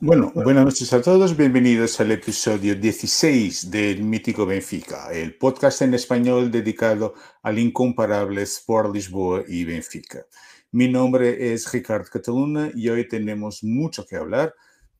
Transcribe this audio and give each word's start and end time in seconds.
Bueno, 0.00 0.32
buenas 0.34 0.64
noches 0.64 0.92
a 0.92 1.00
todos. 1.00 1.36
Bienvenidos 1.36 2.00
al 2.00 2.10
episodio 2.10 2.74
16 2.74 3.70
del 3.70 4.02
Mítico 4.02 4.44
Benfica, 4.44 5.12
el 5.12 5.36
podcast 5.38 5.82
en 5.82 5.94
español 5.94 6.50
dedicado 6.50 7.14
al 7.42 7.60
incomparable 7.60 8.42
Sport 8.42 8.92
Lisboa 8.92 9.44
y 9.46 9.64
Benfica. 9.64 10.26
Mi 10.72 10.88
nombre 10.88 11.52
es 11.52 11.72
Ricardo 11.72 12.10
Cataluna 12.10 12.72
y 12.74 12.88
hoy 12.88 13.06
tenemos 13.06 13.62
mucho 13.62 14.04
que 14.04 14.16
hablar, 14.16 14.52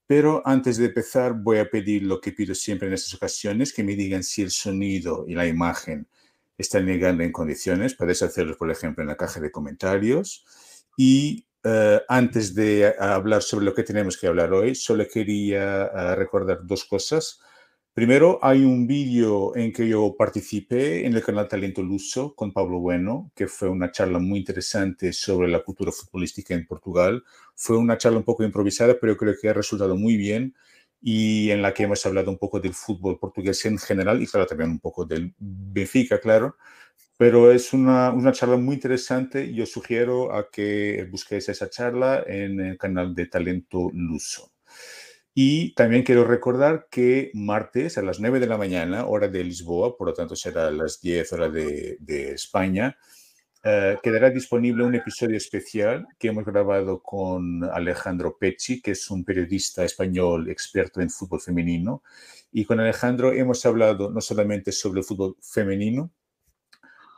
pero 0.07 0.43
antes 0.45 0.77
de 0.77 0.87
empezar 0.87 1.35
voy 1.35 1.59
a 1.59 1.69
pedir 1.69 2.05
lo 2.05 2.21
que 2.21 2.31
pido 2.31 2.55
siempre 2.55 2.87
en 2.87 2.95
estas 2.95 3.15
ocasiones, 3.15 3.73
que 3.73 3.83
me 3.83 3.97
digan 3.97 4.23
si 4.23 4.43
el 4.43 4.53
sonido 4.53 5.25
y 5.27 5.35
la 5.35 5.47
imagen 5.47 6.07
están 6.59 6.87
llegando 6.87 7.23
en 7.23 7.33
condiciones. 7.33 7.95
Podéis 7.95 8.23
hacerlo, 8.23 8.57
por 8.57 8.71
ejemplo, 8.71 9.03
en 9.03 9.09
la 9.09 9.17
caja 9.17 9.41
de 9.41 9.51
comentarios. 9.51 10.45
Y 10.97 11.47
eh, 11.65 12.01
antes 12.09 12.55
de 12.55 12.95
hablar 12.99 13.43
sobre 13.43 13.65
lo 13.65 13.75
que 13.75 13.83
tenemos 13.83 14.17
que 14.17 14.27
hablar 14.27 14.53
hoy, 14.53 14.75
solo 14.75 15.07
quería 15.13 15.85
eh, 15.87 16.15
recordar 16.17 16.61
dos 16.65 16.85
cosas. 16.85 17.41
Primero, 17.95 18.41
hay 18.43 18.65
un 18.65 18.89
vídeo 18.89 19.55
en 19.57 19.73
que 19.73 19.89
yo 19.89 20.17
participé 20.19 21.07
en 21.07 21.15
el 21.15 21.23
canal 21.23 21.47
Talento 21.47 21.81
Luso 21.81 22.35
con 22.35 22.53
Pablo 22.53 22.81
Bueno, 22.81 23.31
que 23.37 23.47
fue 23.47 23.69
una 23.69 23.93
charla 23.93 24.19
muy 24.19 24.41
interesante 24.41 25.13
sobre 25.13 25.49
la 25.49 25.63
cultura 25.63 25.93
futbolística 25.93 26.55
en 26.55 26.67
Portugal. 26.67 27.23
Fue 27.55 27.79
una 27.79 27.97
charla 27.97 28.19
un 28.19 28.25
poco 28.25 28.43
improvisada, 28.43 28.97
pero 29.01 29.17
creo 29.17 29.35
que 29.41 29.49
ha 29.49 29.53
resultado 29.53 29.95
muy 29.97 30.17
bien 30.17 30.55
y 31.07 31.51
en 31.51 31.61
la 31.61 31.75
que 31.75 31.83
hemos 31.83 32.05
hablado 32.07 32.31
un 32.31 32.39
poco 32.39 32.61
del 32.61 32.73
fútbol 32.73 33.19
portugués 33.19 33.63
en 33.67 33.77
general 33.79 34.23
y 34.23 34.27
claro, 34.27 34.47
también 34.47 34.71
un 34.71 34.81
poco 34.81 35.05
del 35.05 35.35
Benfica, 35.39 36.19
claro 36.19 36.57
pero 37.17 37.53
es 37.53 37.73
una, 37.73 38.11
una, 38.11 38.33
charla 38.33 38.57
muy 38.57 38.75
interesante. 38.75 39.53
Yo 39.55 39.67
sugiero 39.67 40.35
a 40.35 40.51
que 40.51 41.07
busquéis 41.11 41.49
esa 41.49 41.71
charla 41.71 42.25
en 42.27 42.61
el 42.61 42.77
canal 42.77 43.15
de 43.15 43.27
Talento 43.27 43.89
Luso. 43.93 44.53
Y 45.33 45.75
también 45.75 46.03
quiero 46.03 46.25
recordar 46.25 46.89
que 46.91 47.31
martes 47.35 47.99
a 47.99 48.03
las 48.03 48.21
9 48.21 48.41
de 48.41 48.47
la 48.47 48.59
mañana, 48.59 49.07
hora 49.07 49.29
de 49.29 49.45
Lisboa, 49.45 49.97
por 49.97 50.09
lo 50.09 50.15
tanto 50.15 50.35
será 50.35 50.69
a 50.69 50.73
las 50.73 51.01
10 51.01 51.33
horas 51.33 51.53
de, 51.53 51.97
de 52.01 52.33
España, 52.33 52.97
eh, 53.67 53.97
quedará 54.03 54.29
disponible 54.29 54.85
un 54.85 54.95
episodio 54.95 55.39
especial 55.39 56.07
que 56.19 56.29
hemos 56.29 56.45
grabado 56.45 57.03
con 57.03 57.65
Alejandro 57.65 58.37
Pecci, 58.39 58.83
que 58.83 58.91
es 58.91 59.11
un 59.11 59.25
periodista 59.25 59.85
español 59.87 60.51
experto 60.51 61.01
en 61.01 61.09
fútbol 61.09 61.41
femenino. 61.41 62.03
Y 62.53 62.67
con 62.67 62.79
Alejandro 62.79 63.33
hemos 63.33 63.65
hablado 63.65 64.11
no 64.11 64.21
solamente 64.21 64.71
sobre 64.71 65.01
el 65.01 65.07
fútbol 65.07 65.37
femenino, 65.41 66.13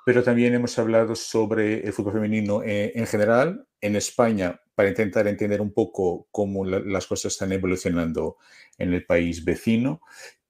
pero 0.04 0.22
también 0.22 0.54
hemos 0.54 0.78
hablado 0.78 1.16
sobre 1.16 1.84
el 1.84 1.92
fútbol 1.92 2.12
femenino 2.12 2.62
eh, 2.62 2.92
en, 2.94 3.06
general 3.08 3.66
en 3.80 3.96
España 3.96 4.60
para 4.76 4.88
intentar 4.88 5.26
entender 5.26 5.60
un 5.60 5.72
poco 5.72 6.28
cómo 6.30 6.64
las 6.64 7.08
cosas 7.08 7.32
están 7.32 7.50
evolucionando 7.50 8.36
en 8.78 8.94
el 8.94 9.04
país 9.04 9.44
vecino 9.44 10.00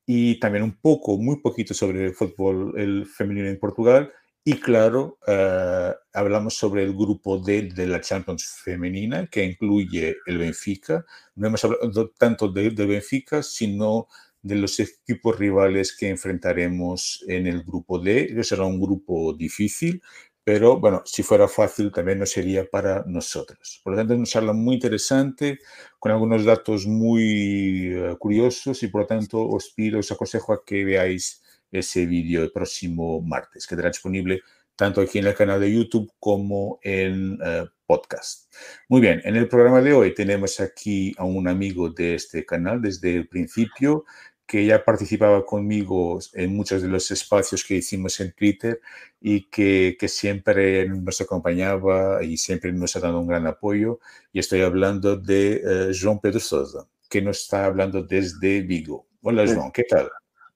y 0.05 0.39
también 0.41 0.63
un 0.63 0.77
poco, 0.79 1.17
muy 1.17 1.41
poquito 1.41 1.73
sobre 1.73 2.05
el 2.05 2.15
fútbol 2.15 3.07
femenino 3.07 3.49
en 3.49 3.59
Portugal 3.59 4.13
y 4.49 4.61
claro, 4.61 5.19
eh, 5.27 5.93
hablamos 6.13 6.55
sobre 6.55 6.85
el 6.85 6.95
grupo 6.95 7.39
D 7.39 7.63
de 7.75 7.85
la 7.89 8.01
Champions 8.01 8.47
femenina 8.63 9.27
que 9.27 9.45
incluye 9.45 10.19
el 10.25 10.39
Benfica. 10.39 11.05
No 11.35 11.49
hemos 11.49 11.65
hablado 11.65 12.11
tanto 12.17 12.47
del 12.53 12.73
de 12.77 12.87
Benfica, 12.87 13.43
sino 13.43 14.07
de 14.41 14.55
los 14.55 14.79
equipos 14.79 15.37
rivales 15.37 15.97
que 15.97 16.09
enfrentaremos 16.11 17.25
en 17.27 17.49
el 17.49 17.65
grupo 17.65 17.99
D. 17.99 18.41
Será 18.45 18.67
un 18.67 18.81
grupo 18.81 19.35
difícil, 19.35 20.01
pero 20.45 20.79
bueno, 20.79 21.03
si 21.05 21.25
fuera 21.25 21.49
fácil 21.49 21.91
también 21.91 22.21
no 22.21 22.27
sería 22.27 22.71
para 22.71 23.03
nosotros. 23.05 23.81
Por 23.83 23.95
lo 23.95 23.99
tanto, 23.99 24.13
es 24.15 24.19
una 24.19 24.27
charla 24.29 24.53
muy 24.53 24.77
interesante, 24.77 25.59
con 25.99 26.13
algunos 26.13 26.45
datos 26.45 26.87
muy 26.87 27.93
uh, 27.97 28.17
curiosos 28.17 28.81
y 28.85 28.87
por 28.87 29.01
lo 29.01 29.07
tanto 29.09 29.45
os 29.45 29.71
pido, 29.71 29.99
os 29.99 30.13
aconsejo 30.13 30.53
a 30.53 30.65
que 30.65 30.85
veáis 30.85 31.43
ese 31.71 32.07
vídeo 32.07 32.43
el 32.43 32.53
próximo 32.53 33.21
martes. 33.21 33.67
Quedará 33.67 33.89
disponible 33.89 34.43
tanto 34.77 35.01
aquí 35.01 35.19
en 35.19 35.27
el 35.27 35.35
canal 35.35 35.61
de 35.61 35.73
YouTube 35.73 36.13
como 36.21 36.79
en 36.83 37.41
uh, 37.41 37.67
podcast. 37.87 38.53
Muy 38.89 39.01
bien, 39.01 39.21
en 39.25 39.37
el 39.37 39.49
programa 39.49 39.81
de 39.81 39.95
hoy 39.95 40.15
tenemos 40.15 40.61
aquí 40.61 41.15
a 41.17 41.25
un 41.25 41.49
amigo 41.49 41.91
de 41.91 42.15
este 42.15 42.45
canal 42.45 42.83
desde 42.83 43.17
el 43.17 43.29
principio, 43.29 44.05
que 44.47 44.65
ya 44.65 44.85
participaba 44.85 45.45
conmigo 45.45 46.21
en 46.35 46.55
muchos 46.55 46.83
de 46.83 46.89
los 46.89 47.11
espacios 47.11 47.65
que 47.65 47.77
hicimos 47.77 48.21
en 48.21 48.33
Twitter 48.33 48.81
y 49.21 49.49
que, 49.49 49.97
que, 49.99 50.07
siempre 50.07 50.89
nos 50.89 51.21
acompañaba 51.21 52.23
y 52.23 52.37
siempre 52.37 52.73
nos 52.73 52.95
ha 52.95 53.01
dado 53.01 53.19
un 53.19 53.27
gran 53.27 53.47
apoyo. 53.47 53.99
Y 54.33 54.39
estoy 54.39 54.61
hablando 54.63 55.17
de 55.17 55.63
uh, 55.65 55.93
João 55.93 56.21
Pedro 56.21 56.39
Sousa, 56.39 56.87
que 57.09 57.23
nos 57.23 57.43
está 57.43 57.65
hablando 57.65 58.03
desde 58.03 58.61
Vigo. 58.61 59.09
Hola, 59.23 59.45
João, 59.47 59.73
¿qué 59.73 59.83
tal? 59.83 60.09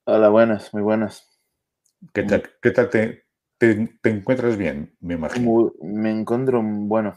Hola, 0.04 0.30
buenas, 0.30 0.72
muy 0.72 0.82
buenas. 0.82 1.28
¿Qué 2.14 2.22
tal, 2.22 2.42
¿qué 2.62 2.70
tal 2.70 2.88
te, 2.88 3.24
te, 3.58 3.98
te, 4.00 4.10
encuentras 4.10 4.56
bien, 4.56 4.96
me 5.00 5.14
imagino? 5.14 5.44
Muy, 5.44 5.70
me 5.82 6.10
encuentro, 6.10 6.62
bueno, 6.64 7.16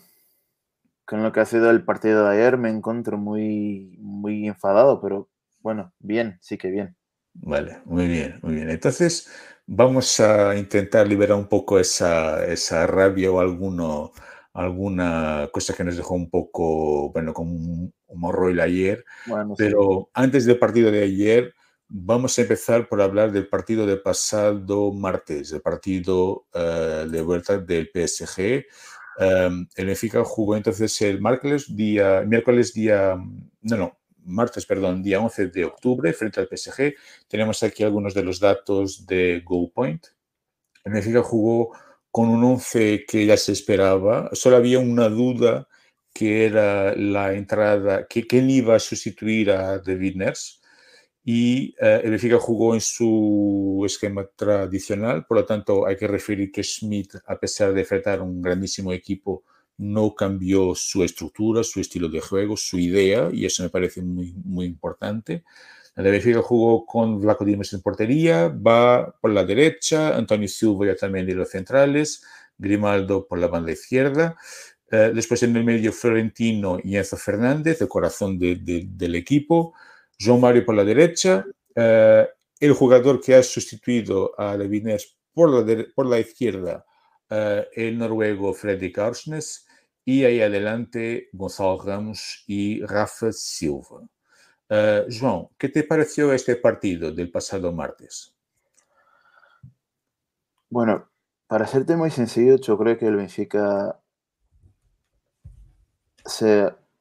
con 1.06 1.24
lo 1.24 1.32
que 1.32 1.40
ha 1.40 1.46
sido 1.46 1.70
el 1.70 1.86
partido 1.86 2.26
de 2.26 2.36
ayer, 2.36 2.58
me 2.58 2.70
encuentro 2.70 3.18
muy, 3.18 3.98
muy 4.02 4.48
enfadado, 4.48 5.02
pero 5.02 5.30
bueno, 5.62 5.94
bien, 6.00 6.38
sí 6.42 6.58
que 6.58 6.70
bien. 6.70 6.96
Vale, 7.36 7.80
muy 7.86 8.08
bien, 8.08 8.40
muy 8.44 8.56
bien. 8.56 8.70
Entonces, 8.70 9.32
vamos 9.66 10.20
a 10.20 10.56
intentar 10.58 11.08
liberar 11.08 11.38
un 11.38 11.48
poco 11.48 11.80
esa, 11.80 12.46
esa 12.46 12.86
rabia 12.86 13.32
o 13.32 13.40
alguno, 13.40 14.12
alguna 14.52 15.50
cosa 15.54 15.74
que 15.74 15.86
nos 15.86 15.96
dejó 15.96 16.16
un 16.16 16.30
poco, 16.30 17.12
bueno, 17.14 17.34
con 17.34 17.48
un, 17.48 17.94
morro 18.14 18.50
el 18.50 18.60
ayer. 18.60 19.06
Bueno, 19.26 19.56
Pero 19.58 20.04
sí. 20.06 20.12
antes 20.14 20.46
del 20.46 20.60
partido 20.60 20.92
de 20.92 21.04
ayer, 21.04 21.54
vamos 21.96 22.38
a 22.38 22.42
empezar 22.42 22.90
por 22.90 23.02
hablar 23.02 23.32
del 23.32 23.48
partido 23.48 23.86
de 23.86 23.98
pasado 23.98 24.92
martes, 24.92 25.52
el 25.52 25.62
partido 25.62 26.48
uh, 26.56 27.08
de 27.08 27.22
vuelta 27.22 27.60
del 27.60 27.92
PSG. 27.94 28.66
Um, 29.20 29.68
el 29.76 29.86
Benfica 29.86 30.24
jugó 30.24 30.58
entonces 30.58 31.00
el 31.04 31.22
miércoles 31.22 31.76
día, 31.76 32.22
miércoles 32.22 32.74
día, 32.74 33.16
no, 33.62 33.78
no, 33.78 34.00
martes, 34.26 34.66
perdón, 34.66 35.04
día 35.04 35.20
11 35.20 35.48
de 35.50 35.66
octubre 35.66 36.12
frente 36.14 36.40
al 36.40 36.48
PSG. 36.48 36.96
Tenemos 37.28 37.62
aquí 37.62 37.84
algunos 37.84 38.16
de 38.16 38.24
los 38.24 38.40
datos 38.40 39.06
de 39.06 39.44
GoPoint. 39.46 40.04
El 40.84 40.94
Benfica 40.94 41.22
jugó 41.22 41.78
con 42.10 42.30
un 42.30 42.44
11 42.44 43.06
que 43.08 43.28
ya 43.28 43.38
se 43.38 43.52
esperaba. 43.52 44.32
Solo 44.34 44.56
había 44.56 44.80
una 44.80 45.10
duda 45.10 45.68
que 46.12 46.46
era 46.46 46.96
la 46.96 47.34
entrada, 47.34 48.08
que 48.08 48.26
quién 48.26 48.50
iba 48.50 48.76
a 48.76 48.80
sustituir 48.80 49.52
a 49.52 49.78
David 49.78 50.16
Ners. 50.16 50.63
Y 51.24 51.76
uh, 51.82 52.02
el 52.04 52.12
Benfica 52.12 52.38
jugó 52.38 52.74
en 52.74 52.82
su 52.82 53.84
esquema 53.86 54.28
tradicional, 54.36 55.26
por 55.26 55.38
lo 55.38 55.46
tanto 55.46 55.86
hay 55.86 55.96
que 55.96 56.08
referir 56.08 56.52
que 56.52 56.64
Schmidt, 56.64 57.16
a 57.26 57.40
pesar 57.40 57.74
de 57.74 57.82
enfrentar 57.82 58.22
un 58.22 58.42
grandísimo 58.42 58.92
equipo, 58.92 59.44
no 59.78 60.14
cambió 60.14 60.76
su 60.76 61.04
estructura, 61.04 61.64
su 61.64 61.80
estilo 61.80 62.10
de 62.10 62.22
juego, 62.22 62.58
su 62.58 62.78
idea, 62.78 63.30
y 63.32 63.46
eso 63.46 63.64
me 63.64 63.70
parece 63.70 64.02
muy, 64.02 64.34
muy 64.44 64.66
importante. 64.66 65.44
De 65.96 66.10
Benfica 66.10 66.42
jugó 66.42 66.86
con 66.86 67.22
Vlaco 67.22 67.46
Dimes 67.46 67.72
en 67.74 67.82
portería, 67.82 68.48
va 68.48 69.16
por 69.22 69.32
la 69.32 69.46
derecha, 69.46 70.16
Antonio 70.18 70.48
Silva 70.48 70.88
ya 70.88 70.96
también 70.96 71.26
de 71.26 71.36
los 71.36 71.50
centrales, 71.50 72.24
Grimaldo 72.58 73.28
por 73.28 73.40
la 73.40 73.48
banda 73.48 73.72
izquierda. 73.72 74.36
Eh, 74.92 75.12
después 75.14 75.42
en 75.44 75.56
el 75.56 75.64
medio 75.64 75.92
Florentino 75.92 76.80
y 76.84 76.98
Enzo 76.98 77.18
Fernández, 77.18 77.82
el 77.82 77.88
corazón 77.88 78.40
de, 78.40 78.56
de, 78.56 78.86
del 78.88 79.16
equipo. 79.16 79.74
João 80.18 80.40
Mario 80.40 80.66
por 80.66 80.76
la 80.76 80.84
derecha. 80.84 81.46
Eh, 81.76 82.28
el 82.64 82.74
jugador 82.74 83.20
que 83.20 83.36
ha 83.36 83.44
sustituido 83.44 84.34
a 84.40 84.56
Levines 84.56 85.18
por 85.34 85.50
la, 85.50 85.86
por 85.94 86.06
la 86.06 86.20
izquierda, 86.20 86.86
uh, 87.30 87.64
el 87.74 87.98
noruego 87.98 88.54
Fredrik 88.54 88.98
Aursnes 89.00 89.68
y 90.06 90.24
ahí 90.24 90.42
adelante 90.42 91.30
Gonzalo 91.34 91.82
Ramos 91.82 92.46
y 92.48 92.82
Rafa 92.86 93.34
Silva. 93.34 94.08
Uh, 94.70 95.10
João, 95.10 95.50
¿qué 95.58 95.68
te 95.68 95.84
pareció 95.84 96.32
este 96.32 96.56
partido 96.56 97.12
del 97.12 97.30
pasado 97.30 97.74
martes? 97.74 98.34
Bueno, 100.70 101.10
para 101.48 101.68
serte 101.68 101.98
muy 101.98 102.12
sencillo, 102.12 102.56
yo 102.56 102.78
creo 102.78 102.98
que 102.98 103.08
el 103.08 103.18
Benfica 103.18 104.00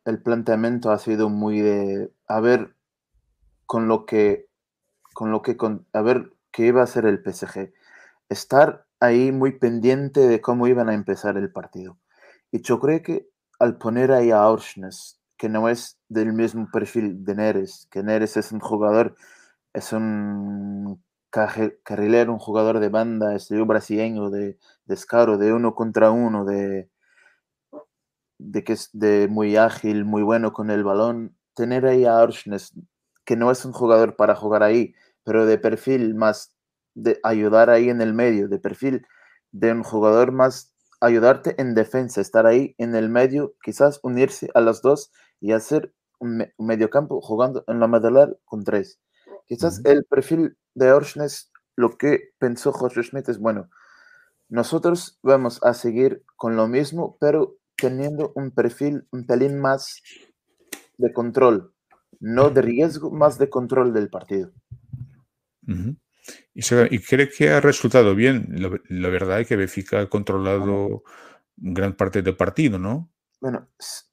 el 0.05 0.21
planteamiento 0.23 0.91
ha 0.91 0.99
sido 0.99 1.29
muy 1.29 1.61
de 1.61 2.11
a 2.27 2.41
ver 2.41 2.75
con 3.73 3.89
lo 3.89 4.05
que 4.05 4.51
con 5.15 5.31
lo 5.31 5.41
que 5.41 5.57
con, 5.57 5.87
a 5.95 6.03
ver 6.03 6.35
qué 6.51 6.67
iba 6.67 6.83
a 6.83 6.85
hacer 6.85 7.07
el 7.07 7.23
PSG. 7.23 7.73
Estar 8.29 8.85
ahí 9.01 9.33
muy 9.33 9.53
pendiente 9.59 10.21
de 10.21 10.43
cómo 10.43 10.67
iban 10.67 10.91
a 10.91 10.95
empezar 10.95 11.39
el 11.39 11.51
partido. 11.51 11.99
Y 12.51 12.61
yo 12.61 12.79
creo 12.79 13.03
que 13.03 13.31
al 13.59 13.79
poner 13.79 14.13
ahí 14.13 14.31
a 14.31 14.43
Aursnes, 14.43 15.23
que 15.39 15.49
no 15.49 15.71
es 15.71 15.99
del 16.11 16.35
mismo 16.35 16.69
perfil 16.71 17.25
de 17.25 17.35
Neres, 17.35 17.89
que 17.91 18.03
Neres 18.03 18.37
es 18.37 18.53
un 18.53 18.61
jugador, 18.61 19.17
es 19.73 19.95
un 19.95 21.03
carrilero, 21.31 22.35
un 22.35 22.41
jugador 22.41 22.79
de 22.79 22.91
banda, 22.91 23.35
estilo 23.35 23.65
brasileño, 23.65 24.29
de 24.29 24.59
descaro, 24.85 25.39
de 25.39 25.51
uno 25.51 25.75
contra 25.75 26.11
uno, 26.11 26.45
de, 26.45 26.91
de 28.37 28.65
que 28.65 28.75
es 28.75 28.91
de 28.93 29.29
muy 29.29 29.57
ágil, 29.57 30.05
muy 30.05 30.23
bueno 30.23 30.53
con 30.53 30.71
el 30.71 30.85
balón. 30.85 31.39
Tener 31.55 31.87
ahí 31.87 32.05
a 32.05 32.17
Orsnes, 32.17 32.75
que 33.25 33.37
no 33.37 33.51
es 33.51 33.65
un 33.65 33.73
jugador 33.73 34.17
para 34.17 34.35
jugar 34.35 34.63
ahí, 34.63 34.95
pero 35.25 35.47
de 35.47 35.59
perfil 35.59 36.15
más 36.15 36.57
de 36.95 37.19
ayudar 37.23 37.71
ahí 37.71 37.89
en 37.89 38.01
el 38.01 38.15
medio, 38.15 38.49
de 38.49 38.59
perfil 38.59 39.07
de 39.53 39.73
un 39.73 39.83
jugador 39.83 40.33
más 40.33 40.73
ayudarte 41.01 41.61
en 41.61 41.75
defensa, 41.75 42.21
estar 42.21 42.47
ahí 42.47 42.75
en 42.79 42.95
el 42.95 43.09
medio, 43.09 43.55
quizás 43.63 43.99
unirse 44.03 44.49
a 44.55 44.61
las 44.61 44.83
dos 44.83 45.11
y 45.41 45.53
hacer 45.53 45.93
un, 46.21 46.47
medio 46.59 46.91
campo 46.91 47.21
jugando 47.21 47.65
en 47.67 47.81
la 47.81 47.89
medular 47.89 48.39
con 48.45 48.63
tres. 48.63 49.01
Quizás 49.47 49.81
el 49.85 50.05
perfil 50.05 50.57
de 50.75 50.93
Orsnes, 50.93 51.51
lo 51.75 51.99
que 51.99 52.31
pensó 52.39 52.73
Jorge 52.73 53.03
Schmidt 53.03 53.29
es, 53.29 53.39
bueno, 53.39 53.69
nosotros 54.49 55.19
vamos 55.23 55.59
a 55.65 55.75
seguir 55.75 56.25
con 56.37 56.57
lo 56.57 56.69
mismo, 56.69 57.17
pero 57.19 57.57
teniendo 57.77 58.33
un 58.37 58.53
perfil 58.53 59.07
un 59.11 59.27
pelín 59.27 59.59
más 59.59 60.03
de 60.99 61.13
control, 61.13 61.72
no 62.23 62.51
de 62.51 62.63
riesgo, 62.63 63.11
más 63.11 63.37
de 63.37 63.51
control 63.51 63.93
del 63.93 64.09
partido. 64.09 64.53
y, 66.55 66.99
cree 67.01 67.29
que 67.29 67.51
ha 67.51 67.61
resultado 67.61 68.15
bien. 68.15 68.47
La, 68.89 69.09
verdad 69.09 69.41
es 69.41 69.49
que 69.49 69.57
Benfica 69.57 70.01
ha 70.01 70.09
controlado 70.09 71.03
gran 71.57 71.95
parte 71.95 72.23
del 72.23 72.37
partido, 72.37 72.79
¿no? 72.79 73.11
Bueno, 73.41 73.69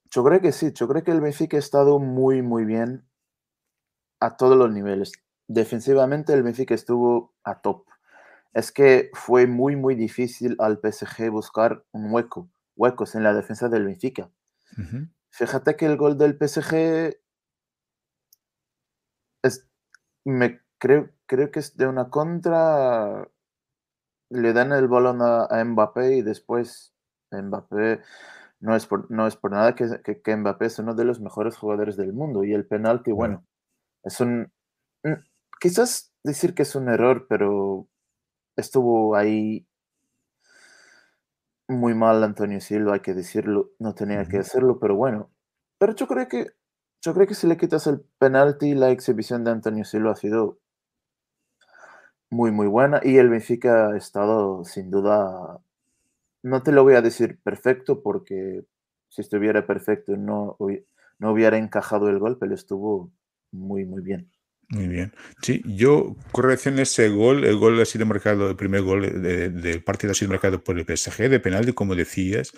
yo 0.10 0.24
creo 0.24 0.42
que 0.42 0.52
sí. 0.52 0.72
Yo 0.74 0.88
creo 0.88 1.04
que 1.04 1.12
el 1.12 1.22
Benfica 1.22 1.58
ha 1.58 1.60
estado 1.60 2.00
muy, 2.00 2.42
muy 2.42 2.66
bien 2.66 3.06
a 4.20 4.38
todos 4.38 4.58
los 4.58 4.72
niveles. 4.72 5.12
Defensivamente 5.48 6.34
el 6.34 6.42
Benfica 6.42 6.74
estuvo 6.74 7.36
a 7.44 7.62
top. 7.62 7.86
Es 8.54 8.72
que 8.72 9.12
fue 9.14 9.46
muy, 9.46 9.76
muy 9.76 9.94
difícil 9.94 10.56
al 10.58 10.80
PSG 10.82 11.30
buscar 11.30 11.86
un 11.92 12.12
hueco, 12.12 12.50
huecos 12.76 13.14
en 13.14 13.22
la 13.22 13.36
defensa 13.36 13.70
del 13.70 13.86
Benfica. 13.86 14.32
Fíjate 15.30 15.76
que 15.76 15.86
el 15.86 15.96
gol 15.96 16.18
del 16.18 16.38
PSG 16.40 17.20
es, 19.44 19.68
me 20.26 20.62
creo, 20.78 21.10
creo 21.26 21.52
que 21.52 21.60
es 21.60 21.78
de 21.78 21.88
una 21.88 22.10
contra. 22.10 23.28
Le 24.30 24.54
dan 24.54 24.72
el 24.74 24.88
balón 24.88 25.20
a, 25.22 25.64
Mbappé 25.64 26.18
y 26.18 26.22
después 26.22 26.94
Mbappé 27.32 28.02
no 28.60 28.76
es 28.76 28.86
por, 28.86 29.10
no 29.10 29.26
es 29.28 29.36
por 29.36 29.52
nada 29.52 29.76
que, 29.76 30.02
que, 30.24 30.36
Mbappé 30.36 30.66
es 30.68 30.80
uno 30.80 30.94
de 30.94 31.06
los 31.06 31.20
mejores 31.20 31.58
jugadores 31.58 31.98
del 31.98 32.14
mundo. 32.14 32.44
Y 32.44 32.54
el 32.54 32.66
penalti, 32.68 33.12
bueno, 33.12 33.46
es 34.04 34.20
un. 34.20 34.52
Quizás 35.60 36.14
decir 36.24 36.54
que 36.54 36.64
es 36.64 36.76
un 36.76 36.90
error, 36.90 37.28
pero 37.28 37.88
estuvo 38.56 39.16
ahí 39.16 39.68
muy 41.70 41.94
mal 41.94 42.24
Antonio 42.24 42.60
Silva, 42.62 42.96
hay 42.96 43.00
que 43.02 43.14
decirlo, 43.14 43.72
no 43.80 43.94
tenía 43.94 44.26
que 44.26 44.40
hacerlo, 44.40 44.80
pero 44.80 44.96
bueno. 44.96 45.32
Pero 45.78 45.96
yo 45.96 46.08
creo 46.08 46.28
que 46.28 46.48
yo 47.02 47.14
creo 47.14 47.28
que 47.28 47.36
si 47.36 47.48
le 47.48 47.58
quitas 47.58 47.88
el 47.88 48.02
penalti, 48.18 48.76
la 48.76 48.92
exhibición 48.92 49.44
de 49.44 49.52
Antonio 49.52 49.86
Silva 49.86 50.12
ha 50.12 50.16
sido 50.16 50.60
muy, 52.30 52.52
muy 52.52 52.68
buena. 52.68 53.02
Y 53.04 53.18
el 53.18 53.30
Benfica 53.30 53.90
ha 53.90 53.98
estado, 53.98 54.64
sin 54.66 54.90
duda, 54.92 55.60
no 56.44 56.64
te 56.64 56.72
lo 56.72 56.84
voy 56.84 56.96
a 56.96 57.02
decir 57.02 57.40
perfecto, 57.44 58.02
porque 58.04 58.66
si 59.10 59.22
estuviera 59.22 59.66
perfecto 59.66 60.18
no, 60.18 60.58
no 61.20 61.32
hubiera 61.32 61.58
encajado 61.58 62.10
el 62.10 62.20
gol, 62.20 62.38
pero 62.40 62.56
estuvo 62.56 63.12
muy, 63.52 63.86
muy 63.86 64.02
bien. 64.02 64.32
Muy 64.72 64.88
bien. 64.88 65.14
Sí, 65.42 65.64
yo 65.66 66.16
corrección 66.32 66.78
ese 66.78 67.10
gol, 67.10 67.44
el 67.44 67.58
gol 67.58 67.82
ha 67.82 67.86
sido 67.86 68.06
marcado, 68.06 68.52
el 68.52 68.56
primer 68.56 68.84
gol 68.84 69.02
del 69.24 69.84
partido 69.84 70.12
ha 70.12 70.14
sido 70.14 70.30
marcado 70.30 70.64
por 70.64 70.78
el 70.78 70.86
PSG 70.86 71.28
de 71.28 71.40
penalti, 71.40 71.74
como 71.74 71.96
decías, 71.96 72.52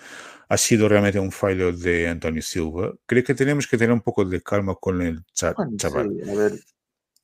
ha 0.46 0.58
sido 0.58 0.90
realmente 0.90 1.18
un 1.18 1.32
fallo 1.32 1.72
de 1.72 2.08
Antonio 2.08 2.42
Silva. 2.42 2.92
Creo 3.06 3.24
que 3.24 3.34
tenemos 3.34 3.66
que 3.66 3.78
tener 3.78 3.94
un 3.94 4.02
poco 4.02 4.26
de 4.26 4.42
calma 4.42 4.74
con 4.74 5.00
el 5.00 5.24
chaval. 5.32 5.70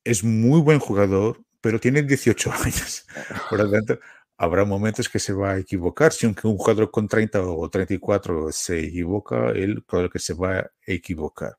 Es 0.05 0.25
muy 0.25 0.61
buen 0.63 0.79
jugador, 0.79 1.43
pero 1.61 1.79
tiene 1.79 2.03
18 2.03 2.51
años. 2.65 3.07
Por 3.51 3.59
lo 3.59 3.71
tanto, 3.71 3.99
habrá 4.39 4.65
momentos 4.65 5.07
que 5.11 5.19
se 5.19 5.35
va 5.35 5.51
a 5.51 5.59
equivocar. 5.59 6.15
Si 6.15 6.25
un 6.25 6.35
jugador 6.35 6.91
con 6.91 7.07
30 7.07 7.43
o 7.43 7.69
34 7.69 8.53
se 8.53 8.81
equivoca, 8.81 9.51
él 9.51 9.85
claro 9.87 10.09
que 10.09 10.19
se 10.19 10.33
va 10.33 10.61
a 10.61 10.71
equivocar. 10.87 11.59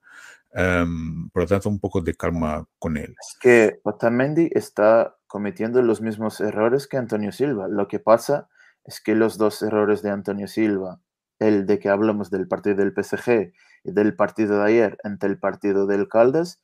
Em, 0.51 1.29
por 1.29 1.43
lo 1.43 1.47
tanto, 1.47 1.69
un 1.69 1.79
poco 1.79 2.01
de 2.01 2.15
calma 2.15 2.67
con 2.79 2.97
él. 2.97 3.15
Es 3.19 3.37
que 3.39 3.79
Otamendi 3.83 4.49
está 4.53 5.15
cometiendo 5.27 5.81
los 5.81 6.01
mismos 6.01 6.39
errores 6.41 6.87
que 6.87 6.97
Antonio 6.97 7.31
Silva. 7.31 7.67
Lo 7.67 7.87
que 7.87 7.99
pasa 7.99 8.49
es 8.83 8.99
que 8.99 9.15
los 9.15 9.37
dos 9.37 9.61
errores 9.61 10.01
de 10.01 10.09
Antonio 10.09 10.47
Silva, 10.47 11.01
el 11.37 11.67
de 11.67 11.79
que 11.79 11.89
hablamos 11.89 12.31
del 12.31 12.47
partido 12.47 12.77
del 12.77 12.93
PSG 12.93 13.53
y 13.83 13.91
del 13.91 14.15
partido 14.15 14.59
de 14.59 14.65
ayer 14.65 14.97
ante 15.03 15.27
el 15.27 15.39
partido 15.39 15.85
del 15.85 16.07
Caldas, 16.07 16.61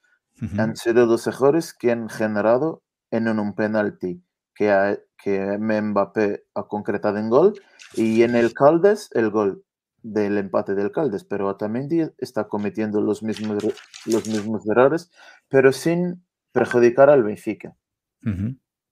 han 0.58 0.76
sido 0.76 1.06
dos 1.06 1.28
errores 1.28 1.74
que 1.74 1.92
han 1.92 2.10
generado 2.10 2.84
en 3.10 3.28
un, 3.40 3.56
penalti 3.56 4.22
que, 4.54 5.00
que 5.18 5.58
Mbappé 5.58 6.44
ha 6.56 6.64
concretado 6.64 7.18
en 7.18 7.30
gol 7.30 7.54
y 7.94 8.22
en 8.24 8.36
el 8.36 8.54
Caldas 8.54 9.10
el 9.14 9.30
gol 9.30 9.64
del 10.06 10.38
empate 10.38 10.76
del 10.76 10.92
Caldes, 10.92 11.24
pero 11.24 11.48
Otamendi 11.48 12.08
está 12.20 12.48
cometiendo 12.48 13.02
los 13.02 13.24
mismos, 13.24 13.64
los 14.06 14.28
mismos 14.28 14.68
errores, 14.70 15.12
pero 15.50 15.72
sin 15.72 16.24
perjudicar 16.52 17.10
al 17.10 17.24
Benfica. 17.24 17.76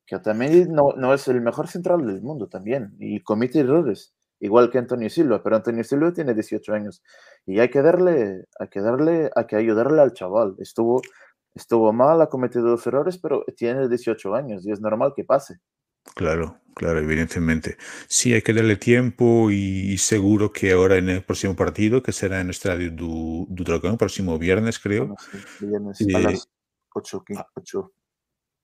Que 0.05 0.15
Otamendi 0.15 0.65
no, 0.69 0.93
no, 0.97 1.13
es 1.13 1.27
el 1.27 1.41
mejor 1.41 1.67
central 1.67 2.05
del 2.05 2.21
mundo 2.23 2.47
también 2.47 2.95
y 2.99 3.21
comete 3.21 3.59
errores, 3.59 4.15
igual 4.39 4.71
que 4.71 4.79
Antonio 4.79 5.09
Silva, 5.09 5.43
pero 5.43 5.55
Antonio 5.55 5.83
Silva 5.83 6.11
tiene 6.13 6.33
18 6.33 6.73
años 6.73 7.03
y 7.45 7.59
hay 7.59 7.69
que 7.69 7.83
darle, 7.83 8.45
hay 8.59 8.67
que 8.69 8.81
darle, 8.81 9.29
hay 9.35 9.45
que 9.45 9.55
ayudarle 9.55 10.01
al 10.01 10.13
chaval. 10.13 10.55
Estuvo, 10.57 11.01
estuvo 11.53 11.93
mal, 11.93 12.21
ha 12.21 12.27
cometido 12.27 12.69
dos 12.69 12.87
errores, 12.87 13.19
pero 13.19 13.45
tiene 13.55 13.87
18 13.87 14.33
años 14.33 14.65
y 14.65 14.71
es 14.71 14.81
normal 14.81 15.13
que 15.15 15.23
pase. 15.23 15.59
Claro, 16.15 16.59
claro, 16.75 16.99
evidentemente. 16.99 17.77
Sí, 18.07 18.33
hay 18.33 18.41
que 18.41 18.53
darle 18.53 18.75
tiempo 18.75 19.49
y 19.51 19.97
seguro 19.97 20.51
que 20.51 20.71
ahora 20.71 20.97
en 20.97 21.09
el 21.09 21.23
próximo 21.23 21.55
partido, 21.55 22.03
que 22.03 22.11
será 22.11 22.41
en 22.41 22.47
el 22.47 22.51
estadio 22.51 22.91
Dragón, 23.49 23.97
próximo 23.97 24.37
viernes, 24.37 24.79
creo. 24.79 25.15
viernes 25.59 26.01
a 26.01 26.19
eh, 26.19 26.23
las 26.23 26.49
8, 26.93 27.23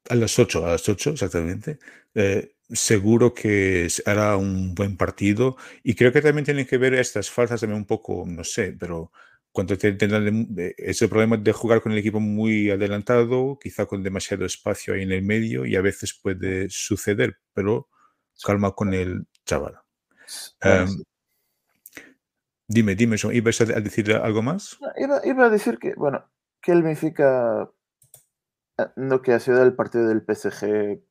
A 0.09 0.15
las 0.15 0.37
8, 0.37 0.65
a 0.65 0.71
las 0.71 0.87
8, 0.87 1.11
exactamente. 1.11 1.79
Eh, 2.13 2.55
seguro 2.69 3.33
que 3.33 3.87
hará 4.05 4.37
un 4.37 4.75
buen 4.75 4.95
partido 4.95 5.57
y 5.83 5.95
creo 5.95 6.11
que 6.11 6.21
también 6.21 6.45
tienen 6.45 6.67
que 6.67 6.77
ver 6.77 6.93
estas 6.93 7.29
faltas 7.29 7.61
también 7.61 7.79
un 7.79 7.87
poco, 7.87 8.25
no 8.27 8.43
sé, 8.43 8.75
pero 8.79 9.11
cuando 9.51 9.77
tendrán 9.77 10.47
ese 10.77 11.07
problema 11.07 11.37
de 11.37 11.51
jugar 11.51 11.81
con 11.81 11.91
el 11.91 11.97
equipo 11.97 12.19
muy 12.19 12.69
adelantado, 12.69 13.57
quizá 13.61 13.85
con 13.85 14.03
demasiado 14.03 14.45
espacio 14.45 14.93
ahí 14.93 15.01
en 15.01 15.11
el 15.11 15.23
medio, 15.23 15.65
y 15.65 15.75
a 15.75 15.81
veces 15.81 16.13
puede 16.13 16.69
suceder, 16.69 17.37
pero 17.53 17.89
calma 18.43 18.71
con 18.71 18.93
el 18.93 19.25
chaval. 19.45 19.79
Em, 20.61 20.87
dime, 22.67 22.95
dime, 22.95 23.15
¿ibas 23.33 23.61
a 23.61 23.65
decir 23.65 24.13
algo 24.13 24.41
más? 24.41 24.77
Iba, 24.97 25.45
a 25.45 25.49
decir 25.49 25.79
que, 25.79 25.93
bueno, 25.95 26.23
que 26.61 26.71
el 26.71 26.83
Benfica, 26.83 27.69
eh, 28.77 28.87
lo 28.95 29.21
que 29.21 29.33
ha 29.33 29.39
sido 29.39 29.63
el 29.63 29.73
partido 29.73 30.07
del 30.07 30.21
PSG, 30.21 31.01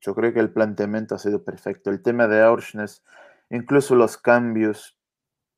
yo 0.00 0.14
creo 0.14 0.32
que 0.32 0.40
el 0.40 0.52
planteamiento 0.52 1.14
ha 1.14 1.18
sido 1.18 1.44
perfecto. 1.44 1.90
El 1.90 2.02
tema 2.02 2.26
de 2.26 2.42
Aursnes, 2.42 3.04
incluso 3.50 3.94
los 3.94 4.16
cambios, 4.16 4.95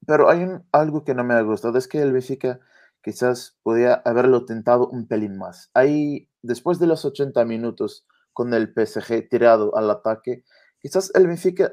pero 0.06 0.30
hay 0.30 0.46
algo 0.72 1.04
que 1.04 1.14
no 1.14 1.24
me 1.24 1.34
ha 1.34 1.42
gustado, 1.42 1.78
es 1.78 1.88
que 1.88 2.00
el 2.00 2.12
Benfica 2.12 2.60
quizás 3.02 3.56
podía 3.62 3.94
haberlo 4.04 4.44
tentado 4.44 4.88
un 4.88 5.06
pelín 5.06 5.38
más. 5.38 5.70
Ahí, 5.74 6.28
después 6.42 6.78
de 6.78 6.86
los 6.86 7.04
80 7.04 7.44
minutos 7.44 8.06
con 8.32 8.54
el 8.54 8.72
PSG 8.72 9.28
tirado 9.28 9.76
al 9.76 9.90
ataque, 9.90 10.44
quizás 10.80 11.10
el 11.14 11.26
Benfica 11.26 11.72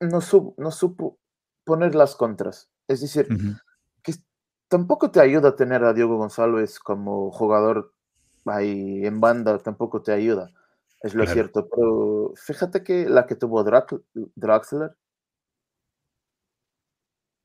no, 0.00 0.20
no 0.56 0.70
supo 0.70 1.18
poner 1.64 1.94
las 1.94 2.16
contras. 2.16 2.70
Es 2.86 3.00
decir, 3.00 3.28
que 4.02 4.14
tampoco 4.68 5.10
te 5.10 5.20
ayuda 5.20 5.56
tener 5.56 5.84
a 5.84 5.92
Diego 5.92 6.16
González 6.16 6.78
como 6.78 7.30
jugador 7.30 7.92
ahí 8.46 9.04
en 9.04 9.20
banda, 9.20 9.58
tampoco 9.58 10.02
te 10.02 10.12
ayuda. 10.12 10.50
Es 11.02 11.14
lo 11.14 11.26
cierto, 11.26 11.68
pero 11.68 12.32
fíjate 12.34 12.82
que 12.82 13.08
la 13.08 13.26
que 13.26 13.36
tuvo 13.36 13.62
Draxler 13.62 14.96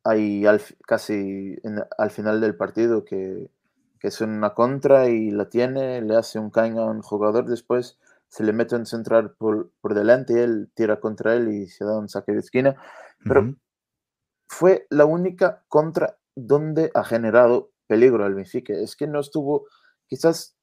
ahí 0.04 0.46
al, 0.46 0.62
casi 0.88 1.56
al 1.98 2.12
final 2.12 2.42
del 2.42 2.56
partido 2.56 3.06
que, 3.06 3.50
que, 4.00 4.08
es 4.08 4.22
una 4.22 4.54
contra 4.54 5.08
y 5.10 5.32
la 5.32 5.50
tiene, 5.50 6.02
le 6.02 6.16
hace 6.16 6.40
un 6.40 6.50
caño 6.50 6.82
a 6.82 6.92
un 6.92 7.02
jugador, 7.02 7.46
después 7.46 7.98
se 8.28 8.44
le 8.44 8.52
mete 8.52 8.76
un 8.76 8.86
central 8.86 9.36
por, 9.38 9.72
por 9.80 9.94
delante 9.94 10.34
y 10.34 10.38
él 10.38 10.72
tira 10.74 11.00
contra 11.00 11.36
él 11.36 11.50
y 11.50 11.68
se 11.68 11.86
da 11.86 11.98
un 11.98 12.10
saque 12.10 12.32
de 12.32 12.40
esquina. 12.40 12.76
Pero 13.24 13.56
fue 14.48 14.88
la 14.90 15.06
única 15.06 15.64
contra 15.68 16.18
donde 16.36 16.92
ha 16.94 17.04
generado 17.04 17.72
peligro 17.88 18.26
al 18.26 18.34
Benfica. 18.34 18.74
Es 18.74 18.96
que 18.96 19.08
no 19.08 19.20
estuvo, 19.20 19.68
quizás 20.08 20.58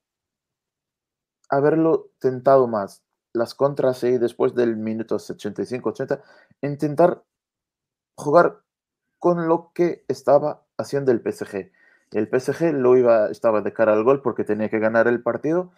haberlo 1.49 2.11
tentado 2.19 2.67
más. 2.67 3.03
las 3.33 3.55
contras 3.55 4.03
y 4.03 4.19
después 4.19 4.57
del 4.57 4.77
minuto 4.77 5.17
85-80, 5.17 6.21
intentar 6.63 7.23
jugar 8.17 8.63
con 9.21 9.47
lo 9.47 9.71
que 9.73 10.05
estaba 10.09 10.65
haciendo 10.77 11.13
el 11.13 11.21
PSG. 11.21 11.71
El 12.11 12.27
PSG 12.27 12.73
lo 12.73 12.97
iba, 12.97 13.31
estaba 13.31 13.61
de 13.61 13.73
cara 13.73 13.93
al 13.93 14.03
gol 14.03 14.23
porque 14.23 14.43
tenía 14.43 14.69
que 14.69 14.81
ganar 14.81 15.07
el 15.07 15.23
partido 15.23 15.71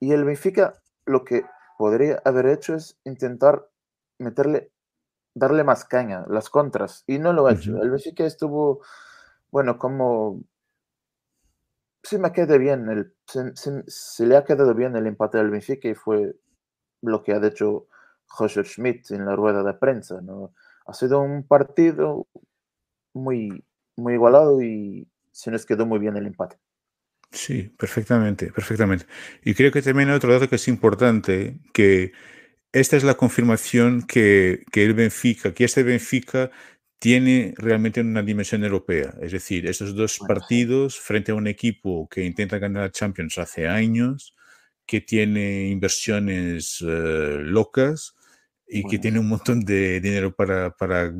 y 0.00 0.12
el 0.12 0.24
Benfica 0.24 0.74
lo 1.06 1.24
que 1.24 1.44
podría 1.76 2.20
haber 2.24 2.46
hecho 2.46 2.74
es 2.74 2.98
intentar 3.04 3.68
meterle, 4.18 4.72
darle 5.34 5.62
más 5.62 5.84
caña, 5.84 6.24
las 6.28 6.50
contras, 6.50 7.04
y 7.06 7.18
no 7.18 7.32
lo 7.32 7.46
ha 7.46 7.52
hecho. 7.52 7.80
El 7.80 7.90
Benfica 7.90 8.24
estuvo, 8.24 8.80
bueno, 9.50 9.78
como 9.78 10.40
sí 12.02 12.18
me 12.18 12.32
quede 12.32 12.58
bien, 12.58 12.88
el, 12.88 13.14
se, 13.54 14.26
le 14.26 14.36
ha 14.36 14.44
quedado 14.44 14.74
bien 14.74 14.96
el 14.96 15.06
empate 15.06 15.38
del 15.38 15.50
Benfica 15.50 15.88
y 15.88 15.94
fue 15.94 16.36
lo 17.02 17.22
que 17.22 17.32
ha 17.32 17.40
dicho 17.40 17.86
José 18.26 18.64
Schmidt 18.64 19.10
en 19.10 19.26
la 19.26 19.36
rueda 19.36 19.62
de 19.62 19.74
prensa. 19.74 20.20
¿no? 20.20 20.52
Ha 20.86 20.94
sido 20.94 21.20
un 21.20 21.46
partido 21.46 22.26
muy, 23.18 23.64
muy 23.96 24.14
igualado 24.14 24.62
y 24.62 25.08
se 25.32 25.50
nos 25.50 25.66
quedó 25.66 25.86
muy 25.86 25.98
bien 25.98 26.16
el 26.16 26.26
empate. 26.26 26.56
Sí, 27.30 27.70
perfectamente, 27.78 28.50
perfectamente. 28.52 29.06
Y 29.44 29.54
creo 29.54 29.70
que 29.70 29.82
también 29.82 30.08
hay 30.08 30.16
otro 30.16 30.32
dato 30.32 30.48
que 30.48 30.56
es 30.56 30.68
importante, 30.68 31.58
que 31.72 32.12
esta 32.72 32.96
es 32.96 33.04
la 33.04 33.14
confirmación 33.16 34.02
que, 34.02 34.64
que 34.72 34.84
el 34.84 34.94
Benfica, 34.94 35.52
que 35.52 35.64
este 35.64 35.82
Benfica 35.82 36.50
tiene 36.98 37.54
realmente 37.56 38.00
una 38.00 38.22
dimensión 38.22 38.64
europea. 38.64 39.14
Es 39.20 39.32
decir, 39.32 39.66
estos 39.66 39.94
dos 39.94 40.18
partidos 40.26 40.98
frente 40.98 41.32
a 41.32 41.36
un 41.36 41.46
equipo 41.46 42.08
que 42.08 42.24
intenta 42.24 42.58
ganar 42.58 42.90
Champions 42.90 43.38
hace 43.38 43.68
años, 43.68 44.34
que 44.84 45.00
tiene 45.00 45.68
inversiones 45.68 46.82
eh, 46.86 47.38
locas 47.42 48.14
y 48.66 48.84
que 48.84 48.98
tiene 48.98 49.18
un 49.18 49.28
montón 49.28 49.60
de 49.60 50.00
dinero 50.00 50.34
para, 50.34 50.70
para 50.70 51.12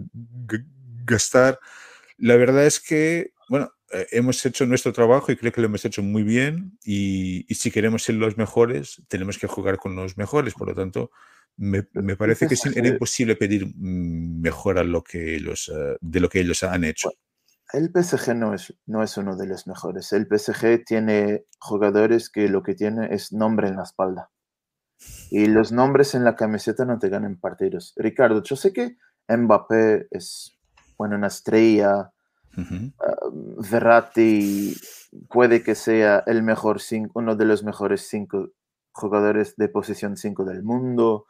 gastar. 1.04 1.58
La 2.18 2.37
verdad 2.37 2.66
es 2.66 2.80
que, 2.80 3.32
bueno, 3.48 3.72
eh, 3.92 4.06
hemos 4.10 4.44
hecho 4.44 4.66
nuestro 4.66 4.92
trabajo 4.92 5.32
y 5.32 5.37
creo 5.37 5.52
que 5.52 5.60
lo 5.60 5.68
hemos 5.68 5.84
hecho 5.84 6.02
muy 6.02 6.22
bien 6.22 6.78
y, 6.84 7.46
y, 7.48 7.54
si 7.54 7.70
queremos 7.70 8.02
ser 8.02 8.16
los 8.16 8.37
mejores, 8.37 9.02
tenemos 9.08 9.38
que 9.38 9.46
jugar 9.46 9.78
con 9.78 9.96
los 9.96 10.18
mejores. 10.18 10.54
Por 10.54 10.68
lo 10.68 10.75
tanto, 10.75 11.10
me, 11.58 11.87
me 11.92 12.16
parece 12.16 12.46
que 12.46 12.54
era 12.75 12.88
imposible 12.88 13.37
pedir 13.37 13.75
mejor 13.76 14.78
a 14.78 14.84
lo 14.84 15.02
que 15.02 15.34
ellos, 15.34 15.70
eh, 15.75 15.96
de 16.00 16.20
lo 16.20 16.28
que 16.28 16.40
ellos 16.40 16.62
han 16.62 16.84
hecho. 16.84 17.10
El 17.72 17.90
PSG 17.90 18.34
no 18.34 18.54
es, 18.54 18.75
no 18.87 19.02
es 19.02 19.16
uno 19.16 19.37
de 19.37 19.46
los 19.46 19.66
mejores. 19.66 20.12
El 20.12 20.26
PSG 20.26 20.84
tiene 20.84 21.44
jugadores 21.58 22.30
que 22.30 22.48
lo 22.48 22.62
que 22.62 22.75
tiene 22.75 23.12
es 23.12 23.32
nombre 23.32 23.68
en 23.68 23.76
la 23.76 23.82
espalda. 23.82 24.30
Y 25.30 25.46
los 25.46 25.70
nombres 25.72 26.14
en 26.14 26.25
la 26.25 26.34
camiseta 26.34 26.84
no 26.84 26.98
te 26.98 27.08
ganan 27.08 27.38
partidos. 27.38 27.92
Ricardo, 27.96 28.42
yo 28.42 28.56
sé 28.56 28.72
que 28.72 28.96
Mbappé 29.28 30.08
es 30.10 30.57
bueno, 30.98 31.16
una 31.16 31.28
estrella, 31.28 32.12
uh 32.56 32.92
Verratti 33.70 34.74
puede 35.28 35.62
que 35.62 35.74
sea 35.74 36.22
el 36.26 36.42
mejor 36.42 36.80
cinco, 36.80 37.12
uno 37.14 37.36
de 37.36 37.44
los 37.44 37.62
mejores 37.62 38.08
cinco 38.08 38.50
jugadores 38.98 39.56
de 39.56 39.68
posición 39.68 40.16
5 40.16 40.44
del 40.44 40.62
mundo, 40.62 41.26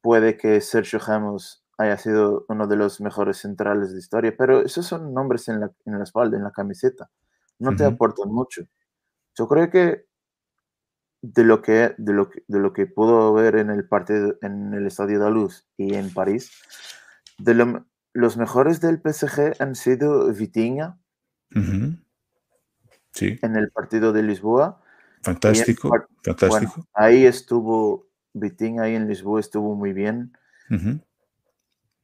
puede 0.00 0.36
que 0.36 0.60
Sergio 0.60 0.98
Ramos 0.98 1.64
haya 1.76 1.96
sido 1.96 2.44
uno 2.48 2.66
de 2.66 2.76
los 2.76 3.00
mejores 3.00 3.38
centrales 3.38 3.92
de 3.92 3.98
historia, 3.98 4.34
pero 4.36 4.60
esos 4.60 4.86
son 4.86 5.12
nombres 5.12 5.48
en 5.48 5.60
la, 5.60 5.72
en 5.86 5.98
la 5.98 6.04
espalda, 6.04 6.36
en 6.36 6.44
la 6.44 6.52
camiseta, 6.52 7.10
no 7.58 7.74
te 7.74 7.84
aportan 7.84 8.30
mucho. 8.30 8.62
Yo 9.36 9.48
creo 9.48 9.70
que 9.70 10.06
de 11.22 11.44
lo 11.44 11.60
que, 11.60 11.94
de 11.98 12.12
lo 12.12 12.30
que, 12.30 12.44
de 12.48 12.58
lo 12.58 12.72
que 12.72 12.86
pudo 12.86 13.32
ver 13.32 13.56
en 13.56 13.70
el 13.70 13.86
partido, 13.86 14.36
en 14.40 14.72
el 14.72 14.86
Estadio 14.86 15.22
de 15.22 15.30
Luz 15.30 15.66
y 15.76 15.94
en 15.94 16.12
París, 16.12 16.50
de 17.38 17.54
lo, 17.54 17.86
los 18.12 18.36
mejores 18.36 18.80
del 18.80 19.00
PSG 19.00 19.60
han 19.60 19.74
sido 19.74 20.32
Vitinha 20.32 20.98
sí. 23.12 23.38
en 23.42 23.56
el 23.56 23.70
partido 23.70 24.12
de 24.12 24.22
Lisboa. 24.22 24.82
Fantástico, 25.22 25.90
fantástico. 26.24 26.86
ahí 26.94 27.26
estuvo 27.26 28.08
Vitinha, 28.32 28.84
ahí 28.84 28.94
en 28.94 29.08
Lisboa 29.08 29.40
estuvo 29.40 29.74
muy 29.74 29.92
bien. 29.92 30.32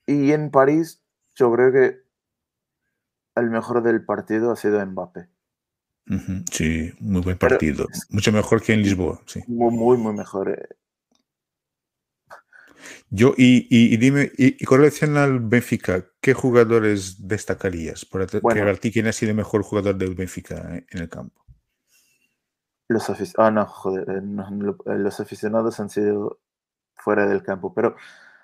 Y 0.06 0.32
en 0.32 0.50
París, 0.50 1.02
yo 1.34 1.52
creo 1.52 1.72
que 1.72 2.02
el 3.36 3.50
mejor 3.50 3.82
del 3.82 4.04
partido 4.04 4.50
ha 4.50 4.56
sido 4.56 4.84
Mbappé. 4.84 5.28
Sí, 6.50 6.92
muy 7.00 7.20
buen 7.22 7.38
partido. 7.38 7.86
Mucho 8.10 8.32
mejor 8.32 8.62
que 8.62 8.72
en 8.72 8.82
Lisboa. 8.82 9.20
Sí. 9.26 9.42
Muy, 9.46 9.74
muy, 9.74 9.96
muy 9.96 10.14
mejor. 10.14 10.76
Eh. 12.76 13.04
Yo, 13.10 13.34
y, 13.36 13.66
y, 13.70 13.96
dime, 13.96 14.32
y, 14.36 14.64
con 14.64 14.78
relación 14.78 15.16
al 15.16 15.40
Benfica, 15.40 16.04
¿qué 16.20 16.34
jugadores 16.34 17.26
destacarías? 17.26 18.04
Por 18.04 18.26
bueno, 18.40 18.76
ti, 18.76 18.92
¿quién 18.92 19.06
ha 19.06 19.12
sido 19.12 19.30
el 19.30 19.36
mejor 19.36 19.62
jugador 19.62 19.96
del 19.96 20.14
Benfica 20.14 20.82
en 20.90 21.00
el 21.00 21.08
campo? 21.08 21.44
Los 22.88 23.10
aficionados, 23.10 23.36
ah, 23.38 23.50
no, 23.50 23.66
joder, 23.66 24.08
eh, 24.08 24.22
eh, 24.86 24.98
los 24.98 25.18
aficionados 25.18 25.80
han 25.80 25.90
sido 25.90 26.40
fuera 26.94 27.26
del 27.26 27.42
campo, 27.42 27.74
pero... 27.74 27.96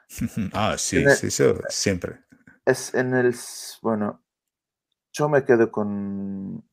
ah, 0.52 0.76
sí, 0.76 1.04
sí, 1.16 1.28
eso 1.28 1.60
siempre. 1.68 2.20
Es 2.64 2.94
en 2.94 3.14
el, 3.14 3.34
bueno, 3.82 4.22
yo 5.12 5.28
me 5.28 5.44
quedo 5.44 5.70
con... 5.70 6.64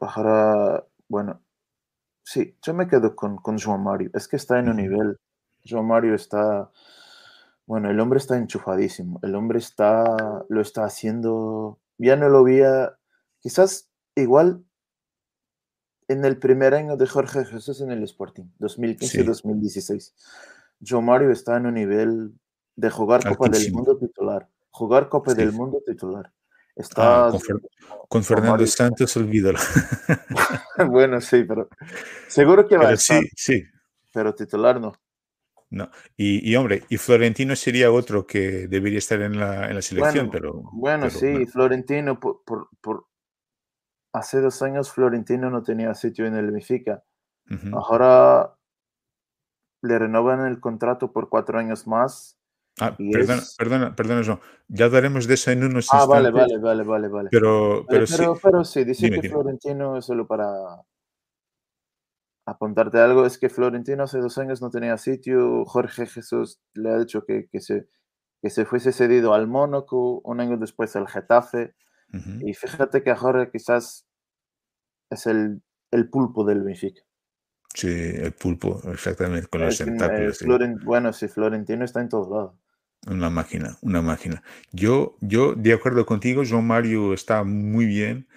Ahora, 0.00 0.84
bueno, 1.08 1.42
Sí, 2.32 2.56
yo 2.62 2.74
me 2.74 2.86
quedo 2.86 3.16
con, 3.16 3.38
con 3.38 3.58
Joan 3.58 3.82
Mario. 3.82 4.08
Es 4.14 4.28
que 4.28 4.36
está 4.36 4.60
en 4.60 4.68
un 4.68 4.76
nivel. 4.76 5.18
Joan 5.68 5.88
Mario 5.88 6.14
está. 6.14 6.70
Bueno, 7.66 7.90
el 7.90 7.98
hombre 7.98 8.20
está 8.20 8.36
enchufadísimo. 8.36 9.18
El 9.24 9.34
hombre 9.34 9.58
está. 9.58 10.44
Lo 10.48 10.60
está 10.60 10.84
haciendo. 10.84 11.80
Ya 11.98 12.14
no 12.14 12.28
lo 12.28 12.44
veía. 12.44 12.96
Quizás 13.40 13.90
igual 14.14 14.62
en 16.06 16.24
el 16.24 16.38
primer 16.38 16.74
año 16.74 16.96
de 16.96 17.08
Jorge 17.08 17.44
Jesús 17.44 17.80
en 17.80 17.90
el 17.90 18.04
Sporting, 18.04 18.44
2015-2016. 18.60 20.12
Joan 20.86 21.06
Mario 21.06 21.32
está 21.32 21.56
en 21.56 21.66
un 21.66 21.74
nivel 21.74 22.32
de 22.76 22.90
jugar 22.90 23.26
Copa 23.28 23.48
del 23.48 23.72
Mundo 23.72 23.98
titular. 23.98 24.48
Jugar 24.70 25.08
Copa 25.08 25.34
del 25.34 25.50
Mundo 25.50 25.82
titular. 25.84 26.32
Está 26.80 27.28
ah, 27.28 27.38
con, 28.08 28.24
Fernando 28.24 28.66
Santos, 28.66 29.16
olvídalo. 29.16 29.58
bueno, 30.88 31.20
sí, 31.20 31.44
pero 31.44 31.68
seguro 32.26 32.66
que 32.66 32.76
va 32.76 32.88
a 32.88 32.92
estar. 32.92 33.22
Sí, 33.22 33.28
sí. 33.36 33.64
Pero 34.12 34.34
titular 34.34 34.80
no. 34.80 34.92
No, 35.72 35.88
y, 36.16 36.52
hombre, 36.56 36.82
y 36.88 36.96
Florentino 36.96 37.54
sería 37.54 37.92
otro 37.92 38.26
que 38.26 38.66
debería 38.66 38.98
estar 38.98 39.20
en 39.22 39.38
la, 39.38 39.68
en 39.68 39.76
la 39.76 39.82
selección, 39.82 40.28
pero. 40.28 40.62
Bueno, 40.72 41.08
sí, 41.10 41.46
Florentino, 41.46 42.18
por, 42.18 42.42
por, 42.44 43.06
hace 44.12 44.40
dos 44.40 44.62
años 44.62 44.90
Florentino 44.90 45.48
no 45.48 45.62
tenía 45.62 45.94
sitio 45.94 46.26
en 46.26 46.34
el 46.34 46.50
Benfica. 46.50 47.04
Ahora 47.72 48.56
le 49.82 49.98
renovan 49.98 50.46
el 50.46 50.60
contrato 50.60 51.12
por 51.12 51.28
cuatro 51.28 51.58
años 51.58 51.86
más 51.86 52.39
Ah, 52.80 52.96
perdona, 52.96 53.42
perdona, 53.58 53.96
perdona, 53.96 54.40
Ya 54.68 54.86
hablaremos 54.86 55.26
de 55.26 55.34
eso 55.34 55.50
en 55.50 55.64
unos 55.64 55.88
ah, 55.92 56.06
vale, 56.06 56.30
vale, 56.30 56.58
vale, 56.58 56.82
vale, 56.82 57.08
vale. 57.08 57.28
Pero, 57.30 57.84
pero, 57.88 58.06
pero, 58.08 58.34
sí, 58.34 58.40
pero 58.42 58.64
sí, 58.64 58.84
dice 58.84 59.10
que 59.10 59.28
Florentino, 59.28 60.00
solo 60.00 60.26
para 60.26 60.46
apuntarte 62.46 62.98
algo, 62.98 63.26
es 63.26 63.38
que 63.38 63.48
Florentino 63.48 64.04
hace 64.04 64.18
dos 64.18 64.38
años 64.38 64.62
no 64.62 64.70
tenía 64.70 64.96
sitio. 64.96 65.64
Jorge 65.66 66.06
Jesús 66.06 66.60
le 66.74 66.90
ha 66.90 66.98
dicho 66.98 67.24
que, 67.24 67.48
que 67.50 67.60
se, 67.60 67.88
que 68.40 68.50
se 68.50 68.64
fuese 68.64 68.92
cedido 68.92 69.34
al 69.34 69.46
Mónaco, 69.46 70.20
un 70.24 70.40
año 70.40 70.56
después 70.56 70.96
al 70.96 71.08
Getafe. 71.08 71.74
Y 72.40 72.54
fíjate 72.54 73.04
que 73.04 73.10
ahora 73.10 73.50
quizás 73.52 74.08
es 75.10 75.26
el, 75.26 75.62
el 75.92 76.10
pulpo 76.10 76.44
del 76.44 76.62
Benfica. 76.62 77.02
Sí, 77.72 77.88
el 77.88 78.32
pulpo, 78.32 78.80
exactamente, 78.92 79.46
con 79.46 79.60
los 79.60 79.78
tentáculos. 79.78 80.42
Bueno, 80.84 81.12
sí, 81.12 81.28
Florentino 81.28 81.84
está 81.84 82.00
en 82.00 82.08
todos 82.08 82.28
lados. 82.28 82.54
Una 83.06 83.30
máquina, 83.30 83.78
una 83.80 84.02
máquina. 84.02 84.42
Yo, 84.72 85.16
yo, 85.20 85.54
de 85.54 85.72
acuerdo 85.72 86.04
contigo, 86.04 86.42
João 86.42 86.62
Mario 86.62 87.14
está 87.14 87.44
muy 87.44 87.86
bien, 87.86 88.28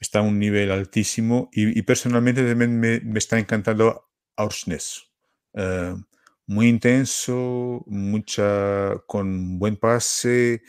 está 0.00 0.20
a 0.20 0.22
un 0.22 0.38
nivel 0.38 0.70
altísimo 0.70 1.48
y, 1.52 1.82
personalmente 1.82 2.46
también 2.46 2.78
me, 2.78 3.00
me, 3.00 3.18
está 3.18 3.38
encantando 3.38 4.08
Aursnes. 4.36 5.10
Uh, 5.52 6.00
muy 6.46 6.68
intenso, 6.68 7.82
mucha, 7.86 8.98
con 9.06 9.58
buen 9.58 9.76
pase, 9.76 10.62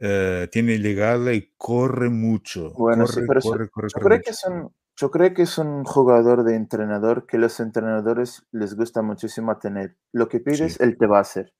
uh, 0.00 0.46
tiene 0.48 0.78
llegada 0.78 1.32
y 1.32 1.52
corre 1.56 2.08
mucho. 2.08 2.72
Bueno, 2.74 3.04
corre, 3.04 3.20
sí, 3.20 3.26
pero 3.26 3.40
corre, 3.40 3.68
corre, 3.68 3.88
yo, 3.88 4.00
creo 4.00 4.20
que 4.20 4.30
es 4.30 4.44
un, 4.44 4.74
yo 4.96 5.10
creo 5.10 5.34
que 5.34 5.42
es 5.42 5.58
un 5.58 5.84
jugador 5.84 6.44
de 6.44 6.54
entrenador 6.54 7.26
que 7.26 7.38
los 7.38 7.58
entrenadores 7.60 8.46
les 8.52 8.76
gusta 8.76 9.02
muchísimo 9.02 9.58
tener. 9.58 9.96
Lo 10.12 10.28
que 10.28 10.40
pides, 10.40 10.74
sí. 10.74 10.78
él 10.80 10.96
te 10.98 11.06
va 11.06 11.18
a 11.18 11.22
hacer. 11.22 11.52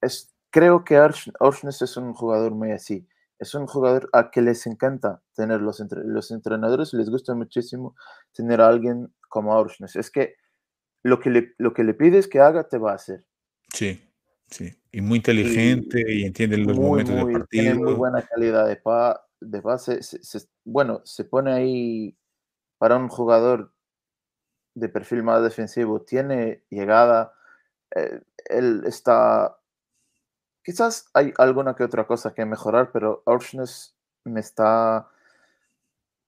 Es, 0.00 0.35
creo 0.56 0.84
que 0.84 0.98
Orsnes 1.38 1.82
es 1.82 1.98
un 1.98 2.14
jugador 2.14 2.54
muy 2.54 2.72
así. 2.72 3.06
Es 3.38 3.54
un 3.54 3.66
jugador 3.66 4.08
a 4.14 4.30
que 4.30 4.40
les 4.40 4.66
encanta 4.66 5.22
tener 5.34 5.60
los, 5.60 5.80
entre, 5.80 6.02
los 6.02 6.30
entrenadores, 6.30 6.94
les 6.94 7.10
gusta 7.10 7.34
muchísimo 7.34 7.94
tener 8.32 8.62
a 8.62 8.68
alguien 8.68 9.12
como 9.28 9.54
Orsnes. 9.54 9.96
Es 9.96 10.10
que 10.10 10.36
lo 11.02 11.20
que, 11.20 11.28
le, 11.28 11.54
lo 11.58 11.74
que 11.74 11.84
le 11.84 11.92
pides 11.92 12.26
que 12.26 12.40
haga, 12.40 12.66
te 12.70 12.78
va 12.78 12.92
a 12.92 12.94
hacer. 12.94 13.26
Sí, 13.70 14.02
sí. 14.46 14.72
Y 14.92 15.02
muy 15.02 15.18
inteligente 15.18 16.02
y, 16.10 16.24
entiende 16.24 16.56
los 16.56 16.78
momentos 16.78 17.14
del 17.14 17.32
partido. 17.32 17.46
Tiene 17.50 17.74
muy 17.74 17.92
buena 17.92 18.22
calidad 18.22 18.66
de, 18.66 18.76
pa, 18.76 19.26
de 19.38 19.60
pase. 19.60 20.00
bueno, 20.64 21.02
se 21.04 21.24
pone 21.24 21.52
ahí 21.52 22.16
para 22.78 22.96
un 22.96 23.08
jugador 23.08 23.74
de 24.74 24.88
perfil 24.88 25.22
más 25.22 25.42
defensivo. 25.42 26.00
Tiene 26.00 26.64
llegada. 26.70 27.34
Eh, 27.94 28.22
él 28.48 28.84
está. 28.86 29.55
Quizás 30.66 31.08
hay 31.14 31.32
alguna 31.38 31.76
que 31.76 31.84
otra 31.84 32.08
cosa 32.08 32.34
que 32.34 32.44
mejorar, 32.44 32.90
pero 32.92 33.22
Orsnes 33.24 33.94
me 34.24 34.40
está 34.40 35.08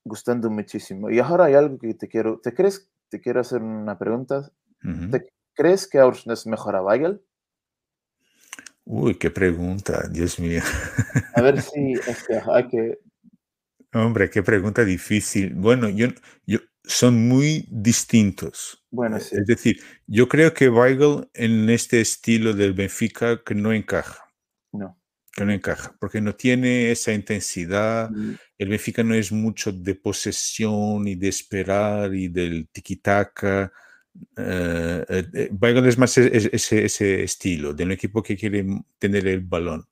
gustando 0.05 0.49
muchísimo. 0.49 1.11
Y 1.11 1.19
ahora 1.19 1.47
hay 1.47 1.55
algo 1.55 1.77
que 1.77 1.93
te 1.95 2.07
quiero. 2.07 2.39
¿Te 2.39 2.55
crees? 2.55 2.89
Te 3.09 3.21
quiero 3.21 3.41
hacer 3.41 3.61
una 3.61 3.99
pregunta. 3.99 4.49
¿Te 5.11 5.27
crees 5.55 5.89
que 5.89 6.01
Orsnes 6.01 6.47
mejora 6.47 6.79
a 6.79 6.85
Weigel? 6.85 7.21
Uy, 8.85 9.17
qué 9.17 9.33
pregunta, 9.33 10.07
Dios 10.09 10.39
mío. 10.39 10.63
A 11.35 11.43
ver 11.43 11.61
si 11.61 11.95
es 11.95 12.25
que 12.25 12.41
hay 12.53 12.69
que. 12.69 13.01
Hombre, 13.93 14.31
qué 14.31 14.45
pregunta 14.45 14.85
difícil. 14.85 15.53
Bueno, 15.57 15.89
yo, 15.89 16.07
yo 16.47 16.61
son 16.85 17.27
muy 17.27 17.67
distintos. 17.73 18.87
Bueno, 18.93 19.19
sí. 19.19 19.35
Es 19.35 19.47
decir, 19.47 19.81
yo 20.07 20.29
creo 20.29 20.55
que 20.55 20.69
Weigl 20.69 21.29
en 21.35 21.69
este 21.71 22.01
estilo 22.01 22.53
del 22.55 22.73
Benfica 22.73 23.43
que 23.43 23.57
no 23.57 23.73
encaja. 23.73 24.28
No. 25.39 25.47
Que 25.47 25.47
no 25.47 25.53
encaja, 25.53 25.95
porque 25.99 26.21
no 26.21 26.35
tiene 26.35 26.91
esa 26.91 27.13
intensidad. 27.13 28.11
Mm. 28.11 28.35
El 28.59 28.69
Benfica 28.69 29.03
no 29.03 29.15
es 29.15 29.31
mucho 29.33 29.73
de 29.73 29.95
posesión 29.95 31.07
y 31.07 31.15
de 31.15 31.29
esperar 31.29 32.15
y 32.15 32.29
del 32.29 32.69
tiki-taka. 32.71 33.73
Uh, 34.37 35.05
uh, 35.09 35.85
es 35.87 35.99
más 35.99 36.19
ese, 36.19 36.51
ese, 36.53 36.85
ese, 36.85 37.23
estilo 37.23 37.73
de 37.73 37.85
un 37.85 37.93
equipo 37.93 38.23
que 38.23 38.37
quiere 38.37 38.67
tener 38.99 39.29
el 39.29 39.41
balón. 39.41 39.87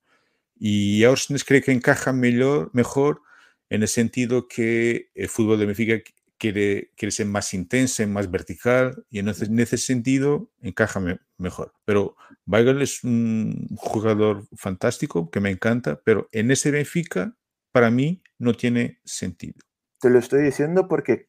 Y 0.59 1.05
Ausnes 1.05 1.45
cree 1.45 1.63
que 1.63 1.73
encaja 1.73 2.13
mejor, 2.13 2.71
mejor 2.73 3.23
en 3.69 3.83
el 3.83 3.89
sentido 3.89 4.49
que 4.49 5.11
el 5.15 5.29
fútbol 5.29 5.59
de 5.59 5.67
Benfica 5.67 6.01
quiere, 6.39 6.93
quiere 6.97 7.13
ser 7.13 7.27
más 7.27 7.55
intenso, 7.55 8.07
más 8.09 8.31
vertical, 8.31 9.05
y 9.11 9.19
en 9.21 9.29
ese, 9.29 9.47
en 9.47 9.59
ese 9.61 9.79
sentido 9.79 10.51
encaja 10.61 11.01
me, 11.01 11.19
mejor. 11.39 11.73
Pero 11.85 12.17
Weigl 12.47 12.83
es 12.83 13.03
un 13.05 13.69
jugador 13.77 14.47
fantástico 14.57 15.31
que 15.31 15.41
me 15.41 15.51
encanta, 15.51 16.01
pero 16.05 16.29
en 16.33 16.51
ese 16.51 16.71
Benfica, 16.71 17.37
para 17.73 17.91
mí, 17.91 18.23
no 18.39 18.55
tiene 18.55 19.01
sentido. 19.05 19.55
Te 20.01 20.11
lo 20.11 20.19
estoy 20.19 20.43
diciendo 20.43 20.89
porque, 20.89 21.29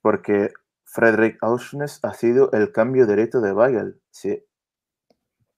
porque 0.00 0.50
Frederick 0.84 1.38
Auschnes 1.42 2.00
ha 2.02 2.14
sido 2.14 2.50
el 2.52 2.72
cambio 2.72 3.06
directo 3.06 3.40
de 3.40 3.52
Weigl. 3.52 4.00
Sí. 4.10 4.42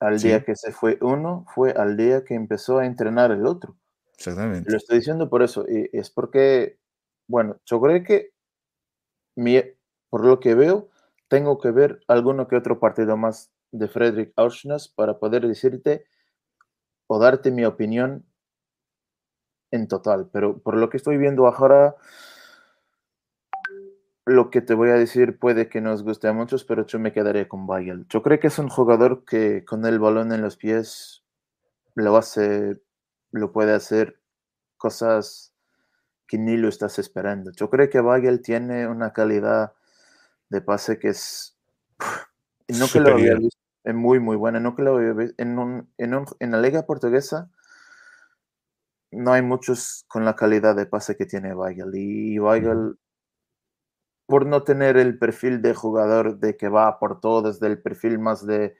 Al 0.00 0.18
Sí. 0.18 0.28
día 0.28 0.44
que 0.44 0.54
se 0.56 0.72
fue 0.72 0.98
uno, 1.00 1.44
fue 1.54 1.72
al 1.72 1.96
día 1.96 2.24
que 2.24 2.34
empezó 2.34 2.78
a 2.78 2.86
entrenar 2.86 3.30
el 3.32 3.46
otro. 3.46 3.76
Exactamente. 4.16 4.70
Lo 4.70 4.76
estoy 4.76 4.98
diciendo 4.98 5.28
por 5.28 5.42
eso. 5.42 5.64
Y 5.68 5.88
es 5.92 6.10
porque, 6.10 6.78
bueno, 7.28 7.60
yo 7.66 7.80
creo 7.80 8.02
que, 8.04 8.30
mi- 9.38 9.62
por 10.10 10.24
lo 10.24 10.40
que 10.40 10.54
veo, 10.54 10.88
tengo 11.28 11.58
que 11.58 11.70
ver 11.70 12.00
alguno 12.08 12.48
que 12.48 12.56
otro 12.56 12.80
partido 12.80 13.16
más 13.16 13.52
de 13.70 13.86
Frederick 13.88 14.32
Auschnes 14.36 14.88
para 14.88 15.18
poder 15.18 15.46
decirte 15.46 16.04
o 17.06 17.18
darte 17.18 17.50
mi 17.50 17.64
opinión 17.64 18.24
en 19.70 19.86
total. 19.86 20.28
Pero 20.32 20.58
por 20.58 20.76
lo 20.76 20.90
que 20.90 20.96
estoy 20.96 21.18
viendo 21.18 21.46
ahora, 21.46 21.94
lo 24.26 24.50
que 24.50 24.60
te 24.60 24.74
voy 24.74 24.90
a 24.90 24.94
decir 24.94 25.38
puede 25.38 25.68
que 25.68 25.80
nos 25.80 26.02
guste 26.02 26.28
a 26.28 26.32
muchos, 26.32 26.64
pero 26.64 26.84
yo 26.86 26.98
me 26.98 27.12
quedaré 27.12 27.46
con 27.48 27.68
Weigl. 27.68 28.06
Yo 28.08 28.22
creo 28.22 28.40
que 28.40 28.48
es 28.48 28.58
un 28.58 28.68
jugador 28.68 29.24
que 29.24 29.64
con 29.64 29.86
el 29.86 29.98
balón 29.98 30.32
en 30.32 30.42
los 30.42 30.56
pies 30.56 31.24
lo 31.94 32.16
hace, 32.16 32.80
lo 33.32 33.52
puede 33.52 33.72
hacer 33.74 34.20
cosas 34.78 35.54
que 36.28 36.38
ni 36.38 36.56
lo 36.56 36.68
estás 36.68 36.98
esperando. 37.00 37.50
Yo 37.52 37.68
creo 37.70 37.90
que 37.90 38.00
Weigl 38.00 38.40
tiene 38.42 38.86
una 38.86 39.12
calidad 39.12 39.72
de 40.50 40.60
pase 40.60 40.98
que 41.00 41.08
es 41.08 41.56
no 42.68 42.86
que 42.92 43.00
lo 43.00 43.14
había 43.14 43.34
visto, 43.34 43.58
es 43.82 43.94
muy 43.94 44.20
muy 44.20 44.36
buena, 44.36 44.60
no 44.60 44.76
que 44.76 44.82
lo 44.82 44.96
había 44.98 45.12
visto 45.14 45.34
en, 45.42 45.58
un- 45.58 45.90
en, 45.98 46.14
un- 46.14 46.26
en 46.38 46.50
la 46.52 46.60
liga 46.60 46.84
portuguesa 46.86 47.50
no 49.10 49.32
hay 49.32 49.40
muchos 49.42 50.04
con 50.06 50.24
la 50.26 50.36
calidad 50.36 50.76
de 50.76 50.84
pase 50.86 51.16
que 51.16 51.24
tiene 51.26 51.54
Weigl 51.54 51.94
y 51.94 52.38
Weigl 52.38 52.98
por 54.26 54.44
no 54.44 54.62
tener 54.62 54.98
el 54.98 55.18
perfil 55.18 55.62
de 55.62 55.74
jugador 55.74 56.38
de 56.38 56.56
que 56.58 56.68
va 56.68 56.98
por 56.98 57.20
todo, 57.20 57.40
desde 57.50 57.66
el 57.66 57.80
perfil 57.80 58.18
más 58.18 58.44
de, 58.46 58.76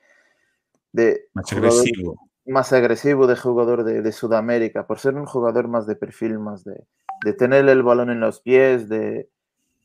de 0.92 1.28
Más 1.32 1.50
jugador 1.50 1.78
agresivo. 1.80 2.18
más 2.44 2.72
agresivo 2.74 3.26
de 3.26 3.36
jugador 3.36 3.84
de, 3.84 4.02
de 4.02 4.12
Sudamérica, 4.12 4.86
por 4.86 4.98
ser 4.98 5.14
un 5.14 5.24
jugador 5.24 5.66
más 5.68 5.86
de 5.86 5.96
perfil, 5.96 6.38
más 6.38 6.64
de, 6.64 6.86
de 7.24 7.32
tener 7.32 7.68
el 7.68 7.82
balón 7.82 8.10
en 8.10 8.20
los 8.20 8.40
pies, 8.40 8.88
de, 8.88 9.28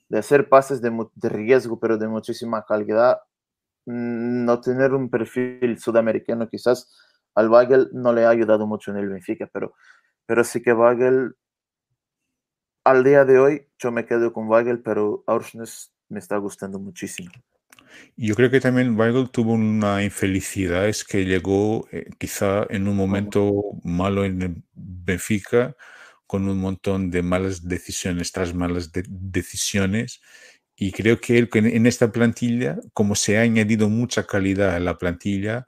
de 0.09 0.17
hacer 0.17 0.49
pases 0.49 0.81
de, 0.81 0.91
de 1.15 1.29
riesgo, 1.29 1.79
pero 1.79 1.97
de 1.97 2.07
muchísima 2.07 2.65
calidad, 2.65 3.19
mm, 3.85 4.45
no 4.45 4.61
tener 4.61 4.93
un 4.93 5.09
perfil 5.09 5.79
sudamericano 5.79 6.49
quizás 6.49 6.91
al 7.35 7.49
Weigl 7.49 7.89
no 7.93 8.13
le 8.13 8.25
ha 8.25 8.29
ayudado 8.29 8.67
mucho 8.67 8.91
en 8.91 8.97
el 8.97 9.09
Benfica, 9.09 9.49
pero, 9.51 9.73
pero 10.25 10.43
sí 10.43 10.61
que 10.61 10.73
Weigl 10.73 11.35
al 12.83 13.03
día 13.03 13.25
de 13.25 13.39
hoy 13.39 13.67
yo 13.79 13.91
me 13.91 14.05
quedo 14.05 14.33
con 14.33 14.47
Weigl, 14.47 14.81
pero 14.81 15.23
Aursnes 15.27 15.93
me 16.09 16.19
está 16.19 16.37
gustando 16.37 16.79
muchísimo. 16.79 17.31
Yo 18.17 18.35
creo 18.35 18.49
que 18.49 18.59
también 18.59 18.99
Weigl 18.99 19.29
tuvo 19.29 19.53
una 19.53 20.03
infelicidad, 20.03 20.87
es 20.87 21.03
que 21.03 21.25
llegó 21.25 21.87
eh, 21.91 22.09
quizá 22.17 22.65
en 22.69 22.87
un 22.87 22.95
momento 22.95 23.53
malo 23.83 24.25
en 24.25 24.41
el 24.41 24.63
Benfica, 24.73 25.75
con 26.33 26.47
un 26.49 26.59
montón 26.59 27.11
de 27.11 27.21
malas 27.23 27.67
decisiones 27.67 28.31
tras 28.31 28.53
malas 28.55 28.91
de- 28.91 29.05
decisiones. 29.09 30.21
Y 30.75 30.91
creo 30.91 31.19
que 31.21 31.37
él, 31.37 31.49
en, 31.53 31.85
esta 31.87 32.11
plantilla, 32.11 32.79
como 32.93 33.15
se 33.15 33.37
ha 33.37 33.41
añadido 33.41 33.89
mucha 33.89 34.25
calidad 34.25 34.75
a 34.75 34.79
la 34.79 34.97
plantilla, 34.97 35.67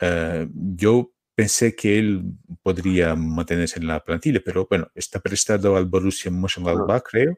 eh, 0.00 0.48
yo 0.54 1.12
pensé 1.34 1.74
que 1.76 1.98
él 1.98 2.24
podría 2.62 3.14
mantenerse 3.16 3.78
en 3.80 3.88
la 3.88 4.00
plantilla, 4.04 4.40
pero 4.44 4.66
bueno, 4.70 4.88
está 4.94 5.20
prestado 5.20 5.76
al 5.76 5.86
Borussia 5.86 6.30
Mönchengladbach, 6.30 7.02
creo. 7.10 7.36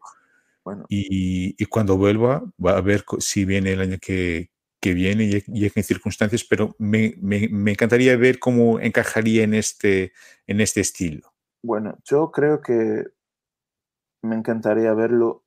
Bueno, 0.65 0.85
Y, 0.89 1.55
y 1.63 1.67
cuando 1.67 1.97
vuelva, 1.97 2.43
va 2.65 2.77
a 2.79 2.81
ver 2.83 3.05
si 3.21 3.45
viene 3.45 3.73
el 3.73 3.81
año 3.81 3.99
que, 4.01 4.51
que 4.81 4.95
viene 4.95 5.25
y, 5.25 5.45
y 5.49 5.65
en 5.67 5.71
qué 5.73 5.83
circunstancias, 5.83 6.45
pero 6.49 6.77
me, 6.79 7.15
me- 7.21 7.49
me 7.51 7.73
encantaría 7.73 8.17
ver 8.17 8.39
cómo 8.39 8.81
encajaría 8.81 9.45
en 9.45 9.55
este, 9.55 10.13
en 10.47 10.61
este 10.61 10.81
estilo. 10.83 11.33
Bueno, 11.63 11.99
yo 12.05 12.31
creo 12.31 12.61
que 12.61 13.07
me 14.23 14.37
encantaría 14.37 14.93
verlo 14.95 15.45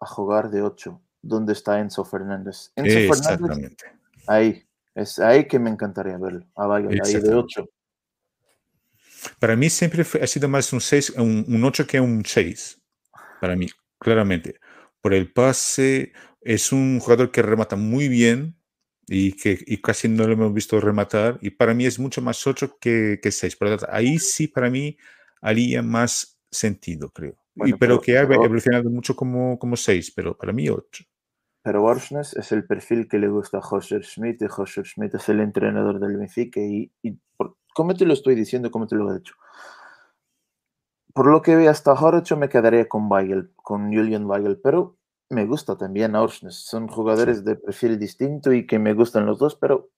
a 0.00 0.06
jugar 0.06 0.50
de 0.50 0.62
8, 0.62 1.02
donde 1.22 1.52
está 1.52 1.80
Enzo 1.80 2.04
Fernández. 2.04 2.72
Enzo 2.76 2.98
Fernández, 3.14 3.16
Exactamente. 3.38 3.86
ahí, 4.26 4.62
es 4.94 5.18
ahí 5.18 5.46
que 5.46 5.58
me 5.58 5.70
encantaría 5.70 6.18
verlo, 6.18 6.46
a 6.54 6.68
Weigl, 6.68 6.88
ahí 6.88 6.94
de 6.94 6.98
Exactamente. 6.98 7.34
8. 7.34 7.68
Para 9.38 9.56
mí 9.56 9.70
siempre 9.70 10.04
fue- 10.04 10.22
ha 10.22 10.26
sido 10.26 10.48
más 10.48 10.72
un 10.72 10.80
6, 10.80 11.10
un, 11.10 11.44
un 11.48 11.64
8 11.64 11.86
que 11.86 12.00
un 12.00 12.24
6. 12.24 12.80
Para 13.40 13.56
mí, 13.56 13.66
claramente. 13.98 14.60
Por 15.00 15.14
el 15.14 15.32
pase, 15.32 16.12
es 16.40 16.72
un 16.72 17.00
jugador 17.00 17.30
que 17.30 17.42
remata 17.42 17.76
muy 17.76 18.08
bien 18.08 18.56
y 19.08 19.32
que 19.32 19.58
y 19.66 19.80
casi 19.80 20.08
no 20.08 20.26
lo 20.26 20.32
hemos 20.32 20.52
visto 20.52 20.80
rematar. 20.80 21.38
Y 21.40 21.50
para 21.50 21.74
mí 21.74 21.86
es 21.86 21.98
mucho 21.98 22.20
más 22.22 22.46
8 22.46 22.76
que, 22.80 23.18
que 23.22 23.30
6. 23.30 23.56
Por 23.56 23.68
lo 23.68 23.76
tanto, 23.78 23.94
ahí 23.94 24.18
sí 24.18 24.48
para 24.48 24.70
mí 24.70 24.96
haría 25.46 25.82
más 25.82 26.38
sentido, 26.50 27.10
creo. 27.10 27.32
Y, 27.54 27.60
Bueno, 27.60 27.76
pero, 27.78 27.94
pero- 27.94 28.00
que 28.02 28.18
ha 28.18 28.22
evolucionado 28.22 28.90
mucho 28.90 29.14
como, 29.14 29.58
como 29.58 29.76
6, 29.76 30.12
pero 30.14 30.36
para 30.36 30.52
mí 30.52 30.68
8. 30.68 31.04
Pero 31.62 31.82
Orsnes 31.84 32.34
es 32.36 32.52
el 32.52 32.64
perfil 32.66 33.08
que 33.08 33.18
le 33.18 33.28
gusta 33.28 33.58
a 33.58 33.62
José 33.62 34.02
Schmidt 34.02 34.42
y 34.42 34.46
José 34.48 34.82
Schmidt 34.84 35.14
es 35.14 35.28
el 35.28 35.40
entrenador 35.40 35.98
del 35.98 36.16
Benfica 36.16 36.60
y, 36.60 36.92
y 37.02 37.18
por- 37.36 37.56
¿cómo 37.74 37.94
te 37.94 38.04
lo 38.06 38.12
estoy 38.12 38.34
diciendo? 38.34 38.70
¿Cómo 38.70 38.86
te 38.86 38.94
lo 38.96 39.10
he 39.10 39.18
dicho? 39.18 39.34
Por 41.14 41.26
lo 41.26 41.40
que 41.42 41.56
vi 41.56 41.66
hasta 41.66 41.92
ahora 41.92 42.22
yo 42.22 42.36
me 42.36 42.48
quedaría 42.48 42.88
con 42.88 43.10
Weigl, 43.10 43.52
con 43.56 43.86
Julian 43.92 44.26
Weigl, 44.26 44.60
pero 44.62 44.96
me 45.30 45.46
gusta 45.46 45.76
también 45.76 46.14
Orsnes. 46.14 46.54
Son 46.56 46.88
jugadores 46.88 47.44
de 47.44 47.56
perfil 47.56 47.98
distinto 47.98 48.52
y 48.52 48.66
que 48.66 48.78
me 48.78 48.92
gustan 48.94 49.26
los 49.26 49.38
dos, 49.38 49.56
pero 49.56 49.88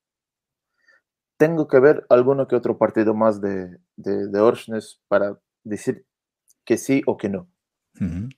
tengo 1.38 1.68
que 1.68 1.80
ver 1.80 2.04
alguno 2.10 2.46
que 2.46 2.56
otro 2.56 2.76
partido 2.76 3.14
más 3.14 3.40
de, 3.40 3.78
de, 3.96 4.26
de 4.26 4.82
para 5.06 5.38
decir 5.64 6.04
que 6.64 6.76
sí 6.76 7.02
o 7.06 7.16
que 7.16 7.30
no. 7.30 7.48
Ujú. 8.00 8.28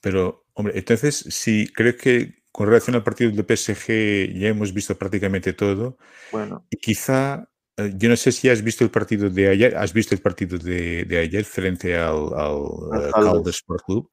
Pero, 0.00 0.44
hombre, 0.54 0.76
entonces, 0.76 1.16
sí, 1.16 1.70
creo 1.74 1.96
que 1.96 2.42
con 2.52 2.66
relación 2.66 2.96
al 2.96 3.04
partido 3.04 3.30
del 3.30 3.46
PSG 3.46 4.34
ya 4.34 4.48
hemos 4.48 4.74
visto 4.74 4.98
prácticamente 4.98 5.52
todo. 5.52 5.96
Bueno, 6.32 6.66
Y 6.70 6.76
quizá, 6.76 7.48
eh, 7.76 7.92
yo 7.96 8.08
no 8.08 8.16
sé 8.16 8.32
si 8.32 8.48
has 8.48 8.62
visto 8.62 8.82
el 8.82 8.90
partido 8.90 9.30
de 9.30 9.48
ayer, 9.48 9.76
has 9.76 9.92
visto 9.92 10.14
el 10.14 10.20
partido 10.20 10.58
de, 10.58 11.04
de 11.04 11.18
ayer 11.18 11.44
frente 11.44 11.96
al, 11.96 12.32
al 12.34 13.12
Al 13.14 13.46
eh, 13.46 13.50
Sport 13.50 13.84
Club. 13.84 14.10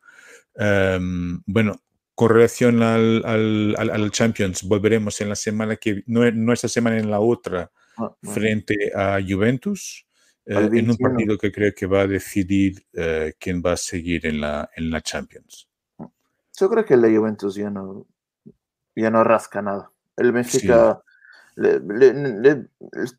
Em, 0.55 1.41
bueno, 1.45 1.81
con 2.13 2.29
relación 2.29 2.83
al, 2.83 3.23
al, 3.25 4.11
Champions, 4.11 4.63
volveremos 4.63 5.19
en 5.21 5.29
la 5.29 5.35
semana 5.35 5.75
que, 5.75 6.03
no, 6.05 6.29
no 6.31 6.53
esta 6.53 6.67
semana, 6.67 6.97
en 6.97 7.11
la 7.11 7.19
otra, 7.19 7.71
frente 8.21 8.91
a 8.95 9.19
Juventus, 9.27 10.05
eh, 10.45 10.69
en 10.71 10.89
un 10.89 10.97
partido 10.97 11.37
que 11.37 11.51
creo 11.51 11.73
que 11.75 11.85
va 11.85 12.01
a 12.01 12.07
decidir 12.07 12.85
eh, 12.93 13.33
quién 13.39 13.61
va 13.65 13.73
a 13.73 13.77
seguir 13.77 14.25
en 14.25 14.39
la, 14.41 14.69
en 14.75 14.89
la 14.89 15.01
Champions. 15.01 15.67
Yo 16.59 16.69
creo 16.69 16.85
que 16.85 16.97
de 16.97 17.15
Juventus 17.15 17.55
ya 17.55 17.69
no, 17.69 18.07
ya 18.95 19.11
no 19.11 19.23
rasca 19.23 19.61
nada. 19.61 19.91
El 20.15 20.31
Benfica 20.31 21.01
le, 21.55 21.79
le, 21.79 22.67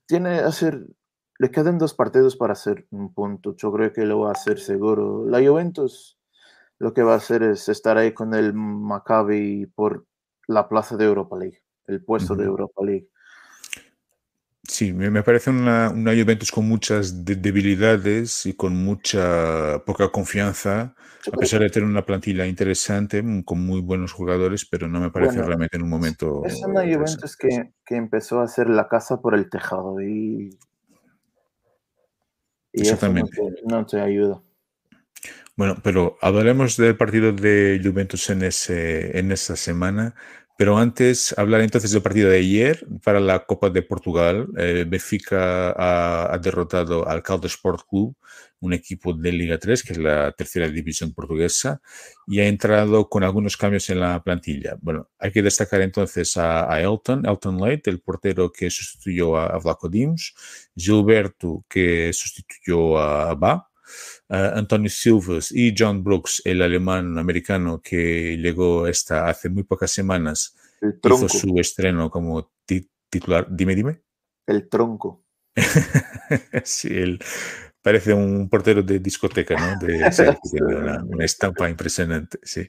tiene 0.07 0.41
hacer, 0.41 0.87
le 1.39 1.51
quedan 1.51 1.79
dos 1.79 1.95
partidos 1.95 2.37
para 2.37 2.55
hacer 2.55 2.87
un 2.91 3.13
punto. 3.13 3.55
Yo 3.57 3.73
creo 3.73 3.93
que 3.93 4.07
lo 4.07 4.21
va 4.21 4.31
a 4.31 4.33
hacer 4.33 4.59
seguro. 4.59 5.27
La 5.29 5.47
Juventus 5.47 6.19
lo 6.79 6.95
que 6.95 7.03
va 7.03 7.15
a 7.15 7.19
hacer 7.19 7.43
es 7.43 7.69
estar 7.69 7.99
ahí 7.99 8.13
con 8.13 8.35
el 8.35 8.55
Maccabi 8.55 9.67
por 9.67 10.07
la 10.47 10.69
plaza 10.69 10.97
de 10.97 11.05
Europa 11.05 11.37
League, 11.37 11.63
el 11.87 12.03
puesto 12.05 12.35
de 12.35 12.45
Europa 12.45 12.85
League. 12.85 13.09
Sí, 14.79 14.93
me 14.93 15.25
parece 15.25 15.51
una, 15.51 15.91
una 15.91 16.13
Juventus 16.13 16.53
con 16.53 16.69
muchas 16.69 17.25
debilidades 17.25 18.47
y 18.47 18.55
con 18.55 18.77
mucha 18.77 19.83
poca 19.85 20.09
confianza, 20.11 20.95
a 21.33 21.37
pesar 21.37 21.63
de 21.63 21.71
tener 21.71 21.89
una 21.89 22.07
plantilla 22.07 22.47
interesante, 22.47 23.21
mm, 23.21 23.43
con 23.43 23.59
muy 23.67 23.81
buenos 23.81 24.13
jugadores, 24.13 24.69
pero 24.71 24.87
no 24.87 25.01
me 25.01 25.11
parece 25.11 25.43
realmente 25.43 25.79
en 25.79 25.83
un 25.83 25.89
momento. 25.89 26.45
Es 26.45 26.63
una 26.65 26.83
Juventus 26.83 27.37
que, 27.37 27.73
que, 27.85 27.97
empezó 27.97 28.39
a 28.39 28.45
hacer 28.45 28.71
la 28.71 28.87
casa 28.87 29.21
por 29.21 29.35
el 29.35 29.51
tejado 29.51 30.01
y. 30.01 30.57
y 32.73 32.81
Exactamente. 32.81 33.33
no, 33.65 33.85
te, 33.85 34.01
ayuda. 34.01 34.41
Bueno, 35.57 35.75
pero 35.83 36.19
hablaremos 36.23 36.77
del 36.77 36.97
partido 36.97 37.33
de 37.33 37.81
Juventus 37.83 38.31
en, 38.31 38.45
ese, 38.45 39.19
en 39.19 39.33
esa 39.33 39.57
semana. 39.57 40.15
Pero 40.59 40.77
antes, 40.77 41.39
hablar 41.39 41.61
entonces 41.61 41.93
del 41.93 42.03
partido 42.03 42.31
de 42.31 42.39
ayer 42.39 42.85
para 43.05 43.21
la 43.21 43.47
Copa 43.47 43.71
de 43.71 43.81
Portugal. 43.83 44.49
Eh, 44.59 44.85
Benfica 44.89 45.73
ha, 45.79 46.37
derrotado 46.39 47.07
al 47.09 47.23
Caldo 47.23 47.47
Sport 47.47 47.83
Club, 47.89 48.17
un 48.59 48.73
equipo 48.73 49.15
de 49.15 49.31
Liga 49.31 49.57
3, 49.57 49.85
que 49.85 49.93
es 49.93 49.99
la 50.01 50.33
tercera 50.33 50.69
división 50.69 51.15
portuguesa, 51.15 51.81
y 52.27 52.41
ha 52.41 52.49
entrado 52.49 53.09
con 53.09 53.23
algunos 53.23 53.57
cambios 53.57 53.89
en 53.91 54.01
la 54.01 54.21
plantilla. 54.21 54.77
Bueno, 54.81 55.09
hay 55.21 55.31
que 55.31 55.43
destacar 55.43 55.81
entonces 55.81 56.37
a, 56.37 56.81
Elton, 56.81 57.25
Elton 57.25 57.57
Leite, 57.61 57.91
el 57.91 58.01
portero 58.01 58.51
que 58.51 58.69
sustituyó 58.69 59.37
a, 59.37 59.47
a 59.47 59.59
Vlaco 59.61 59.89
Dimos, 59.89 60.35
Gilberto, 60.75 61.65
que 61.69 62.13
sustituyó 62.13 62.99
a 62.99 63.33
Ba, 63.37 63.69
Uh, 63.69 63.78
Antonio 64.29 64.91
Silvas 64.91 65.51
y 65.53 65.75
John 65.77 66.05
Brooks, 66.05 66.43
el 66.45 66.61
alemán 66.61 67.19
americano 67.19 67.81
que 67.83 68.37
llegó 68.37 68.87
esta 68.87 69.29
hace 69.29 69.49
muy 69.49 69.63
pocas 69.63 69.91
semanas, 69.91 70.55
hizo 71.03 71.29
su 71.29 71.59
estreno 71.59 72.11
como 72.11 72.51
titular. 73.11 73.47
Dime, 73.51 73.75
dime. 73.75 74.03
El 74.47 74.69
tronco. 74.69 75.25
sí, 76.65 76.89
él 76.89 77.19
parece 77.81 78.13
un 78.13 78.51
portero 78.51 78.83
de 78.83 78.99
discoteca, 78.99 79.57
¿no? 79.57 79.87
De, 79.87 79.97
una, 81.09 81.25
estampa 81.25 81.71
impresionante, 81.71 82.39
sí. 82.43 82.69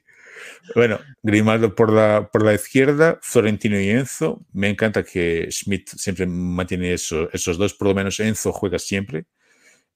Bueno, 0.74 0.98
Grimaldo 1.22 1.74
por 1.74 1.92
la, 1.92 2.30
por 2.32 2.42
la 2.42 2.54
izquierda, 2.54 3.18
Florentino 3.20 3.78
y 3.78 3.90
Enzo. 3.90 4.46
Me 4.52 4.70
encanta 4.70 5.02
que 5.02 5.48
Schmidt 5.50 5.90
siempre 5.90 6.26
mantiene 6.26 6.94
eso, 6.94 7.28
esos 7.32 7.58
dos, 7.58 7.74
por 7.74 7.88
lo 7.88 7.94
menos 7.94 8.18
Enzo 8.18 8.50
juega 8.50 8.78
siempre 8.78 9.26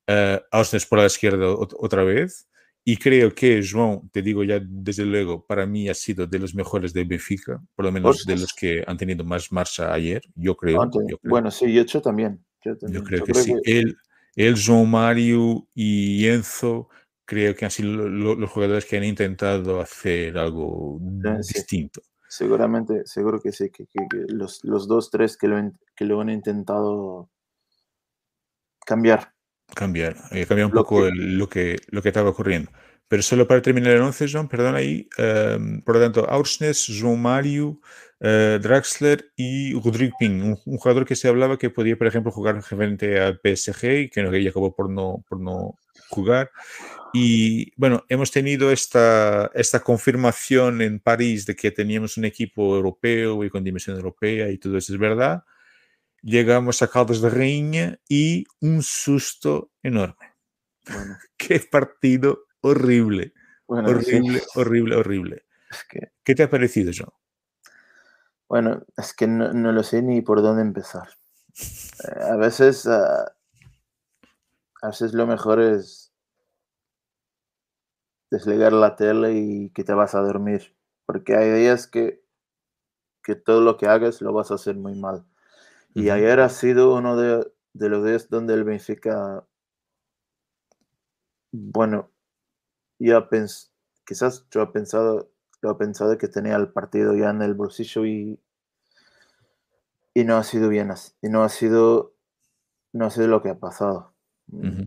uh, 0.09 0.89
por 0.89 0.99
la 0.99 1.07
izquierda 1.07 1.49
otra 1.49 2.05
vez. 2.05 2.49
Y 2.87 2.99
creo 2.99 3.35
que 3.35 3.63
João, 3.63 4.11
te 4.13 4.21
digo 4.21 4.45
ya 4.45 4.61
desde 4.63 5.07
luego, 5.07 5.47
para 5.47 5.65
mí 5.65 5.89
ha 5.89 5.95
sido 5.95 6.27
de 6.27 6.39
los 6.39 6.55
mejores 6.55 6.93
de 6.93 7.05
Benfica, 7.05 7.59
por 7.75 7.87
lo 7.87 7.91
menos 7.91 8.27
de 8.27 8.37
los 8.37 8.53
que 8.53 8.85
han 8.87 8.99
tenido 8.99 9.25
más 9.25 9.51
marcha 9.51 9.91
ayer, 9.91 10.21
yo 10.35 10.55
creo. 10.55 10.91
Bueno, 11.23 11.51
sí, 11.51 11.73
yo, 11.73 12.03
también. 12.03 12.45
Yo, 12.63 12.77
creo, 13.03 13.25
que 13.25 13.33
sí. 13.33 13.55
Él, 13.65 13.97
él, 14.37 14.55
João 14.55 14.85
Mario 14.85 15.67
y 15.75 16.27
Enzo, 16.27 16.91
creo 17.25 17.55
que 17.55 17.65
han 17.65 17.71
sido 17.71 18.07
los 18.07 18.51
jugadores 18.51 18.85
que 18.85 18.99
han 18.99 19.05
intentado 19.05 19.81
hacer 19.81 20.37
algo 20.37 20.99
distinto. 21.39 22.03
Seguramente, 22.29 23.07
seguro 23.07 23.41
que 23.41 23.53
sí, 23.53 23.71
que, 23.71 23.87
los, 24.29 24.63
los, 24.63 24.87
dos, 24.89 25.11
tres 25.11 25.39
que 25.39 25.49
lo, 25.49 25.73
que 25.97 26.05
lo 26.05 26.21
han 26.21 26.29
intentado 26.29 27.31
cambiar 28.85 29.34
cambiar, 29.75 30.17
eh, 30.31 30.47
cambiar 30.47 30.67
un 30.67 30.73
poco 30.73 31.09
lo, 31.11 31.49
que, 31.49 31.77
lo 31.89 32.03
que 32.03 32.09
estaba 32.09 32.31
ocurriendo. 32.31 32.71
Pero 33.09 33.23
solo 33.23 33.47
para 33.47 33.63
terminar 33.63 33.93
el 33.93 34.01
11, 34.01 34.27
John, 34.33 34.49
perdón 34.49 34.75
ahí. 34.77 35.09
Em, 35.19 35.83
por 35.83 35.97
lo 35.97 36.01
tanto, 36.03 36.29
Aursnes, 36.29 36.89
João 36.89 37.17
Mario, 37.17 37.81
uh, 38.21 38.59
Draxler 38.59 39.31
y 39.37 39.75
Rodrigo 39.75 40.17
Ping, 40.19 40.43
un, 40.43 40.57
jugador 40.79 41.05
que 41.05 41.15
se 41.15 41.29
hablaba 41.29 41.59
que 41.59 41.71
podía, 41.71 41.97
por 41.97 42.07
ejemplo, 42.07 42.33
jugar 42.33 42.63
frente 42.63 43.21
al 43.21 43.41
PSG 43.43 43.85
y 43.85 44.11
que, 44.11 44.23
no, 44.23 44.31
que 44.31 44.49
acabó 44.49 44.75
por 44.75 44.91
no, 44.91 45.23
por 45.29 45.39
no 45.41 45.79
jugar. 46.09 46.51
Y 47.13 47.73
bueno, 47.77 48.05
hemos 48.09 48.31
tenido 48.31 48.73
esta, 48.73 49.51
esta 49.55 49.81
confirmación 49.81 50.83
en 50.83 50.99
París 50.99 51.47
de 51.47 51.55
que 51.55 51.71
teníamos 51.71 52.17
un 52.17 52.25
equipo 52.25 52.75
europeo 52.75 53.45
y 53.45 53.51
con 53.51 53.63
dimensión 53.63 53.97
europea 53.97 54.51
y 54.51 54.59
todo 54.59 54.79
eso 54.79 54.93
es 54.93 54.99
verdad 54.99 55.45
llegamos 56.25 56.81
a 56.83 56.89
Caldas 56.89 57.21
de 57.21 57.31
Reina 57.31 57.99
y 58.09 58.47
un 58.61 58.83
susto 58.83 59.71
enorme. 59.83 60.35
Qué 61.37 61.61
partido 61.61 62.47
horrible. 62.63 63.35
horrible, 63.67 64.43
horrible, 64.55 64.97
horrible, 64.97 65.45
¿Qué 66.23 66.35
te 66.35 66.43
ha 66.43 66.51
parecido, 66.51 66.93
John? 66.97 67.13
Bueno, 68.49 68.83
es 68.97 69.13
que 69.13 69.27
no, 69.27 69.51
lo 69.53 69.83
sé 69.83 70.03
ni 70.03 70.23
por 70.23 70.41
dónde 70.43 70.63
empezar. 70.63 71.09
Eh, 71.59 72.23
a 72.23 72.37
veces, 72.37 72.87
ah, 72.87 73.35
a 74.83 74.87
veces 74.89 75.13
lo 75.15 75.27
mejor 75.27 75.61
es 75.61 76.13
desligar 78.31 78.73
la 78.73 78.97
tele 78.97 79.35
y 79.35 79.71
que 79.71 79.85
te 79.85 79.93
vas 79.95 80.15
a 80.15 80.21
dormir. 80.21 80.77
Porque 81.07 81.37
hay 81.37 81.51
días 81.51 81.87
que, 81.87 82.23
que 83.23 83.35
todo 83.35 83.61
lo 83.61 83.77
que 83.77 83.87
hagas 83.87 84.21
lo 84.21 84.33
vas 84.33 84.51
a 84.51 84.55
hacer 84.55 84.77
muy 84.77 84.95
mal. 84.95 85.27
Y 85.95 86.11
ayer 86.11 86.41
ha 86.41 86.49
sido 86.49 86.95
uno 86.97 87.17
de, 87.17 87.47
los 87.73 88.05
días 88.05 88.29
donde 88.29 88.55
el 88.55 88.65
Benfica, 88.65 89.47
bueno, 91.53 92.11
ya 92.99 93.29
pens 93.29 93.75
quizás 94.05 94.47
yo 94.51 94.63
he 94.63 94.67
pensado, 94.67 95.31
lo 95.63 95.73
he 95.73 95.75
pensado 95.77 96.19
que 96.19 96.29
tenía 96.29 96.57
el 96.57 96.69
partido 96.69 97.17
ya 97.17 97.31
en 97.31 97.43
el 97.43 97.55
bolsillo 97.55 98.05
y, 98.05 98.39
y 100.13 100.25
no 100.25 100.37
ha 100.37 100.45
sido 100.45 100.69
bien 100.69 100.91
así, 100.91 101.13
y 101.23 101.29
no 101.29 101.43
ha 101.43 101.49
sido, 101.49 102.15
no 102.93 103.07
ha 103.07 103.11
sido 103.11 103.29
lo 103.29 103.43
que 103.43 103.51
ha 103.51 103.59
pasado. 103.59 104.15
Mm. 104.49 104.83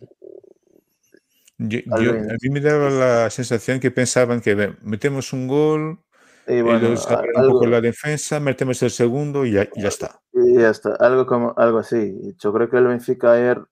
Yo, 1.59 1.79
a 1.89 1.99
mí 1.99 2.49
me 2.51 2.61
daba 2.61 2.89
la 2.91 3.29
sensación 3.31 3.79
que 3.79 3.89
pensaban 3.89 4.41
que 4.41 4.75
metemos 4.83 5.33
un 5.33 5.47
gol, 5.47 5.99
y 6.47 6.61
bueno, 6.61 6.89
un 6.89 7.49
poco 7.49 7.65
la 7.65 7.81
defensa, 7.81 8.39
metemos 8.39 8.81
el 8.83 8.91
segundo 8.91 9.45
y 9.45 9.53
ya, 9.53 9.67
ya, 9.75 9.87
está. 9.89 10.21
Y 10.39 10.53
ya 10.53 10.69
está, 10.69 10.95
algo, 10.99 11.25
como, 11.25 11.53
algo 11.57 11.79
así. 11.79 12.35
Yo 12.37 12.53
creo 12.53 12.69
que 12.69 12.77
el 12.77 12.85
Benfica 12.85 13.31
ayer 13.31 13.67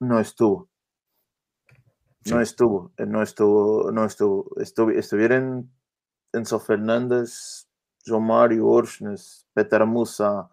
no 0.00 0.18
estuvo. 0.18 0.70
No 2.30 2.40
estuvo, 2.40 2.92
eh, 2.96 3.04
no 3.04 3.22
estuvo, 3.22 3.90
no 3.92 4.06
estuvo. 4.06 4.48
estuvieron 4.56 5.70
Enzo 6.32 6.58
Fernández, 6.58 7.68
João 8.06 8.20
Mario 8.20 8.66
Orsnes, 8.66 9.46
Peter 9.52 9.84
Musa 9.84 10.48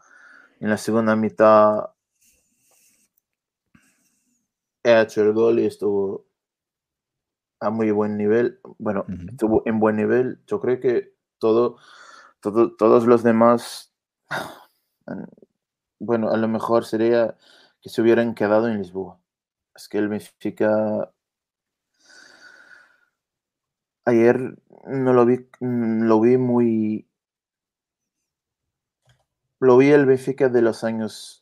en 0.60 0.69
la 0.69 0.77
segunda 0.77 1.15
mitad. 1.15 1.89
He 4.84 4.99
hecho 4.99 5.21
el 5.21 5.32
gol 5.32 5.60
y 5.60 5.67
estuvo 5.67 6.25
a 7.62 7.69
muy 7.69 7.91
buen 7.91 8.17
nivel. 8.17 8.60
Bueno, 8.77 9.06
estuvo 9.30 9.63
en 9.65 9.80
buen 9.80 9.95
nivel. 9.95 10.41
Yo 10.47 10.60
creo 10.60 10.82
que 10.82 11.13
todo, 11.39 11.77
todo, 12.41 12.75
todos 12.75 13.06
los 13.06 13.23
demás, 13.23 13.93
bueno, 16.00 16.30
a 16.32 16.38
lo 16.38 16.47
mejor 16.47 16.86
sería 16.86 17.38
que 17.82 17.89
se 17.89 18.02
hubieran 18.02 18.36
quedado 18.36 18.67
en 18.67 18.78
Lisboa. 18.80 19.19
Es 19.76 19.88
que 19.88 19.97
el 19.97 20.10
Benfica 20.10 21.12
ayer 24.06 24.58
no 24.86 25.13
lo 25.13 25.26
vi, 25.26 25.47
mm, 25.60 26.04
lo 26.04 26.19
vi 26.21 26.38
muy, 26.38 27.08
lo 29.60 29.78
vi 29.78 29.91
el 29.91 30.06
Benfica 30.06 30.50
de 30.50 30.62
los 30.62 30.84
años 30.84 31.41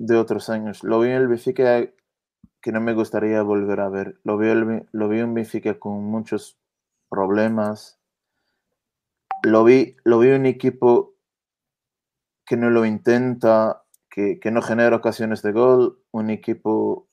de 0.00 0.16
otros 0.16 0.48
años. 0.48 0.82
Lo 0.82 1.00
vi 1.00 1.10
el 1.10 1.28
Benfica 1.28 1.86
que 2.60 2.72
no 2.72 2.80
me 2.80 2.94
gustaría 2.94 3.42
volver 3.42 3.80
a 3.80 3.88
ver. 3.88 4.18
Lo 4.24 4.38
vi, 4.38 4.48
lo 4.92 5.08
vi 5.08 5.20
en 5.20 5.34
Benfica 5.34 5.78
con 5.78 6.04
muchos 6.04 6.58
problemas. 7.08 7.99
Lo 9.42 9.64
vi, 9.64 9.96
lo 10.04 10.18
vi 10.18 10.30
un 10.30 10.46
equipo 10.46 11.14
que 12.44 12.56
no 12.56 12.68
lo 12.68 12.84
intenta, 12.84 13.84
que, 14.10 14.38
no 14.50 14.60
genera 14.60 14.96
ocasiones 14.96 15.40
de 15.42 15.52
gol, 15.52 16.02
un 16.10 16.30
equipo 16.30 17.08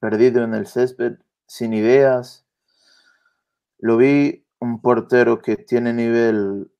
perdido 0.00 0.42
en 0.42 0.54
el 0.54 0.66
césped, 0.66 1.18
sin 1.46 1.74
ideas. 1.74 2.46
lo 3.78 3.96
vi 3.96 4.44
un 4.60 4.80
portero 4.80 5.40
que 5.40 5.56
tiene 5.56 5.92
nivel 5.92 6.70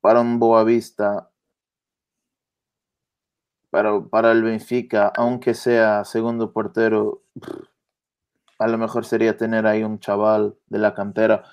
para 0.00 0.20
un 0.20 0.40
Boavista, 0.40 1.30
para, 3.70 4.00
para 4.06 4.32
el 4.32 4.42
Benfica, 4.42 5.12
aunque 5.16 5.54
sea 5.54 6.04
segundo 6.04 6.52
portero, 6.52 7.22
a 8.58 8.66
lo 8.66 8.78
mejor 8.78 9.04
sería 9.04 9.36
tener 9.36 9.66
ahí 9.66 9.84
un 9.84 10.00
chaval 10.00 10.56
de 10.66 10.78
la 10.78 10.94
cantera 10.94 11.44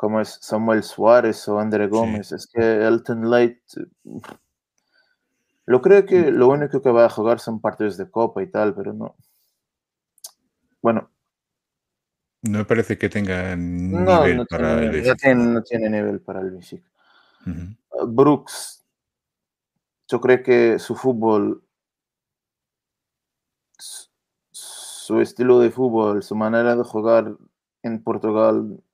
como 0.00 0.18
es 0.18 0.38
Samuel 0.40 0.82
Suárez 0.82 1.46
o 1.46 1.60
André 1.60 1.86
Gómez. 1.86 2.32
Es 2.32 2.46
que 2.46 2.58
Elton 2.58 3.28
Light, 3.28 3.58
lo 5.66 5.82
creo 5.82 6.06
que 6.06 6.30
lo 6.30 6.48
único 6.48 6.80
que 6.80 6.90
va 6.90 7.04
a 7.04 7.10
jugar 7.10 7.38
son 7.38 7.60
partidos 7.60 7.98
de 7.98 8.10
Copa 8.10 8.42
y 8.42 8.46
tal, 8.46 8.74
pero 8.74 8.94
no. 8.94 9.14
Bueno. 10.80 11.10
No 12.40 12.60
me 12.60 12.64
parece 12.64 12.96
que 12.96 13.10
tenga 13.10 13.54
nivel 13.54 14.46
para 14.46 14.82
el 14.82 14.90
Benfica. 14.90 15.34
no 15.34 15.62
tiene 15.62 15.90
nivel 15.90 16.22
para 16.22 16.40
el 16.40 16.52
Benfica. 16.52 16.90
Brooks, 18.06 18.82
yo 20.08 20.18
creo 20.18 20.42
que 20.42 20.78
su 20.78 20.96
fútbol 20.96 21.62
su 23.76 25.20
estilo 25.20 25.58
de 25.58 25.70
fútbol, 25.70 26.22
su 26.22 26.34
manera 26.36 26.74
de 26.74 26.84
jugar 26.84 27.36
en 27.82 28.02
Portugal, 28.02 28.62
mm, 28.62 28.89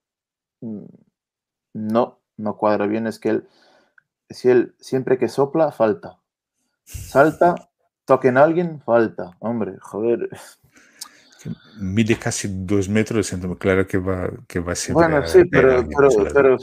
no, 1.73 2.21
no 2.37 2.57
cuadra 2.57 2.87
bien. 2.87 3.07
Es 3.07 3.19
que 3.19 3.31
él, 3.31 3.49
si 4.31 4.49
él 4.49 4.75
siempre 4.81 5.19
que 5.19 5.29
sopla, 5.29 5.73
falta. 5.73 6.19
Salta, 6.85 7.55
toquen 8.05 8.37
a 8.37 8.45
alguien, 8.45 8.81
falta. 8.81 9.37
Hombre, 9.41 9.77
joder. 9.81 10.29
Mide 11.79 12.17
casi 12.17 12.49
dos 12.65 12.89
metros, 12.89 13.33
entonces 13.33 13.59
claro 13.59 13.87
que 13.87 13.99
va, 13.99 14.31
que 14.49 14.61
va 14.61 14.75
ser. 14.75 14.95
Bueno, 14.95 15.27
sí, 15.27 15.45
pero, 15.45 15.87
pero, 16.35 16.57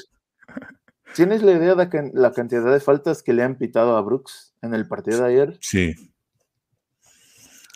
¿tienes 1.16 1.42
la 1.42 1.52
idea 1.54 1.76
de 1.76 1.90
que 1.90 2.12
la 2.14 2.32
cantidad 2.32 2.72
de 2.72 2.80
faltas 2.80 3.24
que 3.24 3.34
le 3.34 3.44
han 3.44 3.56
pitado 3.56 3.96
a 3.96 4.02
Brooks 4.02 4.56
en 4.62 4.74
el 4.74 4.88
partido 4.88 5.20
de 5.20 5.28
ayer? 5.28 5.58
Sí, 5.62 6.13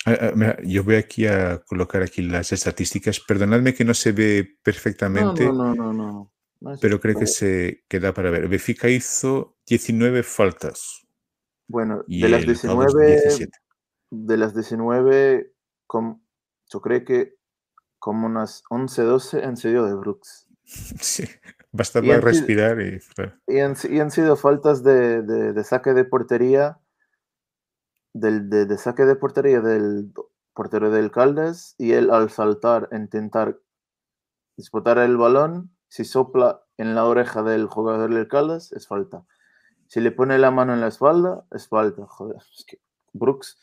Ah, 0.08 0.32
ah, 0.42 0.58
yo 0.64 0.86
voy 0.86 0.96
aquí 0.96 1.28
a 1.28 1.62
colocar 1.66 2.02
aquí 2.02 2.22
las 2.22 2.54
estadísticas. 2.54 3.20
Perdonadme 3.20 3.74
que 3.74 3.84
no 3.84 3.94
se 3.94 4.14
ve 4.14 4.58
perfectamente. 4.64 5.46
No, 5.46 5.76
no, 5.76 5.92
no, 5.92 6.32
no. 6.62 6.78
pero 6.82 7.02
creo 7.02 7.20
que 7.20 7.28
se 7.28 7.84
queda 7.90 8.14
para 8.14 8.32
ver. 8.32 8.48
Benfica 8.48 8.88
hizo 8.88 9.58
19 9.68 10.24
faltas. 10.24 11.06
Bueno, 11.68 12.06
de 12.08 12.30
las 12.30 12.46
19, 12.46 13.50
de 14.10 14.38
las 14.38 14.56
19, 14.56 15.54
yo 16.72 16.82
creo 16.82 17.04
que 17.04 17.36
como 18.00 18.28
unas 18.28 18.64
11, 18.70 19.02
12 19.02 19.44
han 19.44 19.58
sido 19.58 19.86
de 19.86 19.96
Brooks. 19.96 20.48
Sí, 21.02 21.26
basta 21.74 22.02
para 22.02 22.22
respirar. 22.22 22.80
Y, 22.80 23.00
y, 23.48 23.60
han, 23.60 23.76
y, 23.90 24.00
han, 24.00 24.12
sido 24.12 24.38
faltas 24.38 24.84
de, 24.84 25.22
de, 25.22 25.52
de 25.52 25.64
saque 25.66 25.94
de 25.94 26.06
portería 26.06 26.80
del, 28.20 28.50
de, 28.50 28.78
saque 28.78 29.06
de 29.06 29.16
portería 29.16 29.62
del 29.62 30.12
portero 30.54 30.90
del 30.90 31.12
Caldas 31.12 31.76
y 31.78 31.94
él 31.94 32.10
al 32.10 32.30
saltar, 32.30 32.90
intentar 32.92 33.60
disputar 34.56 34.98
el 34.98 35.18
balón, 35.18 35.76
si 35.88 36.04
sopla 36.04 36.64
en 36.78 36.96
la 36.96 37.06
oreja 37.06 37.44
del 37.44 37.68
jugador 37.68 38.14
del 38.14 38.28
Caldas, 38.28 38.72
es 38.72 38.88
falta. 38.88 39.24
Si 39.88 40.02
le 40.02 40.12
pone 40.12 40.38
la 40.38 40.52
mano 40.52 40.74
en 40.74 40.82
la 40.82 40.88
espalda, 40.88 41.46
es 41.52 41.68
falta. 41.68 42.06
Joder, 42.08 42.42
es 42.54 42.66
que 42.66 42.80
Brooks 43.14 43.58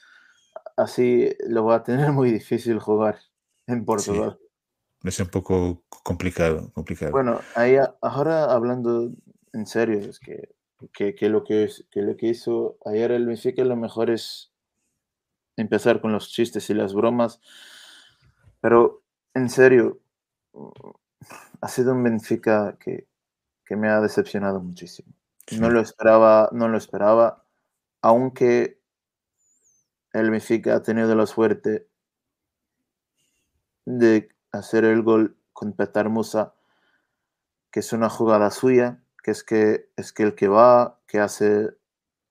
así 0.76 1.30
lo 1.46 1.64
va 1.64 1.76
a 1.76 1.82
tener 1.82 2.12
muy 2.12 2.30
difícil 2.30 2.78
jugar 2.78 3.18
en 3.66 3.84
Portugal. 3.84 4.38
Es 5.02 5.20
un 5.20 5.28
poco 5.28 5.84
complicado, 6.02 6.72
complicado. 6.72 7.12
Bueno, 7.12 7.40
ahí 7.54 7.76
ahora 8.00 8.44
hablando 8.44 9.10
en 9.52 9.66
serio, 9.66 9.98
es 9.98 10.18
que 10.18 10.54
que, 10.92 11.14
lo 11.28 11.44
que, 11.44 11.70
que 11.90 12.02
lo 12.02 12.16
que 12.16 12.26
hizo 12.26 12.76
ayer 12.84 13.12
el 13.12 13.26
Benfica 13.26 13.64
lo 13.64 13.76
mejor 13.76 14.10
es 14.10 14.52
empezar 15.56 16.00
con 16.00 16.12
los 16.12 16.30
chistes 16.30 16.68
y 16.70 16.74
las 16.74 16.94
bromas, 16.94 17.40
pero 18.60 19.02
en 19.34 19.48
serio, 19.48 20.00
ha 21.60 21.68
sido 21.68 21.92
un 21.92 22.02
Benfica 22.02 22.76
que, 22.78 23.06
que 23.64 23.76
me 23.76 23.88
ha 23.88 24.00
decepcionado 24.00 24.60
muchísimo. 24.60 25.12
No 25.58 25.70
lo 25.70 25.80
esperaba, 25.80 26.48
no 26.52 26.68
lo 26.68 26.78
esperaba, 26.78 27.44
aunque 28.00 28.80
el 30.12 30.30
Benfica 30.30 30.76
ha 30.76 30.82
tenido 30.82 31.14
la 31.14 31.26
suerte 31.26 31.88
de 33.84 34.28
hacer 34.52 34.84
el 34.84 35.02
gol 35.02 35.36
con 35.52 35.72
Petar 35.72 36.08
Musa, 36.08 36.54
que 37.70 37.80
es 37.80 37.92
una 37.92 38.08
jugada 38.08 38.50
suya, 38.50 39.03
que 39.24 39.30
es 39.30 39.42
que 39.42 39.88
es 39.96 40.12
que 40.12 40.22
el 40.22 40.34
que 40.34 40.48
va, 40.48 41.00
que 41.08 41.18
hace, 41.18 41.70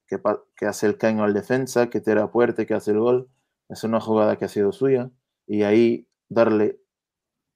que, 0.07 0.21
que 0.55 0.67
hace 0.67 0.85
el 0.85 0.99
caño 0.99 1.23
al 1.23 1.33
defensa, 1.33 1.89
que 1.89 1.99
tira 1.99 2.31
puerta, 2.31 2.65
que 2.65 2.75
hace 2.75 2.91
el 2.91 2.99
gol, 2.99 3.29
es 3.67 3.83
una 3.83 3.99
jugada 3.99 4.37
que 4.37 4.45
ha 4.45 4.47
sido 4.47 4.71
suya. 4.71 5.09
Y 5.47 5.63
ahí 5.63 6.07
darle 6.29 6.79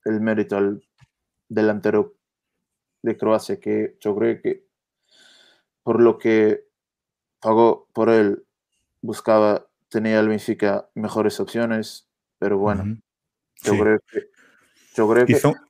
el 0.06 0.21
mérito 0.21 0.58
al 0.58 0.84
delantero 1.47 2.15
de 3.04 3.15
Croacia, 3.15 3.60
que 3.60 3.95
yo 4.00 4.15
creo 4.15 4.41
que 4.41 4.65
por 5.84 6.02
lo 6.02 6.17
que 6.17 6.65
pagó 7.39 7.88
por 7.93 8.10
él, 8.10 8.43
buscaba, 9.02 9.67
tenía 9.88 10.19
el 10.19 10.30
Benfica 10.30 10.89
mejores 10.95 11.39
opciones, 11.39 12.10
pero 12.39 12.58
bueno, 12.58 13.00
yo 13.62 13.73
creo 13.80 14.00
que 14.12 14.32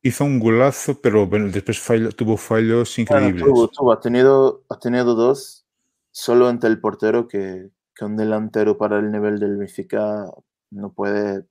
hizo, 0.04 0.24
un 0.24 0.40
golazo, 0.40 1.02
pero 1.02 1.26
después 1.26 1.84
tuvo 2.16 2.38
fallos 2.38 2.98
increíbles. 2.98 3.44
ha, 3.92 4.00
tenido, 4.00 4.63
ha 4.70 4.80
tenido 4.80 5.16
dos, 5.16 5.66
solo 6.12 6.48
ante 6.48 6.68
el 6.68 6.80
portero, 6.80 7.28
que, 7.28 7.70
que, 7.96 8.06
un 8.06 8.16
delantero 8.16 8.78
para 8.78 9.00
el 9.00 9.12
nivel 9.12 9.40
del 9.40 9.58
Benfica 9.58 10.26
no 10.72 10.94
puede 10.94 11.46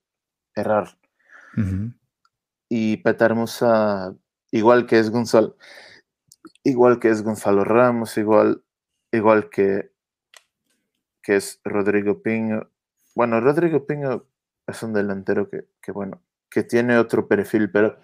errar. 0.55 0.97
Y 2.69 2.97
Petar 2.97 3.33
Musa, 3.33 4.13
igual 4.51 4.85
que 4.85 4.99
es 4.99 5.09
Gonzalo, 5.09 5.55
igual 6.63 6.99
que 6.99 7.09
es 7.09 7.23
Gonzalo 7.23 7.63
Ramos, 7.63 8.17
igual, 8.17 8.63
igual 9.11 9.49
que, 9.49 9.91
que 11.21 11.37
es 11.37 11.59
Rodrigo 11.63 12.21
Piño. 12.21 12.69
Bueno, 13.15 13.39
Rodrigo 13.39 13.85
Piño 13.85 14.25
es 14.67 14.83
un 14.83 14.93
delantero 14.93 15.49
que, 15.49 15.65
que 15.81 15.91
bueno, 15.91 16.21
que 16.49 16.63
tiene 16.63 16.97
otro 16.97 17.27
perfil, 17.27 17.69
pero, 17.71 17.97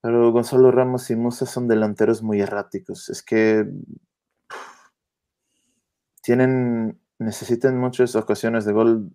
pero 0.00 0.32
Gonzalo 0.32 0.70
Ramos 0.70 1.10
y 1.10 1.16
Musa 1.16 1.46
son 1.46 1.68
delanteros 1.68 2.22
muy 2.22 2.40
erráticos. 2.40 3.08
Es 3.08 3.22
que 3.22 3.66
tienen, 6.22 7.00
necesitan 7.18 7.78
muchas 7.78 8.14
ocasiones 8.16 8.64
de 8.64 8.72
gol 8.72 9.12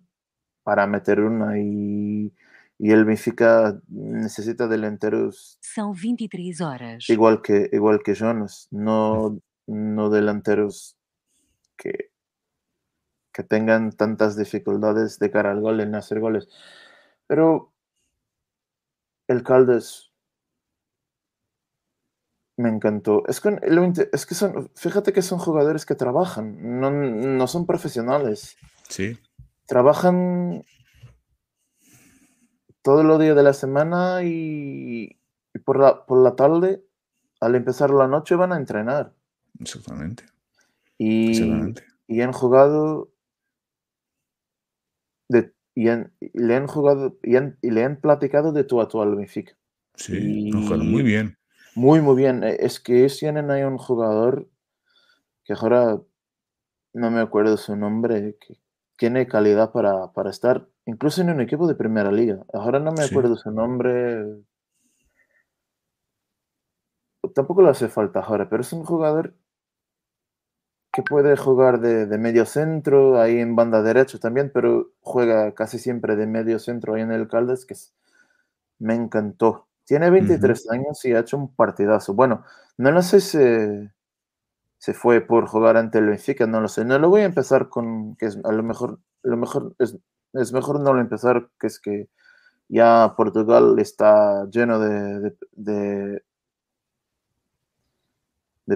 para 0.62 0.86
meter 0.86 1.20
una 1.20 1.58
y, 1.58 2.32
y 2.78 2.90
el 2.90 3.04
Benfica 3.04 3.80
necesita 3.88 4.66
delanteros. 4.66 5.58
Son 5.60 5.92
23 5.92 6.60
horas. 6.60 7.08
Igual 7.08 7.42
que, 7.42 7.68
igual 7.72 8.00
que 8.02 8.14
Jonas, 8.14 8.68
no, 8.70 9.40
no 9.66 10.10
delanteros 10.10 10.96
que, 11.76 12.10
que 13.32 13.42
tengan 13.42 13.92
tantas 13.92 14.36
dificultades 14.36 15.18
de 15.18 15.30
cara 15.30 15.50
al 15.50 15.60
gol 15.60 15.80
en 15.80 15.94
hacer 15.94 16.20
goles. 16.20 16.48
Pero 17.26 17.73
el 19.28 19.42
Caldes 19.42 20.12
me 22.56 22.68
encantó. 22.68 23.22
Es 23.26 23.40
que, 23.40 23.58
es 24.12 24.26
que 24.26 24.34
son, 24.34 24.70
fíjate 24.74 25.12
que 25.12 25.22
son 25.22 25.38
jugadores 25.38 25.86
que 25.86 25.94
trabajan, 25.94 26.80
no, 26.80 27.46
son 27.46 27.66
profesionales. 27.66 28.56
Sí. 28.88 29.18
Trabajan 29.66 30.64
todos 32.82 33.04
los 33.04 33.18
días 33.18 33.34
de 33.34 33.42
la 33.42 33.54
semana 33.54 34.22
y, 34.22 35.18
por, 35.64 35.80
la, 35.80 36.04
por 36.04 36.22
la 36.22 36.36
tarde, 36.36 36.84
al 37.40 37.54
empezar 37.54 37.90
la 37.90 38.06
noche, 38.06 38.34
van 38.36 38.52
a 38.52 38.56
entrenar. 38.56 39.14
Exactamente. 39.58 40.24
Y, 40.98 41.74
y 42.06 42.20
han 42.20 42.32
jugado 42.32 43.13
y, 45.74 45.84
le 45.84 46.56
han 46.56 46.66
jugado 46.66 47.18
y, 47.22 47.70
le 47.70 47.84
han 47.84 48.00
platicado 48.00 48.52
de 48.52 48.64
tu 48.64 48.80
actual 48.80 49.16
Benfica. 49.16 49.56
Sí, 49.94 50.50
muy 50.52 51.02
bien. 51.02 51.36
Muy, 51.74 52.00
muy 52.00 52.16
bien. 52.16 52.44
E, 52.44 52.56
es 52.60 52.80
que 52.80 53.06
tienen 53.08 53.50
ahí 53.50 53.62
un 53.62 53.78
jugador 53.78 54.48
que 55.44 55.54
ahora 55.54 56.00
no 56.92 57.10
me 57.10 57.20
acuerdo 57.20 57.56
su 57.56 57.76
nombre, 57.76 58.36
que 58.40 58.54
tiene 58.96 59.26
calidad 59.26 59.72
para, 59.72 60.12
para 60.12 60.30
estar 60.30 60.68
incluso 60.86 61.20
en 61.22 61.30
un 61.30 61.40
equipo 61.40 61.66
de 61.66 61.74
primera 61.74 62.12
liga. 62.12 62.44
Ahora 62.52 62.78
no 62.78 62.92
me 62.92 63.02
acuerdo 63.02 63.36
su 63.36 63.50
nombre. 63.50 64.24
Tampoco 67.34 67.62
le 67.62 67.70
hace 67.70 67.88
falta 67.88 68.20
ahora, 68.20 68.48
pero 68.48 68.62
es 68.62 68.72
un 68.72 68.84
jugador 68.84 69.34
que 70.94 71.02
puede 71.02 71.36
jugar 71.36 71.80
de, 71.80 72.06
medio 72.18 72.46
centro, 72.46 73.20
ahí 73.20 73.40
en 73.40 73.56
banda 73.56 73.82
derecha 73.82 74.16
también, 74.20 74.52
pero 74.54 74.92
juega 75.00 75.52
casi 75.52 75.80
siempre 75.80 76.14
de 76.14 76.28
medio 76.28 76.60
centro 76.60 76.94
ahí 76.94 77.02
en 77.02 77.10
el 77.10 77.26
Caldas, 77.26 77.66
que 77.66 77.74
me 78.78 78.94
encantó 78.94 79.66
Tiene 79.84 80.08
23 80.10 80.70
años 80.70 81.04
y 81.04 81.12
ha 81.12 81.18
hecho 81.18 81.36
un 81.36 81.52
partidazo. 81.52 82.14
Bueno, 82.14 82.44
no 82.78 82.92
lo 82.92 83.02
sé 83.02 83.20
si 83.20 83.90
se 84.78 84.94
fue 84.94 85.20
por 85.20 85.46
jugar 85.48 85.76
ante 85.76 85.98
el 85.98 86.06
Benfica, 86.06 86.46
no 86.46 86.60
lo 86.60 86.68
sé. 86.68 86.84
No 86.84 86.96
lo 87.00 87.08
voy 87.08 87.22
a 87.22 87.24
empezar 87.24 87.68
con 87.68 88.14
que 88.14 88.26
es, 88.26 88.38
a 88.44 88.52
lo 88.52 88.62
mejor, 88.62 89.00
lo 89.22 89.36
mejor 89.36 89.74
es, 89.80 89.98
es 90.32 90.52
mejor 90.52 90.78
no 90.78 90.94
lo 90.94 91.00
empezar, 91.00 91.50
que 91.58 91.66
es 91.66 91.80
que 91.80 92.08
ya 92.68 93.14
Portugal 93.16 93.80
está 93.80 94.46
lleno 94.48 94.78
de, 94.78 95.20
de, 95.20 95.36
de, 95.52 96.22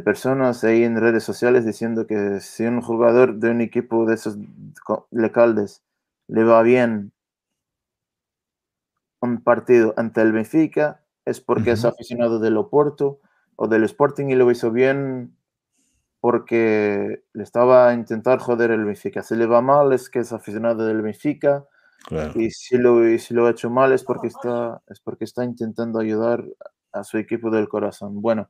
personas 0.05 0.65
ahí 0.65 0.85
en 0.85 1.01
redes 1.01 1.25
sociales 1.25 1.65
diciendo 1.65 2.07
que 2.07 2.41
si 2.41 2.65
un 2.65 2.81
jugador 2.83 3.37
de 3.37 3.51
un 3.51 3.61
equipo 3.61 4.05
de 4.07 4.15
esos 4.15 4.37
lecaldes 5.11 5.83
le 6.27 6.45
va 6.45 6.63
bien 6.63 7.13
un 9.21 9.43
partido 9.43 9.95
ante 9.97 10.21
el 10.21 10.33
Benfica 10.33 11.03
es 11.25 11.41
porque 11.41 11.73
es 11.73 11.85
aficionado 11.85 12.39
del 12.39 12.57
Oporto 12.57 13.21
o 13.57 13.69
del 13.69 13.85
Sporting 13.85 14.27
y 14.29 14.35
lo 14.35 14.51
hizo 14.51 14.71
bien 14.71 15.37
porque 16.21 17.23
le 17.33 17.43
estaba 17.43 17.89
a 17.89 17.95
intentar 17.95 18.39
joder 18.39 18.71
el 18.71 18.85
Benfica. 18.85 19.23
Si 19.23 19.37
le 19.37 19.47
va 19.47 19.61
mal 19.61 19.93
es 19.93 20.11
que 20.11 20.21
es 20.21 20.33
aficionado 20.33 20.87
del 20.87 21.03
Benfica 21.03 21.67
y, 22.35 22.51
si 22.51 22.79
lo, 22.79 23.07
y 23.09 23.19
si 23.19 23.35
lo 23.35 23.47
ha 23.47 23.51
hecho 23.51 23.71
mal 23.71 23.93
es 23.93 24.05
porque, 24.05 24.29
está, 24.29 24.81
es 24.89 25.01
porque 25.01 25.25
está 25.25 25.45
intentando 25.45 25.99
ayudar 25.99 26.45
a 26.93 27.05
su 27.05 27.19
equipo 27.19 27.51
del 27.51 27.69
corazón. 27.69 28.23
Bueno, 28.23 28.49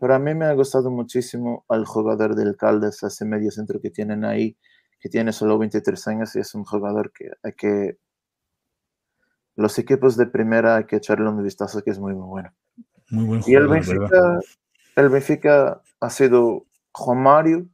pero 0.00 0.14
a 0.14 0.18
mí 0.18 0.34
me 0.34 0.46
ha 0.46 0.52
gustado 0.52 0.90
muchísimo 0.90 1.64
al 1.68 1.84
jugador 1.84 2.34
del 2.34 2.56
Caldes, 2.56 3.02
ese 3.02 3.24
medio 3.24 3.50
centro 3.50 3.80
que 3.80 3.90
tienen 3.90 4.24
ahí, 4.24 4.56
que 4.98 5.08
tiene 5.08 5.32
solo 5.32 5.58
23 5.58 6.08
años 6.08 6.36
y 6.36 6.40
es 6.40 6.54
un 6.54 6.64
jugador 6.64 7.12
que 7.12 7.30
hay 7.42 7.52
que 7.52 7.98
los 9.56 9.78
equipos 9.78 10.16
de 10.16 10.26
primera 10.26 10.76
hay 10.76 10.84
que 10.84 10.96
echarle 10.96 11.28
un 11.28 11.42
vistazo 11.42 11.82
que 11.82 11.90
es 11.90 11.98
muy, 11.98 12.14
muy 12.14 12.28
bueno. 12.28 12.52
Muy 13.10 13.24
buen 13.24 13.42
y 13.46 13.54
el 13.54 13.68
Benfica, 13.68 14.40
el 14.96 15.08
Benfica 15.08 15.82
ha 16.00 16.10
sido 16.10 16.66
Juan 16.92 17.22
Mario, 17.22 17.66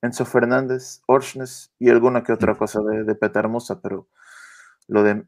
Enzo 0.00 0.24
Fernández, 0.24 1.02
Orsnes 1.06 1.72
y 1.78 1.90
alguna 1.90 2.22
que 2.22 2.32
otra 2.32 2.54
mm. 2.54 2.56
cosa 2.56 2.80
de, 2.80 3.04
de 3.04 3.14
Peter 3.14 3.46
Musa, 3.48 3.80
pero 3.80 4.08
lo 4.86 5.02
de 5.02 5.24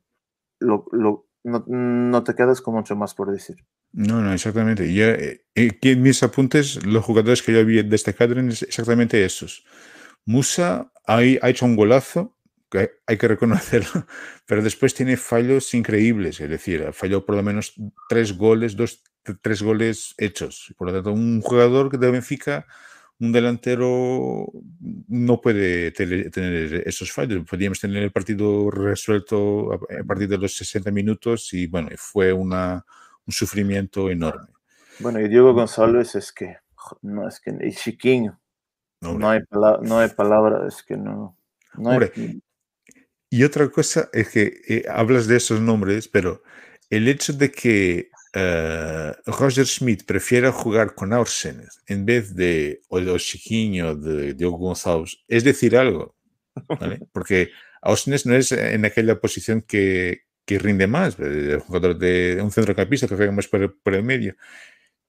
lo, 0.59 0.87
lo, 0.93 1.27
no, 1.45 1.65
no, 1.67 2.25
te 2.25 2.35
quedas 2.35 2.61
con 2.61 2.75
mucho 2.75 2.97
más 2.97 3.15
por 3.15 3.31
decir. 3.31 3.65
No, 3.93 4.21
no, 4.23 4.33
exactamente. 4.33 4.93
Ya, 4.93 5.09
eh, 5.11 5.43
en 5.55 6.03
mis 6.03 6.23
apuntes, 6.23 6.85
los 6.87 7.05
jugadores 7.05 7.43
que 7.43 7.53
yo 7.53 7.61
había 7.61 7.83
destacado 7.83 8.33
eran 8.33 8.49
exactamente 8.51 9.25
esos. 9.25 9.65
Musa 10.25 10.93
ha, 11.07 11.17
ha 11.19 11.49
hecho 11.51 11.67
un 11.67 11.77
golazo 11.77 12.37
que 12.71 12.91
hay 13.07 13.19
que 13.19 13.29
reconocerlo, 13.29 14.07
pero 14.47 14.63
después 14.63 14.95
tiene 14.95 15.17
fallos 15.17 15.75
increíbles, 15.75 16.41
es 16.41 16.49
decir, 16.49 16.87
falló 16.93 17.27
por 17.27 17.35
lo 17.35 17.43
menos 17.43 17.75
tres 18.09 18.37
goles, 18.37 18.77
dos, 18.77 19.03
tres 19.43 19.63
goles 19.63 20.15
hechos. 20.19 20.73
Por 20.79 20.89
lo 20.89 20.95
tanto, 20.95 21.13
un 21.13 21.41
jugador 21.41 21.99
de 21.99 22.11
Benfica, 22.13 22.67
un 23.19 23.33
delantero, 23.33 24.47
no 25.09 25.41
puede 25.41 25.91
tener 25.93 26.85
esos 26.87 27.11
fallos. 27.13 27.45
Podríamos 27.49 27.81
tener 27.81 28.03
el 28.05 28.13
partido 28.13 28.71
resuelto 28.71 29.73
a 29.75 30.05
partir 30.07 30.29
de 30.29 30.39
los 30.39 30.55
60 30.57 30.91
minutos 30.93 31.53
y 31.53 31.67
bueno, 31.67 31.89
fue 31.97 32.33
una, 32.33 32.85
un 33.27 33.33
sufrimiento 33.33 34.11
enorme. 34.11 34.49
Bueno, 34.99 35.21
y 35.21 35.29
Diego 35.29 35.53
González 35.55 36.15
es 36.15 36.33
que, 36.33 36.57
no, 37.03 37.27
es 37.29 37.41
que, 37.41 37.57
y 37.63 37.73
Chiquinho, 37.73 38.39
no, 39.01 39.29
hay, 39.29 39.41
no 39.51 39.99
hay 39.99 40.09
palabra, 40.11 40.67
es 40.69 40.83
que 40.83 40.97
no. 40.97 41.37
no 41.75 41.91
Hombre, 41.91 42.13
hay, 42.15 42.43
y 43.31 43.45
otra 43.45 43.71
cosa 43.71 44.11
es 44.13 44.29
que 44.29 44.61
eh, 44.69 44.85
hablas 44.89 45.29
de 45.29 45.37
esos 45.37 45.61
nombres, 45.61 46.09
pero 46.09 46.43
el 46.91 47.07
hecho 47.07 47.33
de 47.33 47.53
que 47.53 48.11
uh, 48.35 49.31
Roger 49.31 49.67
Schmidt 49.67 50.05
prefiera 50.05 50.51
jugar 50.51 50.97
con 50.97 51.13
Aursene 51.13 51.65
en 51.87 52.05
vez 52.05 52.35
de 52.35 52.83
o 52.89 53.01
de 53.01 53.17
Chiquinho 53.19 53.95
de 53.95 54.35
Diogo 54.35 54.59
González 54.59 55.17
es 55.29 55.45
decir 55.45 55.77
algo, 55.77 56.17
¿vale? 56.69 56.99
Porque 57.13 57.51
Aursene 57.83 58.17
no 58.25 58.35
es 58.35 58.51
en 58.51 58.85
aquella 58.85 59.21
posición 59.21 59.63
que, 59.63 60.23
que 60.45 60.59
rinde 60.59 60.87
más, 60.87 61.19
el 61.19 61.61
jugador 61.61 61.99
de 61.99 62.41
un 62.43 62.51
centrocampista 62.51 63.07
que 63.07 63.17
juega 63.17 63.33
más 63.33 63.49
por 63.49 63.63
el, 63.63 63.73
por 63.73 63.95
el 63.95 64.03
medio. 64.03 64.37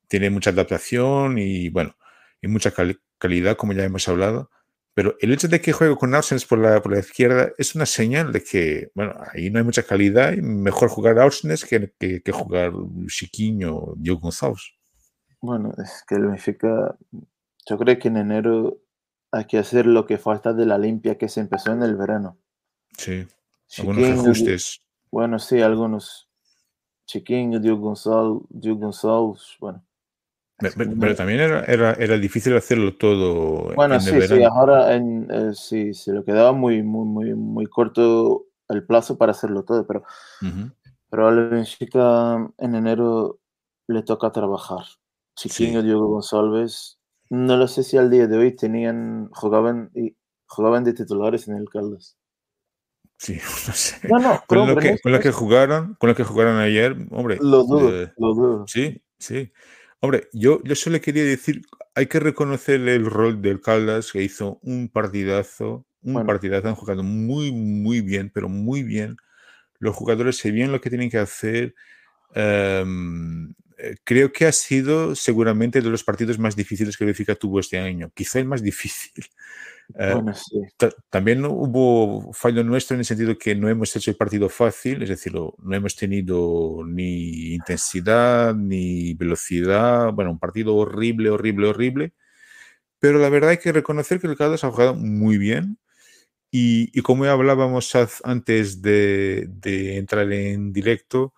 Tiene 0.07 0.29
mucha 0.29 0.51
adaptación 0.51 1.37
y, 1.37 1.69
bueno, 1.69 1.95
y 2.41 2.47
mucha 2.47 2.73
calidad, 3.17 3.55
como 3.57 3.73
ya 3.73 3.83
hemos 3.83 4.07
hablado 4.07 4.51
pero 4.93 5.15
el 5.21 5.31
hecho 5.31 5.47
de 5.47 5.61
que 5.61 5.71
juegue 5.71 5.95
con 5.95 6.13
Ausnes 6.13 6.45
por 6.45 6.59
la, 6.59 6.81
por 6.81 6.91
la 6.91 6.99
izquierda 6.99 7.51
es 7.57 7.75
una 7.75 7.85
señal 7.85 8.33
de 8.33 8.43
que, 8.43 8.91
bueno, 8.93 9.15
ahí 9.31 9.49
no 9.49 9.59
hay 9.59 9.65
mucha 9.65 9.83
calidad 9.83 10.33
y 10.33 10.41
mejor 10.41 10.89
jugar 10.89 11.17
Ausnes 11.19 11.63
que, 11.63 11.93
que, 11.97 12.21
que 12.21 12.31
jugar 12.31 12.73
Chiquinho 13.07 13.75
o 13.75 13.95
Diogo 13.97 14.21
González. 14.21 14.73
Bueno, 15.39 15.73
es 15.81 16.03
que 16.07 16.15
el 16.15 16.27
Benfica, 16.27 16.97
yo 17.67 17.77
creo 17.77 17.97
que 17.97 18.09
en 18.09 18.17
enero 18.17 18.81
hay 19.31 19.45
que 19.45 19.59
hacer 19.59 19.85
lo 19.85 20.05
que 20.05 20.17
falta 20.17 20.51
de 20.53 20.65
la 20.65 20.77
limpia 20.77 21.17
que 21.17 21.29
se 21.29 21.39
empezó 21.39 21.71
en 21.71 21.83
el 21.83 21.95
verano. 21.95 22.37
Sí, 22.97 23.25
Chiquinho, 23.67 23.93
algunos 23.93 24.19
ajustes. 24.19 24.81
Bueno, 25.11 25.37
sí, 25.39 25.61
algunos. 25.61 26.29
Chiquinho, 27.05 27.59
Diogo 27.59 27.81
González, 27.81 28.41
Diogo 28.49 28.79
González, 28.79 29.57
bueno. 29.59 29.83
Pero, 30.57 31.15
también 31.15 31.39
era, 31.39 31.63
era, 31.65 31.93
era, 31.93 32.17
difícil 32.17 32.55
hacerlo 32.55 32.95
todo. 32.95 33.73
Bueno, 33.75 33.95
en 33.95 34.01
sí, 34.01 34.11
el 34.11 34.27
sí, 34.27 34.43
ahora 34.43 34.93
en, 34.95 35.27
eh, 35.31 35.51
sí, 35.53 35.93
se 35.93 36.13
lo 36.13 36.23
quedaba 36.23 36.51
muy, 36.51 36.83
muy, 36.83 37.05
muy, 37.05 37.33
muy 37.33 37.65
corto 37.65 38.45
el 38.69 38.85
plazo 38.85 39.17
para 39.17 39.31
hacerlo 39.31 39.63
todo, 39.63 39.85
pero, 39.87 40.03
uh 40.41 40.45
-huh. 40.45 40.73
pero 41.09 41.27
a 41.27 41.31
la 41.31 41.41
Benfica 41.47 42.47
en 42.57 42.75
enero 42.75 43.39
le 43.87 44.03
toca 44.03 44.31
trabajar. 44.31 44.85
Chiquinho, 45.35 45.81
sí. 45.81 45.87
Diego 45.87 46.07
González, 46.07 46.99
no 47.29 47.57
lo 47.57 47.67
sé 47.67 47.83
si 47.83 47.97
al 47.97 48.11
día 48.11 48.27
de 48.27 48.37
hoy 48.37 48.55
tenían, 48.55 49.29
jugaban, 49.31 49.89
y, 49.95 50.15
jugaban 50.47 50.83
de 50.83 50.93
titulares 50.93 51.47
en 51.47 51.55
el 51.55 51.69
Caldas. 51.69 52.17
Sí, 53.21 53.35
no 53.67 53.73
sé. 53.73 53.97
No, 54.07 54.17
no, 54.17 54.43
con, 54.47 54.67
lo 54.67 54.75
que, 54.77 54.97
con 54.97 55.11
lo 55.11 55.19
que 55.19 55.31
jugaron, 55.31 55.93
con 55.99 56.09
lo 56.09 56.15
que 56.15 56.23
jugaron 56.23 56.57
ayer, 56.57 56.95
hombre. 57.11 57.37
Lo 57.39 57.63
dudo, 57.63 58.01
eh, 58.03 58.11
lo 58.17 58.33
dudo. 58.33 58.65
Sí, 58.67 58.99
sí. 59.19 59.51
Hombre, 59.99 60.27
yo, 60.33 60.59
yo 60.63 60.73
solo 60.73 60.99
quería 60.99 61.23
decir, 61.23 61.61
hay 61.93 62.07
que 62.07 62.19
reconocer 62.19 62.81
el 62.81 63.05
rol 63.05 63.39
del 63.39 63.61
Caldas, 63.61 64.11
que 64.11 64.23
hizo 64.23 64.57
un 64.63 64.89
partidazo, 64.89 65.85
un 66.01 66.13
bueno. 66.13 66.25
partidazo, 66.25 66.67
han 66.67 66.73
jugado 66.73 67.03
muy, 67.03 67.51
muy 67.51 68.01
bien, 68.01 68.31
pero 68.33 68.49
muy 68.49 68.81
bien. 68.81 69.17
Los 69.77 69.95
jugadores 69.95 70.37
se 70.37 70.49
bien 70.49 70.71
lo 70.71 70.81
que 70.81 70.89
tienen 70.89 71.11
que 71.11 71.19
hacer. 71.19 71.75
Um, 72.35 73.53
creo 74.03 74.31
que 74.31 74.47
ha 74.47 74.51
sido 74.51 75.13
seguramente 75.13 75.81
de 75.81 75.89
los 75.91 76.03
partidos 76.03 76.39
más 76.39 76.55
difíciles 76.55 76.97
que 76.97 77.05
Benfica 77.05 77.35
tuvo 77.35 77.59
este 77.59 77.77
año, 77.77 78.09
quizá 78.15 78.39
el 78.39 78.45
más 78.45 78.63
difícil. 78.63 79.25
Bueno, 79.95 80.33
sí. 80.33 80.61
También 81.09 81.45
hubo 81.45 82.31
fallo 82.33 82.63
nuestro 82.63 82.95
en 82.95 82.99
el 82.99 83.05
sentido 83.05 83.37
que 83.37 83.55
no 83.55 83.69
hemos 83.69 83.95
hecho 83.95 84.11
el 84.11 84.17
partido 84.17 84.49
fácil, 84.49 85.01
es 85.03 85.09
decir, 85.09 85.33
no 85.33 85.75
hemos 85.75 85.95
tenido 85.95 86.83
ni 86.85 87.53
intensidad 87.53 88.55
ni 88.55 89.13
velocidad. 89.13 90.11
Bueno, 90.13 90.31
un 90.31 90.39
partido 90.39 90.75
horrible, 90.75 91.29
horrible, 91.29 91.67
horrible. 91.67 92.13
Pero 92.99 93.19
la 93.19 93.29
verdad 93.29 93.51
hay 93.51 93.57
que 93.57 93.71
reconocer 93.71 94.19
que 94.19 94.27
el 94.27 94.37
Caldas 94.37 94.63
ha 94.63 94.71
jugado 94.71 94.95
muy 94.95 95.37
bien. 95.37 95.77
Y, 96.51 96.89
y 96.97 97.01
como 97.01 97.25
hablábamos 97.25 97.93
antes 98.23 98.81
de, 98.81 99.47
de 99.49 99.97
entrar 99.97 100.31
en 100.33 100.73
directo, 100.73 101.33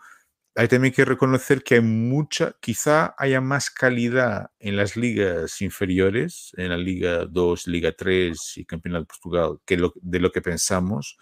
hay 0.55 0.67
también 0.67 0.93
que 0.93 1.05
reconocer 1.05 1.63
que 1.63 1.75
hay 1.75 1.81
mucha, 1.81 2.55
quizá 2.59 3.15
haya 3.17 3.41
más 3.41 3.71
calidad 3.71 4.51
en 4.59 4.75
las 4.77 4.95
ligas 4.95 5.61
inferiores, 5.61 6.51
en 6.57 6.69
la 6.69 6.77
Liga 6.77 7.25
2, 7.25 7.67
Liga 7.67 7.91
3 7.91 8.57
y 8.57 8.65
Campeonato 8.65 9.01
de 9.01 9.07
Portugal, 9.07 9.59
que 9.65 9.77
lo, 9.77 9.93
de 9.95 10.19
lo 10.19 10.31
que 10.31 10.41
pensamos. 10.41 11.17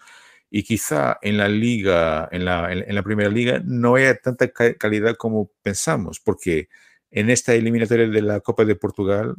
Y 0.50 0.64
quizá 0.64 1.18
en 1.22 1.38
la 1.38 1.48
liga, 1.48 2.28
en 2.30 2.44
la, 2.44 2.72
en, 2.72 2.94
la 2.94 3.02
primera 3.02 3.30
liga, 3.30 3.62
no 3.64 3.94
haya 3.94 4.14
tanta 4.18 4.50
calidad 4.50 5.16
como 5.16 5.50
pensamos, 5.62 6.20
porque 6.20 6.68
en 7.10 7.30
esta 7.30 7.54
eliminatoria 7.54 8.08
de 8.08 8.22
la 8.22 8.40
Copa 8.40 8.66
de 8.66 8.76
Portugal, 8.76 9.36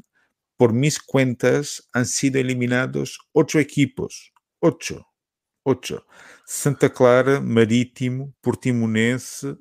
por 0.57 0.73
mis 0.73 0.99
cuentas, 0.99 1.87
han 1.93 2.07
sido 2.07 2.39
eliminados 2.39 3.19
ocho 3.31 3.59
equipos, 3.59 4.33
ocho, 4.59 5.12
ocho. 5.63 6.03
Santa 6.45 6.89
Clara, 6.89 7.39
Marítimo, 7.39 8.33
Portimonense, 8.41 9.57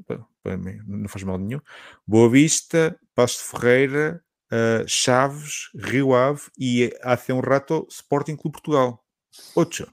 não 0.86 1.08
faz 1.08 1.22
mal 1.22 1.38
nenhum, 1.38 1.60
Boa 2.06 2.28
Vista, 2.28 2.98
Passo 3.14 3.38
de 3.38 3.44
Ferreira, 3.44 4.24
uh, 4.50 4.84
Chaves, 4.86 5.70
Rio 5.74 6.14
Ave 6.14 6.40
y 6.58 6.90
hace 7.02 7.32
un 7.32 7.42
rato 7.42 7.86
Sporting 7.88 8.36
Club 8.36 8.52
Portugal. 8.52 8.98
Ocho. 9.54 9.86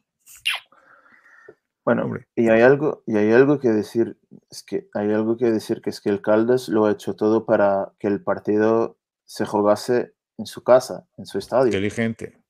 Bueno, 1.86 2.06
Hombre. 2.06 2.28
y 2.36 2.50
hay 2.50 2.62
algo, 2.62 3.04
y 3.08 3.18
hay 3.18 3.32
algo 3.32 3.60
que 3.60 3.70
decir, 3.70 4.18
es 4.52 4.62
que 4.62 4.90
hay 4.94 5.12
algo 5.12 5.38
que 5.38 5.50
decir 5.50 5.82
que 5.82 5.90
es 5.90 6.02
que 6.02 6.10
el 6.10 6.22
Caldas 6.22 6.70
lo 6.70 6.86
ha 6.86 6.92
hecho 6.92 7.16
todo 7.16 7.46
para 7.46 7.94
que 7.98 8.08
el 8.08 8.22
partido 8.22 9.00
se 9.26 9.46
jugase 9.46 10.14
en 10.38 10.46
su 10.46 10.64
casa, 10.64 11.08
en 11.18 11.26
su 11.26 11.40
estadio. 11.40 11.68
Inteligente. 11.68 12.44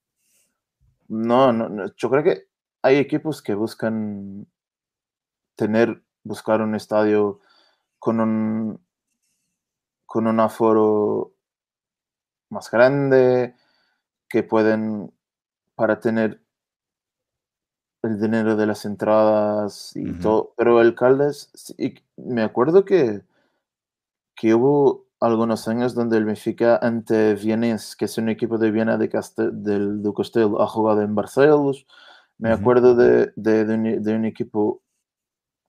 No, 1.08 1.54
no, 1.54 1.70
no, 1.70 1.86
yo 1.96 2.10
creo 2.10 2.24
que 2.24 2.49
hay 2.82 2.98
equipos 2.98 3.42
que 3.42 3.54
buscan 3.54 4.48
tener, 5.56 6.04
buscar 6.24 6.62
un 6.62 6.76
estadio 6.76 7.42
con 8.00 8.20
un, 8.20 8.80
con 10.06 10.28
un 10.28 10.40
aforo 10.40 11.34
más 12.50 12.72
grande, 12.72 13.56
que 14.30 14.44
pueden, 14.44 15.12
para 15.76 16.00
tener 16.00 16.42
el 18.04 18.20
dinero 18.20 18.56
de 18.56 18.66
las 18.66 18.86
entradas 18.86 19.92
y 19.96 20.14
todo, 20.14 20.54
pero 20.56 20.80
el 20.82 20.96
Caldas, 20.96 21.50
sí, 21.54 21.96
me 22.16 22.44
acuerdo 22.44 22.86
que, 22.86 23.24
que 24.36 24.54
hubo 24.54 25.06
algunos 25.20 25.68
años 25.68 25.96
donde 25.96 26.18
el 26.18 26.26
Benfica 26.26 26.78
ante 26.82 27.36
Vienes, 27.36 27.96
que 27.98 28.06
es 28.06 28.18
un 28.18 28.30
equipo 28.30 28.58
de 28.58 28.72
Viena 28.72 28.98
de 28.98 29.10
Castel, 29.10 29.64
del 29.64 30.02
do 30.02 30.14
Castelo, 30.14 30.62
ha 30.62 30.68
jugado 30.68 31.02
en 31.02 31.14
Barcelos. 31.14 31.86
Me 32.40 32.52
acuerdo 32.52 32.96
de, 32.96 33.32
de- 33.36 33.66
de 33.66 33.74
un, 33.76 34.04
de 34.04 34.16
un 34.16 34.26
equipo 34.26 34.82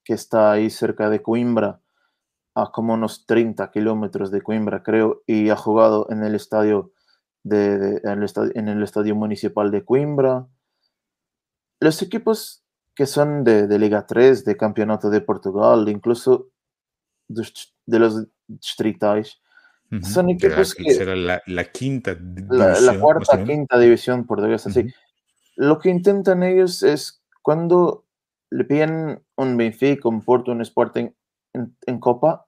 que 0.04 0.14
está 0.14 0.52
ahí 0.52 0.70
cerca 0.70 1.10
de 1.10 1.20
Coimbra, 1.22 1.80
a 2.54 2.70
como 2.72 2.94
unos 2.94 3.26
30 3.26 3.70
kilómetros 3.70 4.30
de 4.30 4.40
Coimbra, 4.42 4.82
creo, 4.82 5.22
y 5.26 5.50
ha 5.50 5.56
jugado 5.56 6.06
en 6.10 6.22
el 6.24 6.34
estadio, 6.34 6.92
de, 7.42 8.00
en, 8.04 8.10
el 8.18 8.22
estadio, 8.24 8.52
en 8.54 8.68
el 8.68 8.82
estadio 8.82 9.14
municipal 9.14 9.70
de 9.70 9.84
Coimbra. 9.84 10.46
Los 11.80 12.02
equipos 12.02 12.64
que 12.94 13.06
son 13.06 13.44
de, 13.44 13.78
Liga 13.78 14.06
3, 14.06 14.44
de 14.44 14.56
Campeonato 14.56 15.10
de 15.10 15.20
Portugal, 15.20 15.88
incluso 15.88 16.48
de 17.28 17.98
los 17.98 18.26
distritais, 18.46 19.38
Ujú. 19.92 20.04
son 20.04 20.30
equipos 20.30 20.74
que 20.74 20.92
será 20.92 21.16
la, 21.16 21.42
la 21.46 21.64
quinta 21.64 22.14
di- 22.14 22.42
la, 22.48 22.66
la 22.66 22.74
división, 22.74 23.00
cuarta, 23.00 23.44
quinta 23.44 23.78
división 23.78 24.26
portuguesa, 24.26 24.70
sí. 24.70 24.86
Lo 25.60 25.78
que 25.78 25.90
intentan 25.90 26.42
ellos 26.42 26.82
es 26.82 27.22
cuando 27.42 28.06
le 28.48 28.64
piden 28.64 29.22
un 29.36 29.58
Benfica, 29.58 30.08
un 30.08 30.22
Porto, 30.22 30.52
un 30.52 30.62
Sporting 30.62 31.10
en, 31.52 31.76
en 31.86 32.00
Copa, 32.00 32.46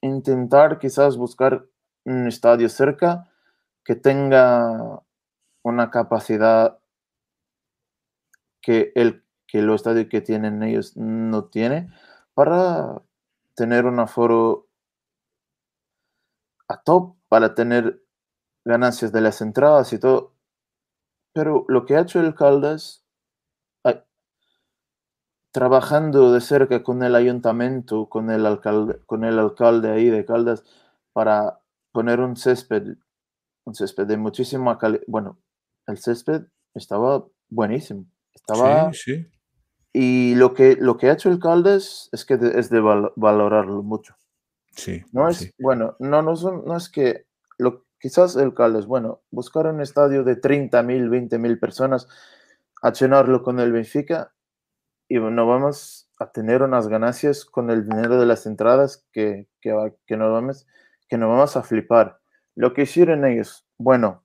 intentar 0.00 0.78
quizás 0.78 1.18
buscar 1.18 1.66
un 2.06 2.26
estadio 2.26 2.70
cerca 2.70 3.30
que 3.84 3.96
tenga 3.96 5.02
una 5.62 5.90
capacidad 5.90 6.78
que 8.62 8.92
el 8.94 9.22
que 9.46 9.58
el 9.58 9.68
estadio 9.68 10.08
que 10.08 10.22
tienen 10.22 10.62
ellos 10.62 10.96
no 10.96 11.50
tiene 11.50 11.92
para 12.32 13.02
tener 13.56 13.84
un 13.84 14.00
aforo 14.00 14.70
a 16.66 16.80
top, 16.80 17.14
para 17.28 17.54
tener 17.54 18.02
ganancias 18.64 19.12
de 19.12 19.20
las 19.20 19.42
entradas 19.42 19.92
y 19.92 19.98
todo. 19.98 20.37
Pero 21.32 21.64
lo 21.68 21.84
que 21.86 21.96
ha 21.96 22.00
hecho 22.00 22.20
el 22.20 22.34
Caldas, 22.34 23.04
trabajando 25.50 26.32
de 26.32 26.40
cerca 26.40 26.82
con 26.82 27.02
el 27.02 27.14
ayuntamiento, 27.14 28.08
con 28.08 28.30
el 28.30 28.46
alcalde, 28.46 29.00
con 29.06 29.24
el 29.24 29.38
alcalde 29.38 29.90
ahí 29.90 30.08
de 30.10 30.24
Caldas, 30.24 30.62
para 31.12 31.60
poner 31.92 32.20
un 32.20 32.36
césped, 32.36 32.96
un 33.64 33.74
césped 33.74 34.06
de 34.06 34.16
muchísima 34.16 34.78
calidad. 34.78 35.02
Bueno, 35.06 35.38
el 35.86 35.98
césped 35.98 36.42
estaba 36.74 37.26
buenísimo. 37.48 38.04
Estaba, 38.34 38.92
Sí, 38.92 39.14
sí. 39.14 39.26
y 39.92 40.34
lo 40.36 40.54
que, 40.54 40.76
lo 40.78 40.96
que 40.96 41.08
ha 41.08 41.14
hecho 41.14 41.30
el 41.30 41.40
Caldas 41.40 42.08
es 42.12 42.24
que 42.24 42.36
de- 42.36 42.58
es 42.58 42.70
de 42.70 42.80
val- 42.80 43.12
valorarlo 43.16 43.82
mucho. 43.82 44.14
Sí, 44.70 45.02
No 45.12 45.28
es, 45.28 45.38
sí. 45.38 45.50
bueno, 45.58 45.96
no, 45.98 46.22
no, 46.22 46.36
son, 46.36 46.64
no 46.66 46.76
es 46.76 46.88
que, 46.88 47.26
lo, 47.56 47.84
quizás 48.00 48.36
el 48.36 48.54
Caldas, 48.54 48.86
bueno, 48.86 49.22
buscar 49.30 49.66
un 49.66 49.80
estadio 49.80 50.24
de 50.24 50.36
30.000, 50.36 51.08
20.000 51.10 51.58
personas, 51.58 52.08
a 52.82 52.92
llenarlo 52.92 53.42
con 53.42 53.58
el 53.60 53.72
Benfica 53.72 54.32
y 55.08 55.18
no 55.18 55.46
vamos 55.46 56.10
a 56.20 56.30
tener 56.32 56.62
unas 56.62 56.88
ganancias 56.88 57.44
con 57.44 57.70
el 57.70 57.88
dinero 57.88 58.18
de 58.20 58.26
las 58.26 58.46
entradas 58.46 59.06
que, 59.12 59.48
que, 59.60 59.72
va- 59.72 59.92
que, 60.06 60.16
no 60.16 60.32
vamos, 60.32 60.66
que 61.08 61.18
no 61.18 61.28
vamos 61.28 61.56
a 61.56 61.62
flipar. 61.62 62.20
Lo 62.54 62.74
que 62.74 62.82
hicieron 62.82 63.24
ellos, 63.24 63.66
bueno, 63.78 64.24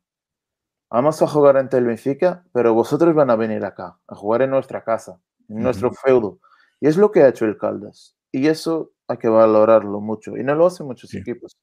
vamos 0.89 1.21
a 1.21 1.27
jugar 1.27 1.57
ante 1.57 1.77
el 1.77 1.85
Benfica, 1.85 2.45
pero 2.53 2.73
vosotros 2.73 3.13
van 3.15 3.29
a 3.29 3.35
venir 3.35 3.63
acá, 3.65 3.99
a 4.07 4.15
jugar 4.15 4.41
en 4.43 4.51
nuestra 4.51 4.83
casa, 4.83 5.19
en 5.49 5.59
nuestro 5.63 5.91
feudo. 5.91 6.39
Y 6.79 6.87
es 6.87 6.97
lo 6.97 7.11
que 7.11 7.23
ha 7.23 7.29
hecho 7.29 7.45
el 7.45 7.57
Caldas. 7.57 8.15
Y 8.31 8.47
eso 8.47 8.91
hay 9.07 9.17
que 9.17 9.29
valorarlo 9.29 10.01
mucho. 10.01 10.35
Y 10.37 10.43
no 10.43 10.55
lo 10.55 10.65
hacen 10.67 10.87
muchos 10.87 11.09
Sí. 11.11 11.19
equipos. 11.19 11.57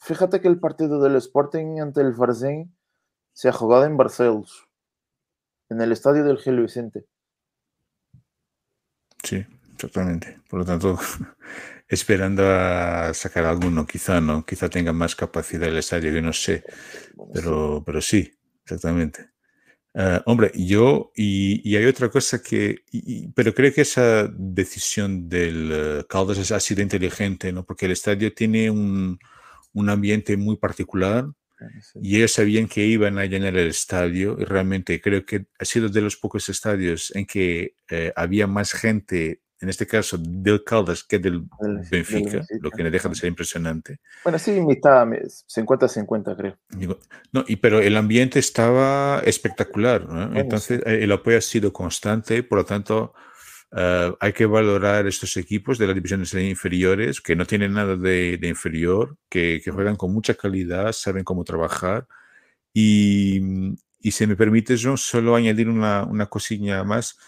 Fíjate 0.00 0.40
que 0.40 0.48
el 0.48 0.58
partido 0.58 1.00
del 1.00 1.16
Sporting 1.16 1.80
ante 1.80 2.00
el 2.00 2.12
Varzim 2.12 2.72
se 3.32 3.48
ha 3.48 3.52
jugado 3.52 3.84
en 3.84 3.96
Barcelos, 3.96 4.68
en 5.70 5.80
el 5.80 5.92
estadio 5.92 6.24
del 6.24 6.38
Gil 6.38 6.60
Vicente. 6.60 7.06
Sí, 9.22 9.44
exactamente. 9.74 10.40
Por 10.48 10.60
lo 10.60 10.64
tanto, 10.64 10.98
esperando 11.88 12.44
a 12.50 13.12
sacar 13.14 13.44
alguno, 13.44 13.86
quizá 13.86 14.20
no, 14.20 14.44
quizá 14.44 14.68
tenga 14.68 14.92
más 14.92 15.14
capacidad 15.16 15.68
el 15.68 15.78
estadio, 15.78 16.12
que 16.12 16.22
no 16.22 16.32
sé, 16.32 16.64
Bueno, 17.12 17.34
sí. 17.36 17.42
pero, 17.42 17.82
pero 17.84 18.00
sí, 18.00 18.32
exactamente. 18.64 19.30
Ah, 19.94 20.22
hombre, 20.26 20.52
yo, 20.54 21.12
y, 21.16 21.68
y 21.68 21.76
hay 21.76 21.86
otra 21.86 22.10
cosa 22.10 22.42
que, 22.42 22.80
y- 22.92 23.24
y- 23.26 23.28
pero 23.32 23.54
creo 23.54 23.72
que 23.74 23.82
esa 23.82 24.28
decisión 24.28 25.28
del 25.28 25.70
eh, 25.72 26.04
Caldas 26.08 26.52
ha 26.52 26.60
sido 26.60 26.82
inteligente, 26.82 27.52
¿no? 27.52 27.64
Porque 27.66 27.86
el 27.86 27.92
estadio 27.92 28.34
tiene 28.34 28.70
un, 28.70 29.18
un 29.74 29.90
ambiente 29.90 30.36
muy 30.36 30.56
particular 30.56 31.26
sí. 31.82 31.98
y 32.02 32.16
ellos 32.16 32.32
sabían 32.32 32.68
que 32.68 32.84
iban 32.86 33.18
a 33.18 33.26
llenar 33.26 33.56
el 33.56 33.68
estadio 33.68 34.36
y 34.38 34.44
realmente 34.44 35.00
creo 35.00 35.24
que 35.24 35.46
ha 35.58 35.64
sido 35.64 35.88
de 35.88 36.00
los 36.00 36.16
pocos 36.16 36.48
estadios 36.48 37.12
en 37.14 37.26
que 37.26 37.74
eh, 37.90 38.12
había 38.16 38.46
más 38.46 38.72
gente, 38.72 39.40
en 39.60 39.68
este 39.68 39.86
caso 39.86 40.16
del 40.18 40.62
Caldas 40.64 41.02
que 41.04 41.18
del 41.18 41.42
Del- 41.60 41.76
del 41.76 41.88
Benfica, 41.90 42.44
lo 42.60 42.70
que 42.70 42.84
no 42.84 42.90
deja 42.90 43.08
de 43.08 43.14
ser 43.16 43.28
impresionante. 43.28 43.98
Bueno, 44.24 44.38
sí, 44.38 44.52
mitad, 44.60 45.04
50-50 45.06 46.36
creo. 46.36 46.58
No, 47.32 47.44
y, 47.46 47.56
pero 47.56 47.80
el 47.80 47.96
ambiente 47.96 48.38
estaba 48.38 49.20
espectacular, 49.24 50.06
Entonces 50.34 50.80
eh, 50.86 51.00
el 51.02 51.12
apoyo 51.12 51.38
ha 51.38 51.40
sido 51.40 51.72
constante, 51.72 52.42
por 52.42 52.58
lo 52.58 52.64
tanto 52.64 53.14
eh, 53.72 54.12
hay 54.20 54.32
que 54.32 54.46
valorar 54.46 55.06
estos 55.06 55.36
equipos 55.36 55.78
de 55.78 55.86
las 55.86 55.94
divisiones 55.94 56.32
inferiores 56.34 57.20
que 57.20 57.36
no 57.36 57.44
tienen 57.46 57.74
nada 57.74 57.96
de, 57.96 58.38
de 58.38 58.48
inferior, 58.48 59.16
que, 59.28 59.60
que 59.62 59.70
juegan 59.70 59.96
con 59.96 60.12
mucha 60.12 60.34
calidad, 60.34 60.92
saben 60.92 61.24
cómo 61.24 61.44
trabajar 61.44 62.06
y, 62.72 63.40
y 64.00 64.10
si 64.12 64.26
me 64.26 64.36
permites, 64.36 64.80
John, 64.84 64.98
solo 64.98 65.34
añadir 65.34 65.68
una, 65.68 66.04
una 66.04 66.26
cosilla 66.26 66.84
más, 66.84 67.18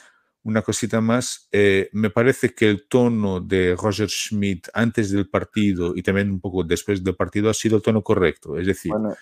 una 0.42 0.62
cosita 0.62 1.00
más. 1.00 1.48
eh, 1.52 1.88
me 1.92 2.10
parece 2.10 2.54
que 2.54 2.68
el 2.70 2.86
tono 2.88 3.40
de 3.40 3.76
Roger 3.76 4.08
Schmidt 4.08 4.68
antes 4.74 5.10
del 5.10 5.28
partido 5.28 5.94
y 5.96 6.02
también 6.02 6.30
un 6.30 6.40
poco 6.40 6.64
después 6.64 7.02
del 7.04 7.16
partido 7.16 7.50
ha 7.50 7.54
sido 7.54 7.76
el 7.76 7.82
tono 7.82 8.02
correcto. 8.02 8.58
Es 8.58 8.66
decir, 8.66 8.92
Bueno, 8.92 9.16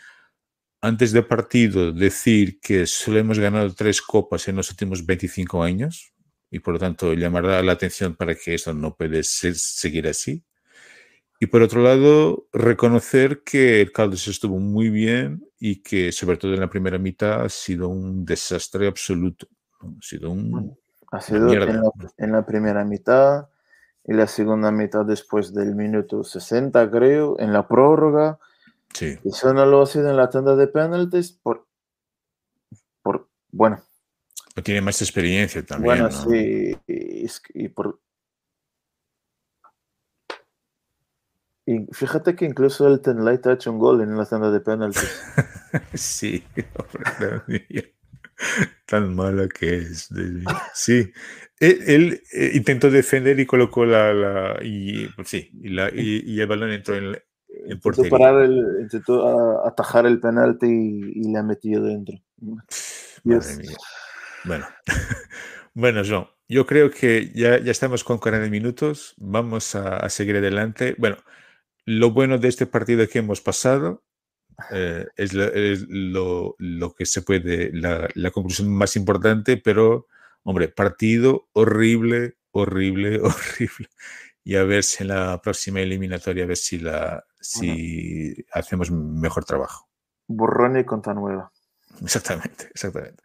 antes 0.81 1.13
del 1.13 1.27
partido 1.27 1.93
decir 1.93 2.61
que 2.61 2.87
solo 2.87 3.19
hemos 3.19 3.39
ganado 3.39 3.75
tres 3.75 4.01
copas 4.03 4.47
en 4.49 4.57
los 4.57 4.71
últimos 4.71 5.05
25 5.05 5.63
años 5.63 6.13
y 6.51 6.61
por 6.61 6.75
lo 6.75 6.81
tanto 6.81 7.13
llamará 7.15 7.63
la 7.63 7.73
atención 7.73 8.15
para 8.17 8.35
que 8.35 8.55
esto 8.55 8.73
no 8.75 8.95
puede 8.95 9.23
ser- 9.23 9.55
seguir 9.57 10.09
así. 10.09 10.43
Y 11.41 11.47
por 11.47 11.63
otro 11.63 11.83
lado, 11.83 12.47
reconocer 12.53 13.43
que 13.45 13.81
el 13.81 13.93
Caldas 13.93 14.27
estuvo 14.27 14.59
muy 14.59 14.91
bien 14.91 15.47
y 15.61 15.83
que 15.83 16.11
sobre 16.11 16.37
todo 16.37 16.53
en 16.55 16.61
la 16.61 16.69
primera 16.71 16.99
mitad 16.99 17.45
ha 17.45 17.49
sido 17.49 17.89
un 17.89 18.25
desastre 18.25 18.89
absoluto. 18.89 19.47
Ha 19.81 19.87
sido 20.03 20.31
un, 20.31 20.77
ha 21.13 21.21
sido 21.21 21.53
en 21.53 21.83
la, 21.83 21.91
en 22.17 22.33
la 22.33 22.45
primera 22.45 22.85
mitad 22.85 23.49
y 24.05 24.15
la 24.15 24.27
segunda 24.27 24.73
mitad 24.73 25.05
después 25.05 25.55
del 25.55 25.77
minuto 25.77 26.25
60, 26.25 26.91
creo, 26.91 27.39
en 27.39 27.53
la 27.53 27.69
prórroga. 27.69 28.39
Sí, 28.93 29.17
Y 29.23 29.29
eso 29.29 29.53
no 29.55 29.65
lo 29.67 29.83
ha 29.83 29.87
sido 29.87 30.11
en 30.11 30.17
la 30.17 30.31
tanda 30.31 30.57
de 30.57 30.67
penaltis 30.67 31.31
por, 31.33 31.67
por 33.03 33.29
bueno, 33.53 33.81
pero 34.59 34.65
tiene 34.65 34.81
más 34.81 35.01
experiencia 35.01 35.65
también. 35.65 36.01
bueno, 36.01 36.09
¿no? 36.09 36.31
sí, 36.31 36.77
y, 37.55 37.69
por... 37.69 38.01
Y 41.65 41.87
fíjate 41.93 42.35
que 42.35 42.45
incluso 42.45 42.89
el 42.89 43.01
Tenlight 43.01 43.47
ha 43.47 43.53
hecho 43.53 43.71
un 43.71 43.79
gol 43.79 44.01
en 44.01 44.17
la 44.17 44.27
tanda 44.27 44.51
de 44.51 44.61
penaltis. 44.61 45.05
Sí, 45.95 46.43
tan 48.87 49.15
malo 49.15 49.49
que 49.49 49.77
es. 49.77 50.09
Sí, 50.75 51.13
él, 51.61 51.83
él, 51.87 52.23
eh, 52.33 52.51
intentó 52.55 52.91
defender 52.91 53.39
y 53.39 53.47
colocó 53.47 53.85
la, 53.85 54.13
la- 54.13 54.59
y 54.63 55.07
pues 55.09 55.29
sí, 55.29 55.51
y, 55.63 55.69
la- 55.69 55.91
y- 55.95 56.23
y 56.25 56.41
el 56.41 56.47
balón 56.49 56.73
entró 56.73 56.97
en, 56.97 57.13
la- 57.13 57.19
en 57.49 57.73
Intentó 57.77 58.09
parar 58.09 58.43
el, 58.43 58.79
intentó 58.81 59.65
atajar 59.67 60.07
el 60.07 60.19
penalti 60.19 60.67
y, 60.67 61.21
y 61.21 61.33
le 61.33 61.39
ha 61.39 61.43
metido 61.43 61.85
dentro. 61.85 62.17
Madre 63.25 63.57
mía. 63.57 63.77
Bueno, 64.45 64.67
bueno, 65.75 66.03
John, 66.07 66.29
yo 66.49 66.67
creo 66.67 66.91
que 66.91 67.31
ya, 67.35 67.59
ya 67.59 67.71
estamos 67.71 68.05
con 68.05 68.19
40 68.19 68.49
minutos. 68.51 69.15
Vamos 69.19 69.75
a, 69.75 69.97
a 69.97 70.09
seguir 70.09 70.37
adelante. 70.37 70.95
Bueno, 70.99 71.17
lo 71.85 72.11
bueno 72.11 72.39
de 72.39 72.49
este 72.49 72.67
partido 72.67 73.07
que 73.09 73.19
hemos 73.21 73.41
pasado 73.41 74.05
eh, 74.73 75.07
es, 75.17 75.35
lo, 75.35 75.45
es 75.45 75.87
lo- 75.89 76.57
lo 76.59 76.95
que 76.95 77.07
se 77.07 77.23
puede, 77.23 77.71
la, 77.73 78.09
la 78.15 78.31
conclusión 78.31 78.71
más 78.73 78.97
importante, 78.97 79.57
pero, 79.57 80.07
hombre, 80.45 80.69
partido 80.69 81.49
horrible, 81.53 82.37
horrible, 82.53 83.21
horrible. 83.23 83.89
y 84.45 84.57
a 84.57 84.65
ver 84.65 84.85
si 84.85 85.05
en 85.05 85.09
la 85.11 85.41
próxima 85.43 85.81
eliminatoria, 85.81 86.45
a 86.45 86.49
ver 86.49 86.57
si, 86.57 86.79
la, 86.79 87.25
si 87.41 88.37
hacemos 88.53 88.91
mejor 88.91 89.45
trabajo. 89.45 89.89
Borrón 90.29 90.79
y 90.79 90.85
conta 90.85 91.15
nueva. 91.15 91.53
Exactamente, 92.03 92.69
exactamente. 92.75 93.23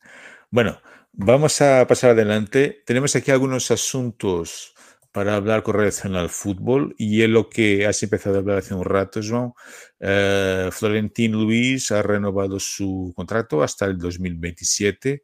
Bueno, 0.51 0.79
vamos 1.13 1.61
a 1.61 1.85
pasar 1.87 2.11
adelante. 2.11 2.83
Tenemos 2.85 3.15
aquí 3.15 3.31
algunos 3.31 3.71
asuntos 3.71 4.73
para 5.11 5.35
hablar 5.35 5.61
con 5.61 5.75
relación 5.75 6.15
al 6.15 6.29
fútbol 6.29 6.95
y 6.97 7.21
es 7.21 7.29
lo 7.29 7.49
que 7.49 7.85
has 7.85 8.01
empezado 8.01 8.35
a 8.35 8.39
hablar 8.39 8.57
hace 8.57 8.73
un 8.73 8.83
rato, 8.83 9.21
Joan. 9.23 9.53
Eh, 9.99 10.69
Florentín 10.71 11.33
Luis 11.33 11.91
ha 11.91 12.01
renovado 12.01 12.59
su 12.59 13.13
contrato 13.15 13.61
hasta 13.61 13.85
el 13.85 13.97
2027. 13.97 15.23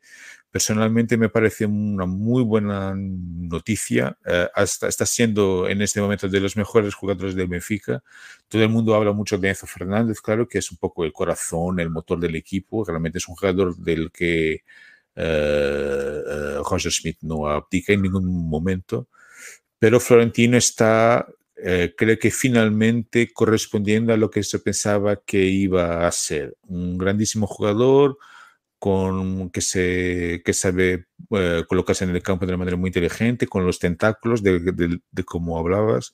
Personalmente 0.52 1.18
me 1.18 1.30
parece 1.30 1.66
una 1.66 2.06
muy 2.06 2.44
buena 2.44 2.94
noticia. 2.96 4.18
Eh, 4.26 4.48
hasta, 4.54 4.88
está 4.88 5.06
siendo 5.06 5.68
en 5.68 5.82
este 5.82 6.02
momento 6.02 6.28
de 6.28 6.40
los 6.40 6.56
mejores 6.56 6.94
jugadores 6.94 7.36
del 7.36 7.48
Benfica. 7.48 8.04
Todo 8.48 8.62
el 8.64 8.70
mundo 8.70 8.94
habla 8.96 9.12
mucho 9.12 9.38
de 9.38 9.50
Enzo 9.50 9.68
Fernández, 9.68 10.22
claro, 10.22 10.48
que 10.48 10.60
es 10.60 10.72
un 10.72 10.78
poco 10.78 11.04
el 11.04 11.14
corazón, 11.14 11.80
el 11.80 11.90
motor 11.90 12.20
del 12.20 12.36
equipo. 12.36 12.86
Realmente 12.86 13.18
es 13.18 13.28
un 13.28 13.36
jugador 13.36 13.76
del 13.78 14.12
que 14.12 14.64
uh, 15.20 16.64
Roger 16.64 16.92
Schmidt 16.92 17.18
no 17.22 17.48
abdica 17.48 17.94
en 17.94 18.02
ningún 18.02 18.26
momento 18.50 19.08
pero 19.80 20.00
Florentino 20.02 20.58
está, 20.58 21.26
eh, 21.56 21.94
creo 21.98 22.20
que 22.20 22.32
finalmente 22.32 23.32
correspondiendo 23.34 24.14
a 24.14 24.18
lo 24.18 24.30
que 24.30 24.44
se 24.44 24.60
pensaba 24.60 25.22
que 25.26 25.46
iba 25.46 26.06
a 26.06 26.12
ser. 26.12 26.56
Un 26.64 26.98
grandísimo 26.98 27.48
jugador 27.48 28.18
con, 28.78 29.50
que, 29.52 29.62
se, 29.62 30.42
que 30.46 30.54
sabe 30.54 31.06
colocarse 31.68 32.04
en 32.04 32.12
el 32.12 32.24
campo 32.24 32.46
de 32.46 32.52
una 32.52 32.60
manera 32.60 32.78
muy 32.78 32.90
inteligente, 32.90 33.48
con 33.48 33.66
los 33.66 33.80
tentáculos 33.80 34.44
de, 34.44 34.60
de, 34.60 35.24
como 35.24 35.58
hablabas, 35.58 36.14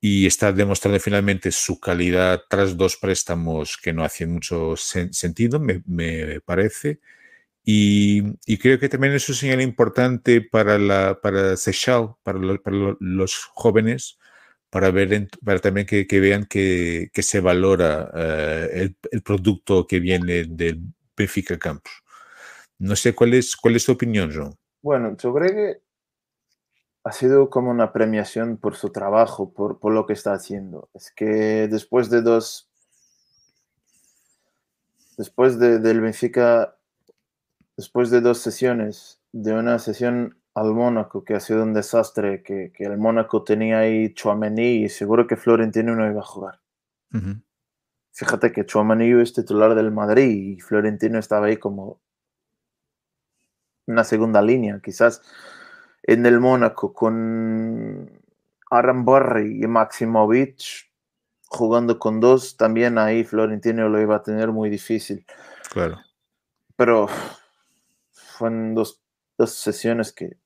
y 0.00 0.26
está 0.26 0.52
demostrando 0.52 0.98
finalmente 1.00 1.52
su 1.52 1.78
calidad 1.80 2.42
tras 2.48 2.76
dos 2.76 2.96
préstamos 2.96 3.76
que 3.76 3.92
no 3.92 4.04
hacían 4.04 4.32
mucho 4.32 4.74
sentido, 4.76 5.60
me 5.60 6.40
parece 6.40 7.00
y, 7.72 8.58
creo 8.58 8.78
que 8.78 8.88
también 8.88 9.12
es 9.12 9.28
un 9.28 9.34
señal 9.34 9.60
importante 9.60 10.40
para, 10.40 10.78
la, 10.78 11.20
para 11.20 11.56
Seychelles, 11.56 12.10
para, 12.22 12.38
los 12.38 13.44
jóvenes, 13.52 14.18
para, 14.70 14.90
ver 14.90 15.28
para 15.44 15.60
también 15.60 15.86
que, 15.86 16.20
vean 16.20 16.46
que, 16.46 17.10
se 17.14 17.40
valora 17.40 18.10
eh, 18.14 18.92
el, 19.12 19.22
producto 19.22 19.86
que 19.86 20.00
viene 20.00 20.44
del 20.44 20.80
Benfica 21.16 21.58
Campus. 21.58 21.92
No 22.78 22.96
sé 22.96 23.14
cuál 23.14 23.34
es, 23.34 23.54
cuál 23.54 23.76
es 23.76 23.84
tu 23.84 23.92
opinión, 23.92 24.32
John. 24.34 24.56
Bueno, 24.82 25.16
yo 25.16 25.32
creo 25.34 25.50
que 25.50 25.82
ha 27.04 27.12
sido 27.12 27.50
como 27.50 27.70
una 27.70 27.92
premiación 27.92 28.56
por 28.56 28.74
su 28.74 28.90
trabajo, 28.90 29.52
por, 29.52 29.78
por 29.78 29.92
lo 29.92 30.06
que 30.06 30.14
está 30.14 30.32
haciendo. 30.32 30.88
Es 30.94 31.12
que 31.12 31.68
después 31.68 32.10
de 32.10 32.22
dos... 32.22 32.68
Después 35.16 35.58
de, 35.58 35.78
del 35.78 36.00
Benfica 36.00 36.74
después 37.80 38.10
de 38.10 38.20
dos 38.20 38.40
sesiones, 38.40 39.22
de 39.32 39.54
una 39.54 39.78
sesión 39.78 40.38
al 40.54 40.74
Mónaco, 40.74 41.24
que 41.24 41.34
ha 41.34 41.40
sido 41.40 41.62
un 41.62 41.72
desastre, 41.72 42.42
que, 42.42 42.72
el 42.78 42.98
Mónaco 42.98 43.42
tenía 43.42 43.78
ahí 43.78 44.12
Chouameni 44.12 44.84
y 44.84 44.88
seguro 44.90 45.26
que 45.26 45.38
Florentino 45.38 45.96
no 45.96 46.06
iba 46.06 46.20
a 46.20 46.24
jugar. 46.24 46.60
Fíjate 48.12 48.52
que 48.52 48.66
Chouameni 48.66 49.18
es 49.22 49.32
titular 49.32 49.74
del 49.74 49.92
Madrid 49.92 50.56
y 50.58 50.60
Florentino 50.60 51.18
estaba 51.18 51.46
ahí 51.46 51.56
como 51.56 52.02
una 53.86 54.04
segunda 54.04 54.42
línea, 54.42 54.78
quizás 54.84 55.22
en 56.02 56.26
el 56.26 56.38
Mónaco 56.38 56.92
con 56.92 58.10
Aram 58.70 59.06
Barry 59.06 59.64
y 59.64 59.66
Maximovic 59.66 60.90
jugando 61.46 61.98
con 61.98 62.20
dos, 62.20 62.58
también 62.58 62.98
ahí 62.98 63.24
Florentino 63.24 63.88
lo 63.88 64.02
iba 64.02 64.16
a 64.16 64.22
tener 64.22 64.48
muy 64.52 64.68
difícil. 64.68 65.24
Claro. 65.72 65.98
Pero 66.76 67.08
fueron 68.40 68.74
dos, 68.74 69.02
dos 69.36 69.52
sesiones 69.52 70.12
que, 70.14 70.38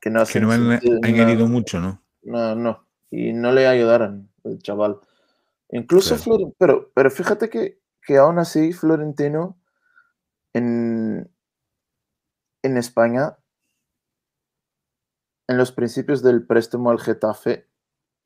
que 0.00 0.10
no, 0.10 0.26
que 0.26 0.40
no 0.40 0.50
han 0.50 0.80
añadido 1.04 1.46
mucho, 1.46 1.80
¿no? 1.80 2.02
No, 2.22 2.56
no. 2.56 2.84
Y 3.10 3.32
no 3.32 3.52
le 3.52 3.68
ayudaron 3.68 4.28
el 4.42 4.58
chaval. 4.58 4.98
Incluso 5.70 6.16
pero, 6.58 6.90
pero 6.92 7.10
fíjate 7.10 7.48
que, 7.48 7.80
que 8.02 8.16
aún 8.18 8.40
así 8.40 8.72
Florentino 8.72 9.56
en, 10.52 11.30
en 12.62 12.76
España, 12.76 13.36
en 15.46 15.56
los 15.56 15.70
principios 15.70 16.22
del 16.22 16.44
préstamo 16.46 16.90
al 16.90 16.98
Getafe, 16.98 17.68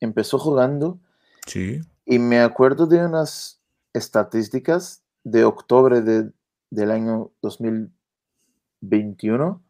empezó 0.01 0.39
jugando. 0.39 0.99
Sí. 1.47 1.81
Y 2.07 2.19
me 2.19 2.41
acuerdo 2.41 2.87
de 2.87 3.05
unas 3.05 3.61
estadísticas 3.93 5.05
de 5.25 5.45
octubre 5.45 6.01
de, 6.01 6.33
del 6.71 6.91
año 6.91 7.31
2021, 7.43 9.63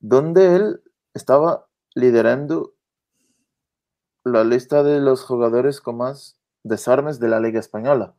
donde 0.00 0.56
él 0.56 0.82
estaba 1.14 1.66
liderando 1.94 2.74
la 4.24 4.44
lista 4.44 4.82
de 4.82 5.00
los 5.00 5.24
jugadores 5.24 5.80
con 5.80 5.98
más 5.98 6.38
desarmes 6.62 7.20
de 7.20 7.28
la 7.28 7.40
Liga 7.40 7.60
Española. 7.60 8.14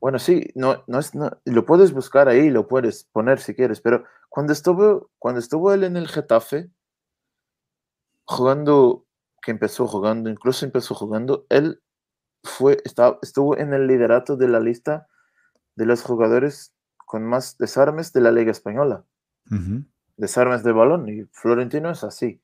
Bueno, 0.00 0.18
sí, 0.18 0.50
no, 0.54 0.84
no 0.86 0.98
es, 0.98 1.12
lo 1.44 1.66
puedes 1.66 1.92
buscar 1.92 2.28
ahí, 2.28 2.50
lo 2.50 2.68
puedes 2.68 3.04
poner 3.04 3.40
si 3.40 3.54
quieres, 3.54 3.80
pero 3.80 4.04
cuando 4.28 4.52
estuvo, 4.52 5.10
cuando 5.18 5.40
estuvo 5.40 5.72
él 5.72 5.84
en 5.84 5.96
el 5.96 6.08
Getafe, 6.08 6.70
jugando, 8.24 9.06
que 9.42 9.50
empezó 9.50 9.86
jugando, 9.86 10.30
incluso 10.30 10.64
empezó 10.64 10.94
jugando, 10.94 11.46
él 11.48 11.82
fue, 12.44 12.78
estaba, 12.84 13.18
estuvo 13.22 13.56
en 13.56 13.72
el 13.72 13.86
liderato 13.86 14.36
de 14.36 14.48
la 14.48 14.60
lista 14.60 15.08
de 15.74 15.86
los 15.86 16.02
jugadores 16.02 16.74
con 17.08 17.24
más 17.24 17.56
desarmes 17.56 18.12
de 18.12 18.20
la 18.20 18.30
Liga 18.30 18.50
Española. 18.50 19.02
Desarmes 20.18 20.62
de 20.62 20.72
balón. 20.72 21.08
Y 21.08 21.24
Florentino 21.32 21.90
es 21.90 22.04
así. 22.04 22.42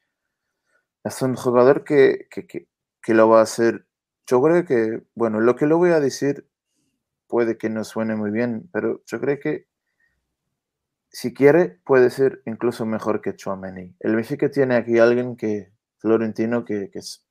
Es 1.04 1.20
un 1.20 1.36
jugador 1.36 1.84
que, 1.84 2.28
que, 2.30 3.14
lo 3.14 3.28
va 3.28 3.40
a 3.40 3.42
hacer. 3.42 3.86
Yo 4.26 4.40
creo 4.40 4.64
que, 4.64 5.02
bueno, 5.14 5.40
lo 5.40 5.54
que 5.54 5.66
lo 5.66 5.76
voy 5.76 5.90
a 5.90 6.00
decir 6.00 6.48
puede 7.28 7.58
que 7.58 7.68
no 7.68 7.84
suene 7.84 8.16
muy 8.16 8.30
bien, 8.30 8.70
pero 8.72 9.02
yo 9.04 9.20
creo 9.20 9.38
que 9.38 9.66
si 11.10 11.34
quiere 11.34 11.78
puede 11.84 12.08
ser 12.08 12.40
incluso 12.46 12.86
mejor 12.86 13.20
que 13.20 13.36
Chouameni. 13.36 13.94
El 14.00 14.16
Benfica 14.16 14.50
tiene 14.50 14.76
aquí 14.76 14.98
alguien 14.98 15.36
que, 15.36 15.74
Florentino, 15.98 16.64
que, 16.64 16.90
que 16.90 17.00
es... 17.00 17.22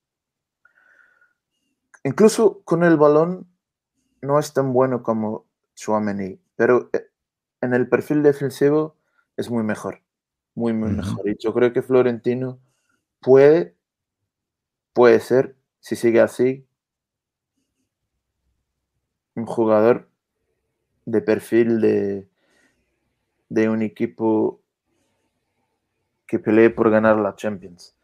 Incluso 2.03 2.61
con 2.63 2.83
el 2.83 2.95
balón 2.95 3.47
no 4.21 4.37
es 4.37 4.53
tan 4.53 4.71
bueno 4.71 5.01
como 5.01 5.47
Chouameni, 5.73 6.39
pero 6.55 6.91
eh, 6.93 7.07
en 7.63 7.73
el 7.73 7.87
perfil 7.87 8.23
defensivo 8.23 8.97
es 9.37 9.49
muy 9.49 9.63
mejor, 9.63 10.01
muy, 10.53 10.73
muy 10.73 10.91
mejor. 10.91 11.27
Y 11.29 11.37
yo 11.39 11.53
creo 11.53 11.71
que 11.71 11.81
Florentino 11.81 12.59
puede, 13.21 13.73
puede 14.91 15.21
ser, 15.21 15.55
si 15.79 15.95
sigue 15.95 16.19
así, 16.19 16.67
un 19.35 19.45
jugador 19.45 20.09
de 21.05 21.21
perfil 21.21 21.79
de, 21.79 22.27
de 23.47 23.69
un 23.69 23.81
equipo 23.81 24.61
que 26.27 26.39
pelee 26.39 26.69
por 26.69 26.89
ganar 26.89 27.17
la 27.17 27.35
Champions. 27.35 27.95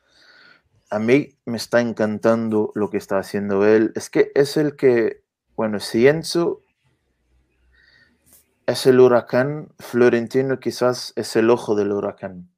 A 0.89 0.99
mí 0.99 1.35
me 1.45 1.57
está 1.57 1.81
encantando 1.81 2.71
lo 2.75 2.89
que 2.89 2.97
está 2.97 3.17
haciendo 3.17 3.65
él. 3.67 3.91
Es 3.95 4.09
que 4.09 4.31
es 4.35 4.55
el 4.55 4.77
que, 4.77 5.21
bueno, 5.57 5.81
si 5.81 6.07
Enzo 6.07 6.63
es 8.69 8.85
el 8.85 8.99
huracán, 8.99 9.69
Florentino 9.79 10.59
quizás 10.59 11.13
es 11.15 11.35
el 11.35 11.49
ojo 11.49 11.75
del 11.75 11.91
huracán. 11.91 12.49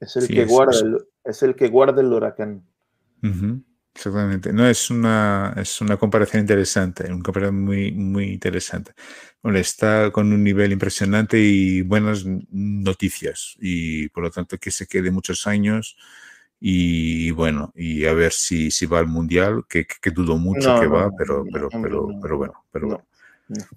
Es 0.00 0.16
el, 0.16 0.28
que, 0.28 0.44
guarda 0.44 0.78
El, 0.78 0.98
es 1.24 1.42
el 1.42 1.56
que 1.56 1.68
guarda 1.68 2.00
el 2.00 2.12
huracán. 2.12 2.64
Exactamente. 3.94 4.52
No, 4.52 4.68
es 4.68 4.90
una, 4.90 5.54
es 5.56 5.80
una 5.80 5.96
comparación 5.96 6.42
interesante, 6.42 7.12
una 7.12 7.22
comparación 7.22 7.64
muy, 7.64 7.90
muy 7.90 8.26
interesante. 8.26 8.92
Bueno, 9.42 9.58
está 9.58 10.12
con 10.12 10.32
un 10.32 10.44
nivel 10.44 10.70
impresionante 10.70 11.36
y 11.40 11.82
buenas 11.82 12.24
noticias. 12.24 13.56
Y 13.58 14.08
por 14.10 14.22
lo 14.22 14.30
tanto 14.30 14.56
que 14.58 14.70
se 14.70 14.86
quede 14.86 15.10
muchos 15.10 15.48
años 15.48 15.96
y 16.60 17.30
bueno, 17.30 17.72
y 17.74 18.04
a 18.06 18.14
ver 18.14 18.32
si, 18.32 18.70
si 18.70 18.86
va 18.86 18.98
al 18.98 19.06
mundial, 19.06 19.64
que, 19.68 19.86
que, 19.86 20.10
dudo 20.10 20.36
mucho 20.36 20.80
que 20.80 20.86
va, 20.88 21.10
pero, 21.16 21.44
pero, 21.52 21.68
pero, 21.70 22.08
pero 22.20 22.36
bueno, 22.36 22.64
pero 22.72 23.04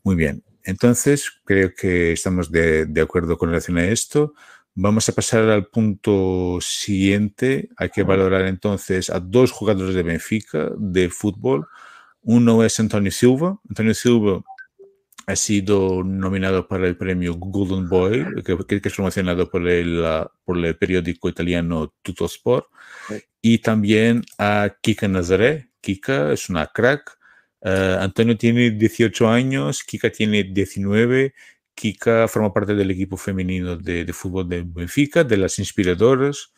Muy 0.03 0.15
bien. 0.15 0.43
Entonces, 0.63 1.32
creo 1.45 1.73
que 1.75 2.11
estamos 2.13 2.51
de, 2.51 2.86
de, 2.86 3.01
acuerdo 3.01 3.38
con 3.38 3.49
relación 3.49 3.77
a 3.77 3.86
esto. 3.86 4.34
Vamos 4.73 5.09
a 5.09 5.13
pasar 5.13 5.49
al 5.49 5.67
punto 5.67 6.59
siguiente. 6.61 7.69
Hay 7.77 7.89
que 7.89 8.03
valorar 8.03 8.45
entonces 8.47 9.09
a 9.09 9.19
dos 9.19 9.51
jugadores 9.51 9.95
de 9.95 10.03
Benfica 10.03 10.71
de 10.77 11.09
fútbol. 11.09 11.67
Uno 12.23 12.63
es 12.63 12.79
Antonio 12.79 13.11
Silva. 13.11 13.59
Antonio 13.69 13.93
Silva 13.93 14.43
ha 15.32 15.36
sido 15.36 16.03
nominado 16.03 16.67
para 16.67 16.88
el 16.88 16.97
premio 16.97 17.36
Golden 17.36 17.88
Boy, 17.88 18.25
que, 18.43 18.57
es 18.84 18.93
promocionado 18.93 19.49
por 19.49 19.67
el, 19.67 20.03
por 20.43 20.57
el 20.57 20.77
periódico 20.77 21.29
italiano 21.29 21.93
Tuttosport, 22.01 22.65
y 23.41 23.59
también 23.59 24.23
a 24.38 24.75
Kika 24.82 25.07
Nazaré. 25.07 25.71
Kika 25.82 26.34
es 26.34 26.49
una 26.49 26.67
crack. 26.67 27.17
Eh, 27.61 27.97
Antonio 27.99 28.38
tiene 28.38 28.71
18 28.71 29.29
años, 29.29 29.84
Kika 29.84 30.11
tiene 30.11 30.43
19. 30.43 31.34
Kika 31.73 32.27
forma 32.27 32.53
parte 32.53 32.75
del 32.75 32.91
equipo 32.91 33.17
femenino 33.17 33.77
de, 33.77 34.05
de 34.05 34.13
fútbol 34.13 34.47
de 34.49 34.63
Benfica, 34.65 35.23
de 35.23 35.38
las 35.38 35.57
inspiradoras, 35.59 36.51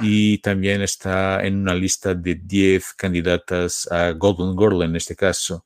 y 0.00 0.38
también 0.38 0.82
está 0.82 1.44
en 1.44 1.56
una 1.56 1.74
lista 1.74 2.14
de 2.14 2.34
10 2.36 2.94
candidatas 2.94 3.90
a 3.90 4.12
Golden 4.12 4.56
Girl 4.56 4.82
en 4.82 4.96
este 4.96 5.16
caso. 5.16 5.64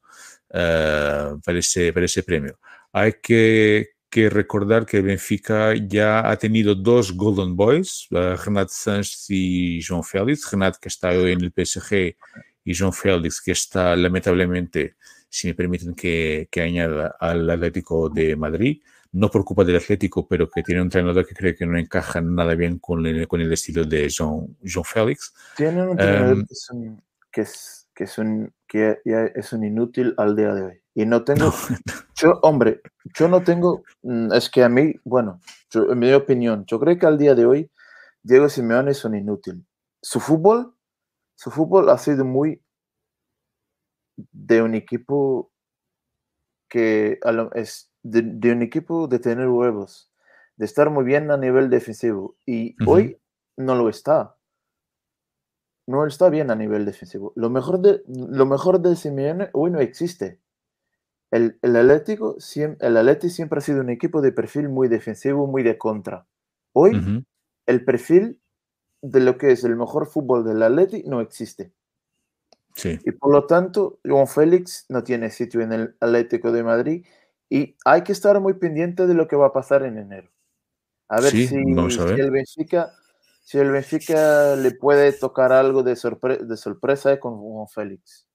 Eh, 0.55 1.35
para, 1.43 1.59
ese, 1.59 1.93
para 1.95 2.05
ese 2.05 2.23
premio. 2.23 2.59
Hay 2.93 3.15
que, 3.23 3.93
que, 4.11 4.29
recordar 4.29 4.85
que 4.85 5.01
Benfica 5.01 5.75
ya 5.75 6.29
ha 6.29 6.37
tenido 6.37 6.75
dos 6.75 7.13
Golden 7.17 7.57
Boys, 7.57 8.07
uh, 8.11 8.37
Renat 8.37 8.69
Sanz 8.69 9.31
y 9.31 9.81
João 9.81 10.03
Félix. 10.03 10.51
Renat 10.51 10.77
que 10.77 10.89
está 10.89 11.09
hoy 11.09 11.33
en 11.33 11.41
el 11.43 11.53
PSG 11.53 12.15
y 12.65 12.75
João 12.75 12.93
Félix 12.93 13.41
que 13.41 13.53
está 13.53 13.97
lamentablemente, 13.97 14.97
si 15.31 15.49
me 15.49 15.55
permiten 15.55 15.95
que, 15.95 16.49
que 16.51 16.61
añada, 16.61 17.17
al 17.19 17.49
Atlético 17.49 18.11
de 18.11 18.37
Madrid 18.37 18.83
no 19.13 19.31
por 19.31 19.45
culpa 19.45 19.65
del 19.65 19.77
Atlético, 19.77 20.27
pero 20.27 20.49
que 20.49 20.63
tiene 20.63 20.81
un 20.81 20.87
entrenador 20.87 21.27
que 21.27 21.35
cree 21.35 21.55
que 21.55 21.67
no 21.67 21.79
encaja 21.79 22.21
nada 22.21 22.55
bien 22.55 22.79
con 22.79 23.05
el, 23.07 23.29
con 23.29 23.41
el 23.41 23.53
estilo 23.53 23.85
de 23.85 24.09
Jean, 24.09 24.57
Jean 24.63 24.85
Félix. 24.85 25.35
Tiene 25.57 25.83
un 25.83 25.91
entrenador 25.91 26.39
um, 26.73 26.99
que, 27.31 27.43
es, 27.43 27.82
que, 27.95 28.05
es 28.05 28.19
un, 28.19 28.53
que 28.67 29.01
ya 29.05 29.25
es 29.25 29.53
un 29.53 29.65
inútil 29.65 30.15
al 30.17 30.37
día 30.37 30.55
de 30.55 30.63
hoy. 30.63 30.83
Y 30.95 31.07
no 31.07 31.25
tengo, 31.25 31.53
yo, 32.17 32.39
hombre, 32.43 32.81
yo 33.19 33.29
no 33.29 33.43
tengo, 33.43 33.83
mm, 34.03 34.33
es 34.33 34.51
que 34.51 34.63
a 34.63 34.69
mí, 34.69 34.95
bueno, 35.05 35.41
yo, 35.71 35.91
en 35.93 35.99
mi 35.99 36.13
opinión, 36.13 36.65
yo 36.67 36.79
creo 36.79 36.99
que 36.99 37.07
al 37.07 37.19
día 37.19 37.35
de 37.35 37.47
hoy 37.47 37.71
Diego 38.23 38.49
Simeone 38.49 38.91
es 38.91 39.05
un 39.05 39.17
inútil. 39.17 39.67
Su 40.03 40.21
fútbol, 40.21 40.75
su 41.35 41.51
fútbol 41.51 41.89
ha 41.91 41.99
sido 41.99 42.25
muy 42.25 42.63
de 44.17 44.63
un 44.63 44.75
equipo 44.75 45.51
que 46.69 47.19
es 47.55 47.91
de, 48.03 48.23
de 48.23 48.53
un 48.53 48.63
equipo 48.63 49.07
de 49.09 49.19
tener 49.19 49.49
huevos, 49.49 50.11
de 50.57 50.65
estar 50.65 50.91
muy 50.91 51.05
bien 51.05 51.31
a 51.31 51.37
nivel 51.37 51.71
defensivo. 51.71 52.37
Y 52.47 52.77
hoy 52.87 53.19
no 53.57 53.75
lo 53.75 53.89
está 53.89 54.37
no 55.87 56.07
está 56.07 56.29
bien 56.31 56.51
a 56.51 56.55
nivel 56.55 56.85
defensivo. 56.85 57.33
Lo 57.37 57.51
mejor 57.51 57.81
de, 57.81 58.03
lo 58.07 58.47
mejor 58.47 58.81
de 58.81 58.97
Simeone 58.97 59.51
hoy 59.53 59.71
no 59.71 59.81
existe. 59.81 60.41
El, 61.31 61.59
el, 61.63 61.77
Atlético, 61.77 62.37
el 62.81 62.97
Atlético 62.97 63.33
siempre 63.33 63.59
ha 63.59 63.63
sido 63.63 63.81
un 63.81 63.91
equipo 63.91 64.21
de 64.21 64.33
perfil 64.33 64.69
muy 64.69 64.89
defensivo, 64.89 65.47
muy 65.47 65.63
de 65.63 65.79
contra. 65.79 66.27
Hoy, 66.73 67.25
el 67.67 67.85
perfil 67.85 68.41
de 69.03 69.21
lo 69.21 69.39
que 69.39 69.51
es 69.53 69.65
el 69.65 69.77
mejor 69.77 70.07
fútbol 70.07 70.45
del 70.45 70.63
Atlético 70.63 71.09
no 71.11 71.21
existe. 71.21 71.73
Sí. 72.75 72.99
Y 73.05 73.13
por 73.13 73.33
lo 73.33 73.47
tanto, 73.47 73.99
Juan 74.05 74.27
Félix 74.27 74.87
no 74.89 75.03
tiene 75.03 75.31
sitio 75.31 75.61
en 75.61 75.73
el 75.73 75.97
Atlético 76.01 76.53
de 76.53 76.63
Madrid 76.63 77.07
y 77.51 77.77
hay 77.85 78.03
que 78.03 78.13
estar 78.13 78.41
muy 78.41 78.55
pendiente 78.55 79.07
de 79.07 79.15
lo 79.15 79.29
que 79.29 79.37
va 79.37 79.49
a 79.49 79.53
pasar 79.53 79.83
en 79.83 79.99
enero. 79.99 80.31
A 81.09 81.21
ver, 81.21 81.33
si, 81.33 81.47
a 81.47 82.05
ver. 82.05 82.15
si 82.17 82.21
el 82.21 82.31
Benfica 82.31 82.93
si 83.43 83.59
el 83.59 83.71
Benfica 83.71 84.57
le 84.57 84.71
puede 84.73 85.13
tocar 85.13 85.53
algo 85.53 85.83
de, 85.83 85.91
de 85.91 86.57
sorpresa 86.57 87.19
con 87.21 87.39
Juan 87.39 87.69
Félix. 87.69 88.29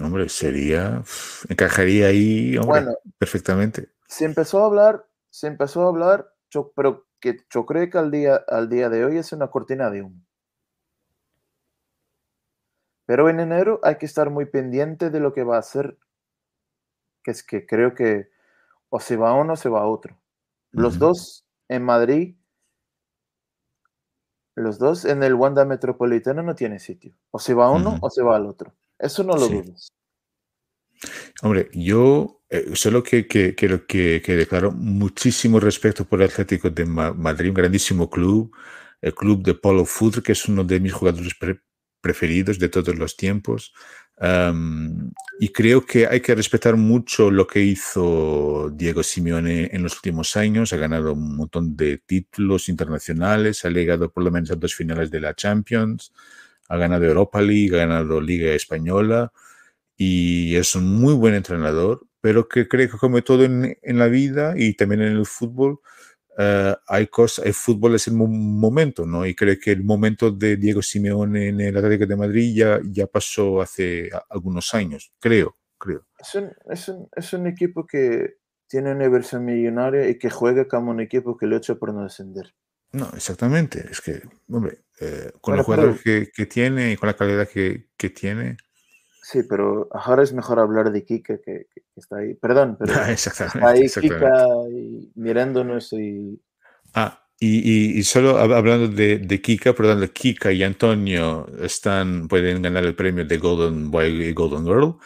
Hombre, 0.00 0.28
sería, 0.28 1.02
encajaría 1.48 2.06
ahí 2.06 2.56
bueno, 2.58 2.96
perfectamente. 3.18 3.90
Se 4.08 4.24
empezó 4.24 4.62
a 4.62 4.66
hablar, 4.66 5.06
se 5.30 5.48
empezó 5.48 5.82
a 5.82 5.88
hablar, 5.88 6.32
yo, 6.50 6.72
pero 6.74 7.06
que 7.20 7.36
yo 7.52 7.66
creo 7.66 7.90
que 7.90 7.98
al 7.98 8.10
día, 8.10 8.36
al 8.48 8.68
día 8.68 8.88
de 8.88 9.04
hoy 9.04 9.18
es 9.18 9.32
una 9.32 9.48
cortina 9.48 9.90
de 9.90 10.02
humo. 10.02 10.24
Pero 13.06 13.28
en 13.28 13.40
enero 13.40 13.80
hay 13.82 13.98
que 13.98 14.06
estar 14.06 14.30
muy 14.30 14.46
pendiente 14.46 15.10
de 15.10 15.20
lo 15.20 15.32
que 15.32 15.44
va 15.44 15.56
a 15.56 15.60
hacer, 15.60 15.98
que 17.22 17.32
es 17.32 17.42
que 17.42 17.66
creo 17.66 17.94
que 17.94 18.30
o 18.88 19.00
se 19.00 19.16
va 19.16 19.34
uno 19.34 19.54
o 19.54 19.56
se 19.56 19.68
va 19.68 19.86
otro. 19.86 20.16
Los 20.70 20.98
dos 20.98 21.44
en 21.68 21.84
Madrid 21.84 22.36
los 24.54 24.78
dos 24.78 25.04
en 25.04 25.22
el 25.22 25.34
Wanda 25.34 25.64
Metropolitano 25.64 26.42
no 26.42 26.54
tiene 26.54 26.78
sitio. 26.78 27.14
O 27.30 27.38
se 27.38 27.54
va 27.54 27.70
uno 27.70 27.98
o 28.00 28.10
se 28.10 28.22
va 28.22 28.36
al 28.36 28.46
otro. 28.46 28.74
Eso 28.98 29.24
no 29.24 29.34
lo 29.34 29.46
sí. 29.46 29.54
dudes. 29.54 29.88
Hombre, 31.42 31.68
yo 31.72 32.42
eh, 32.48 32.70
solo 32.74 33.02
que, 33.02 33.26
que, 33.26 33.54
quiero 33.54 33.86
que, 33.86 34.22
que 34.24 34.36
declaro 34.36 34.70
muchísimo 34.70 35.60
respeto 35.60 36.04
por 36.04 36.22
el 36.22 36.30
Atlético 36.30 36.70
de 36.70 36.86
Madrid, 36.86 37.48
un 37.48 37.54
grandísimo 37.54 38.08
club, 38.08 38.54
el 39.00 39.14
club 39.14 39.42
de 39.42 39.54
Polo 39.54 39.84
Foot, 39.84 40.22
que 40.22 40.32
es 40.32 40.48
uno 40.48 40.64
de 40.64 40.80
mis 40.80 40.92
jugadores 40.92 41.34
pre 41.34 41.60
preferidos 42.00 42.58
de 42.58 42.68
todos 42.68 42.96
los 42.96 43.16
tiempos. 43.16 43.72
Um, 44.20 45.10
y 45.40 45.48
creo 45.48 45.84
que 45.84 46.06
hay 46.06 46.20
que 46.20 46.34
respetar 46.34 46.76
mucho 46.76 47.30
lo 47.30 47.46
que 47.46 47.60
hizo 47.60 48.70
Diego 48.72 49.02
Simeone 49.02 49.70
en 49.72 49.82
los 49.82 49.96
últimos 49.96 50.36
años. 50.36 50.72
Ha 50.72 50.76
ganado 50.76 51.12
un 51.14 51.36
montón 51.36 51.76
de 51.76 51.98
títulos 51.98 52.68
internacionales, 52.68 53.64
ha 53.64 53.70
llegado 53.70 54.10
por 54.12 54.22
lo 54.22 54.30
menos 54.30 54.50
a 54.52 54.56
dos 54.56 54.74
finales 54.74 55.10
de 55.10 55.20
la 55.20 55.34
Champions, 55.34 56.12
ha 56.68 56.76
ganado 56.76 57.04
Europa 57.04 57.42
League, 57.42 57.74
ha 57.74 57.78
ganado 57.86 58.20
Liga 58.20 58.52
Española 58.52 59.32
y 59.96 60.56
es 60.56 60.74
un 60.76 60.86
muy 60.96 61.14
buen 61.14 61.34
entrenador, 61.34 62.06
pero 62.20 62.48
que 62.48 62.68
creo 62.68 62.90
que 62.90 62.98
como 62.98 63.22
todo 63.22 63.44
en, 63.44 63.76
en 63.82 63.98
la 63.98 64.06
vida 64.08 64.54
y 64.56 64.74
también 64.74 65.02
en 65.02 65.16
el 65.16 65.26
fútbol, 65.26 65.80
Uh, 66.36 66.74
hay 66.88 67.06
cosas, 67.06 67.46
el 67.46 67.54
fútbol 67.54 67.94
es 67.94 68.08
el 68.08 68.14
momento, 68.14 69.06
¿no? 69.06 69.24
Y 69.24 69.36
creo 69.36 69.56
que 69.62 69.70
el 69.70 69.84
momento 69.84 70.32
de 70.32 70.56
Diego 70.56 70.82
Simeone 70.82 71.48
en 71.48 71.60
el 71.60 71.76
Atlético 71.76 72.06
de 72.06 72.16
Madrid 72.16 72.56
ya, 72.56 72.80
ya 72.84 73.06
pasó 73.06 73.60
hace 73.60 74.10
algunos 74.28 74.74
años, 74.74 75.12
creo, 75.20 75.56
creo. 75.78 76.06
Es 76.18 76.34
un, 76.34 76.50
es, 76.68 76.88
un, 76.88 77.08
es 77.14 77.32
un, 77.34 77.46
equipo 77.46 77.86
que 77.86 78.38
tiene 78.66 78.90
una 78.90 79.08
versión 79.08 79.44
millonaria 79.44 80.08
y 80.08 80.18
que 80.18 80.28
juega 80.28 80.66
como 80.66 80.90
un 80.90 81.00
equipo 81.00 81.36
que 81.36 81.46
lucha 81.46 81.76
por 81.76 81.94
no 81.94 82.02
descender. 82.02 82.52
No, 82.90 83.08
exactamente. 83.14 83.86
Es 83.88 84.00
que, 84.00 84.22
hombre, 84.48 84.84
eh, 85.00 85.30
con 85.40 85.52
bueno, 85.52 85.56
los 85.58 85.66
jugadores 85.66 86.02
que, 86.02 86.30
que, 86.34 86.46
tiene 86.46 86.92
y 86.92 86.96
con 86.96 87.08
la 87.08 87.14
calidad 87.14 87.48
que, 87.48 87.90
que 87.96 88.10
tiene. 88.10 88.56
Sí, 89.24 89.42
pero 89.42 89.88
ahora 89.90 90.22
es 90.22 90.34
mejor 90.34 90.58
hablar 90.58 90.92
de 90.92 91.02
Kika 91.02 91.38
que, 91.38 91.66
que 91.72 91.82
está 91.96 92.18
ahí. 92.18 92.34
Perdón, 92.34 92.76
pero 92.78 92.92
está 92.92 93.48
ahí. 93.62 93.88
Kika 93.88 94.68
y 94.70 95.10
mirándonos 95.14 95.94
y... 95.94 96.38
Ah, 96.92 97.26
y, 97.40 97.56
y, 97.56 97.98
y 97.98 98.02
solo 98.02 98.36
hablando 98.36 98.86
de, 98.88 99.18
de, 99.18 99.40
Kika, 99.40 99.72
perdón, 99.72 100.06
Kika 100.08 100.52
y 100.52 100.62
Antonio 100.62 101.46
están, 101.62 102.28
pueden 102.28 102.60
ganar 102.60 102.84
el 102.84 102.94
premio 102.94 103.24
de 103.24 103.38
Golden 103.38 103.90
Boy 103.90 104.26
y 104.26 104.32
Golden 104.34 104.66
Girl 104.66 104.96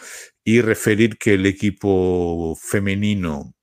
y 0.42 0.62
referir 0.62 1.16
que 1.16 1.34
el 1.34 1.46
equipo 1.46 2.56
femenino 2.60 3.54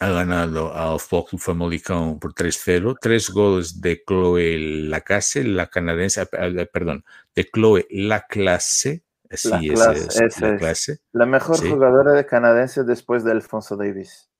ha 0.00 0.10
ganado 0.10 0.74
al 0.74 0.98
Football 0.98 1.38
Famalicão 1.38 2.18
por 2.18 2.34
3-0, 2.34 2.96
tres 3.00 3.30
goles 3.30 3.80
de 3.80 4.02
Chloe 4.04 4.88
Lacasse, 4.88 5.44
la 5.44 5.68
canadiense, 5.68 6.26
perdón, 6.26 7.04
de 7.32 7.44
Chloe 7.44 7.86
Laclasse, 7.90 9.03
Sí, 9.36 9.48
la 9.50 9.60
clase, 9.60 10.06
esa 10.06 10.24
es, 10.24 10.40
la, 10.40 10.56
clase. 10.56 10.98
la 11.12 11.26
mejor 11.26 11.56
sí. 11.56 11.70
jugadora 11.70 12.12
de 12.12 12.26
canadiense 12.26 12.84
después 12.84 13.24
de 13.24 13.32
Alfonso 13.32 13.76
Davis. 13.76 14.30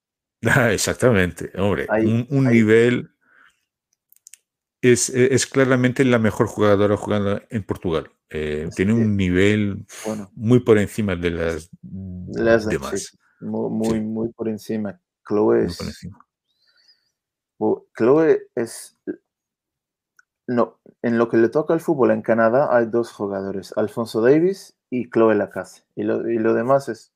Ah, 0.46 0.72
exactamente, 0.72 1.50
hombre, 1.56 1.86
ahí, 1.88 2.04
un, 2.04 2.26
un 2.28 2.46
ahí. 2.46 2.54
nivel 2.54 3.10
es, 4.82 5.08
es, 5.08 5.46
claramente 5.46 6.04
la 6.04 6.18
mejor 6.18 6.46
jugadora 6.46 6.96
jugando 6.98 7.40
en 7.48 7.62
Portugal. 7.62 8.10
Eh, 8.28 8.68
tiene 8.76 8.92
un 8.92 9.16
nivel 9.16 9.86
bueno. 10.04 10.30
muy 10.34 10.60
por 10.60 10.76
encima 10.76 11.16
de 11.16 11.30
las, 11.30 11.70
las 12.28 12.66
demás. 12.66 13.16
Muy, 13.40 13.70
muy, 13.70 14.00
muy, 14.00 14.28
por 14.32 14.48
encima. 14.48 15.00
Chloe 15.26 15.64
es. 15.64 15.78
Chloe 17.96 18.48
es 18.54 18.98
no, 20.46 20.78
en 21.02 21.18
lo 21.18 21.28
que 21.28 21.38
le 21.38 21.48
toca 21.48 21.72
al 21.72 21.80
fútbol 21.80 22.10
en 22.10 22.22
Canadá 22.22 22.76
hay 22.76 22.86
dos 22.86 23.12
jugadores, 23.12 23.72
Alfonso 23.76 24.20
Davis 24.20 24.73
y 24.90 25.10
Chloe 25.10 25.34
Lacasse. 25.34 25.84
Y 25.94 26.04
lo, 26.04 26.28
y 26.28 26.38
lo 26.38 26.54
demás 26.54 26.88
es... 26.88 27.12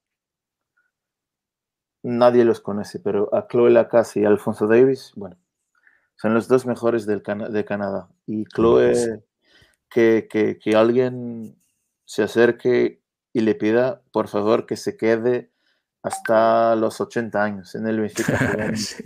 Nadie 2.03 2.45
los 2.45 2.61
conoce, 2.61 3.01
pero 3.01 3.35
a 3.35 3.49
Chloe 3.49 3.71
Lacasse 3.71 4.21
y 4.21 4.25
Alfonso 4.25 4.67
Davis, 4.67 5.13
bueno, 5.17 5.37
son 6.17 6.33
los 6.33 6.49
dos 6.49 6.65
mejores 6.65 7.07
del 7.07 7.23
Cana 7.23 7.49
de 7.49 7.65
Canadá. 7.65 8.09
Y 8.27 8.45
Chloe, 8.45 9.23
que, 9.91 10.29
que, 10.31 10.59
que 10.59 10.77
alguien 10.77 11.61
se 12.05 12.23
acerque 12.23 13.03
y 13.33 13.41
le 13.41 13.55
pida, 13.55 14.03
por 14.13 14.29
favor, 14.29 14.65
que 14.65 14.77
se 14.77 14.97
quede 14.97 15.51
hasta 16.03 16.77
los 16.77 17.01
80 17.01 17.43
años 17.43 17.75
en 17.75 17.87
el 17.87 18.01
Benfica. 18.01 18.73
sí. 18.77 19.05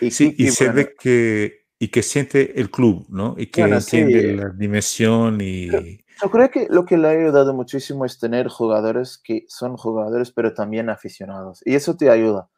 Y, 0.00 0.10
sí, 0.10 0.34
y, 0.38 0.46
y 0.46 0.50
se 0.50 0.64
bueno, 0.64 0.76
ve 0.76 0.94
que 0.98 1.66
y 1.78 1.88
que 1.88 2.02
siente 2.02 2.58
el 2.58 2.70
club, 2.70 3.06
¿no? 3.08 3.34
Y 3.36 3.46
que 3.48 3.62
bueno, 3.62 3.76
entiende 3.76 4.20
sí. 4.20 4.34
la 4.34 4.48
dimensión 4.50 5.38
y... 5.40 6.00
Yo, 6.22 6.30
creo 6.30 6.50
que 6.50 6.66
lo 6.70 6.84
que 6.84 6.96
le 6.96 7.08
ha 7.08 7.10
ayudado 7.10 7.52
muchísimo 7.54 8.04
es 8.04 8.18
tener 8.18 8.48
jugadores 8.48 9.18
que 9.18 9.44
son 9.48 9.76
jugadores, 9.76 10.30
pero 10.30 10.54
también 10.54 10.88
aficionados. 10.90 11.62
Y 11.64 11.74
eso 11.74 11.96
te 11.96 12.10
ayuda. 12.10 12.48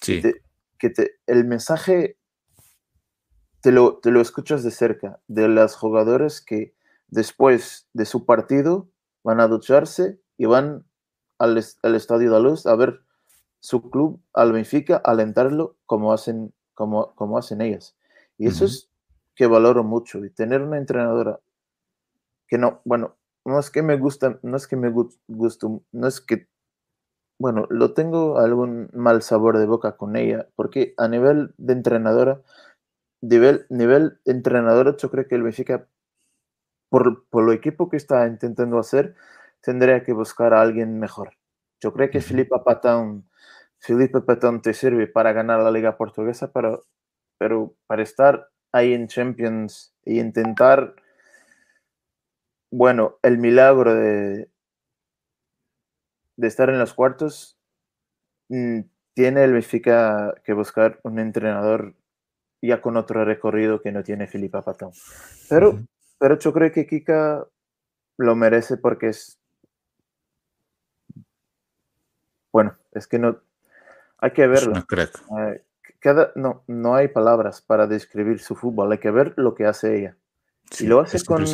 Sí. 0.00 0.20
te- 0.22 0.42
que 0.78 0.90
te- 0.90 1.18
el 1.26 1.44
mensaje 1.44 2.18
te 3.60 3.72
lo, 3.72 3.98
te 3.98 4.10
lo 4.10 4.20
escuchas 4.20 4.62
de 4.62 4.70
cerca, 4.70 5.20
de 5.26 5.48
las 5.48 5.74
jugadores 5.74 6.40
que 6.40 6.74
después 7.08 7.88
de 7.92 8.04
su 8.04 8.24
partido 8.24 8.88
van 9.24 9.40
a 9.40 9.48
ducharse 9.48 10.20
y 10.36 10.46
van 10.46 10.84
al, 11.38 11.62
al 11.82 11.94
Estadio 11.94 12.32
de 12.32 12.40
Luz 12.40 12.66
a 12.66 12.76
ver 12.76 13.02
su 13.60 13.90
club, 13.90 14.20
al 14.32 14.52
Benfica, 14.52 14.96
alentarlo 15.04 15.76
como 15.86 16.12
hacen, 16.12 16.54
como, 16.74 17.14
como 17.14 17.38
hacen 17.38 17.60
ellas. 17.60 17.96
Y 18.36 18.46
eso 18.46 18.64
Ujú. 18.64 18.72
es 18.72 18.88
que 19.34 19.46
valoro 19.46 19.82
mucho. 19.82 20.24
Y 20.24 20.30
tener 20.30 20.62
una 20.62 20.78
entrenadora 20.78 21.40
que 22.48 22.58
no, 22.58 22.80
bueno, 22.84 23.16
no 23.44 23.58
es 23.60 23.70
que 23.70 23.82
me 23.82 23.96
gusta, 23.98 24.38
no 24.42 24.56
es 24.56 24.66
que 24.68 24.76
me 24.76 24.90
gu- 24.92 25.16
gusto, 25.28 25.82
no 25.92 26.06
es 26.08 26.20
que, 26.20 26.48
bueno, 27.38 27.66
lo 27.70 27.94
tengo 27.94 28.38
algún 28.38 28.90
mal 28.94 29.22
sabor 29.22 29.58
de 29.58 29.66
boca 29.66 29.96
con 29.96 30.16
ella, 30.16 30.48
porque 30.56 30.94
a 30.98 31.08
nivel 31.08 31.54
de 31.58 31.74
entrenadora, 31.74 32.42
nivel, 33.22 33.66
nivel 33.70 34.20
entrenadora, 34.26 34.96
yo 34.98 35.10
creo 35.10 35.28
que 35.28 35.36
el 35.36 35.44
Benfica, 35.44 35.88
por, 36.88 37.26
por 37.28 37.44
lo 37.44 37.52
equipo 37.52 37.88
que 37.88 37.96
está 37.96 38.26
intentando 38.26 38.78
hacer, 38.78 39.14
tendría 39.62 40.02
que 40.02 40.12
buscar 40.12 40.54
a 40.54 40.60
alguien 40.62 40.98
mejor. 40.98 41.32
Yo 41.80 41.92
creo 41.92 42.10
que 42.10 42.18
Ujú. 42.18 42.28
Felipe 42.28 42.56
Patón, 42.64 43.28
Felipe 43.78 44.20
Patón 44.20 44.62
te 44.62 44.74
sirve 44.74 45.06
para 45.06 45.32
ganar 45.32 45.60
la 45.62 45.70
Liga 45.70 45.96
Portuguesa, 45.96 46.50
pero, 46.52 46.82
pero 47.38 47.74
para 47.86 48.02
estar 48.02 48.48
ahí 48.72 48.92
en 48.94 49.08
Champions 49.08 49.94
y 50.04 50.20
intentar, 50.20 50.94
bueno, 52.70 53.18
el 53.22 53.38
milagro 53.38 53.94
de, 53.94 54.50
de 56.36 56.46
estar 56.46 56.70
en 56.70 56.78
los 56.78 56.94
cuartos, 56.94 57.58
mm, 58.48 58.80
tiene 59.14 59.44
el 59.44 59.52
Benfica 59.52 60.34
que 60.44 60.52
buscar 60.52 61.00
un 61.02 61.18
entrenador 61.18 61.94
ya 62.62 62.80
con 62.80 62.96
otro 62.96 63.24
recorrido 63.24 63.80
que 63.80 63.92
no 63.92 64.02
tiene 64.02 64.26
Felipe 64.26 64.62
Patón. 64.62 64.92
Pero, 65.48 65.80
pero 66.18 66.38
yo 66.38 66.52
creo 66.52 66.72
que 66.72 66.86
Kika 66.86 67.46
lo 68.16 68.36
merece 68.36 68.76
porque 68.76 69.08
es, 69.08 69.38
bueno, 72.52 72.76
es 72.92 73.06
que 73.06 73.18
no, 73.18 73.40
hay 74.18 74.32
que 74.32 74.46
verlo. 74.46 74.74
Eh, 74.76 75.64
cada, 76.00 76.32
no, 76.34 76.62
no 76.66 76.94
hay 76.94 77.08
palabras 77.08 77.60
para 77.62 77.86
describir 77.86 78.40
su 78.40 78.54
fútbol, 78.54 78.92
hay 78.92 78.98
que 78.98 79.10
ver 79.10 79.34
lo 79.36 79.54
que 79.54 79.66
hace 79.66 79.98
ella. 79.98 80.16
Sí, 80.70 80.84
y 80.84 80.88
lo 80.88 81.00
hace 81.00 81.24
con. 81.24 81.44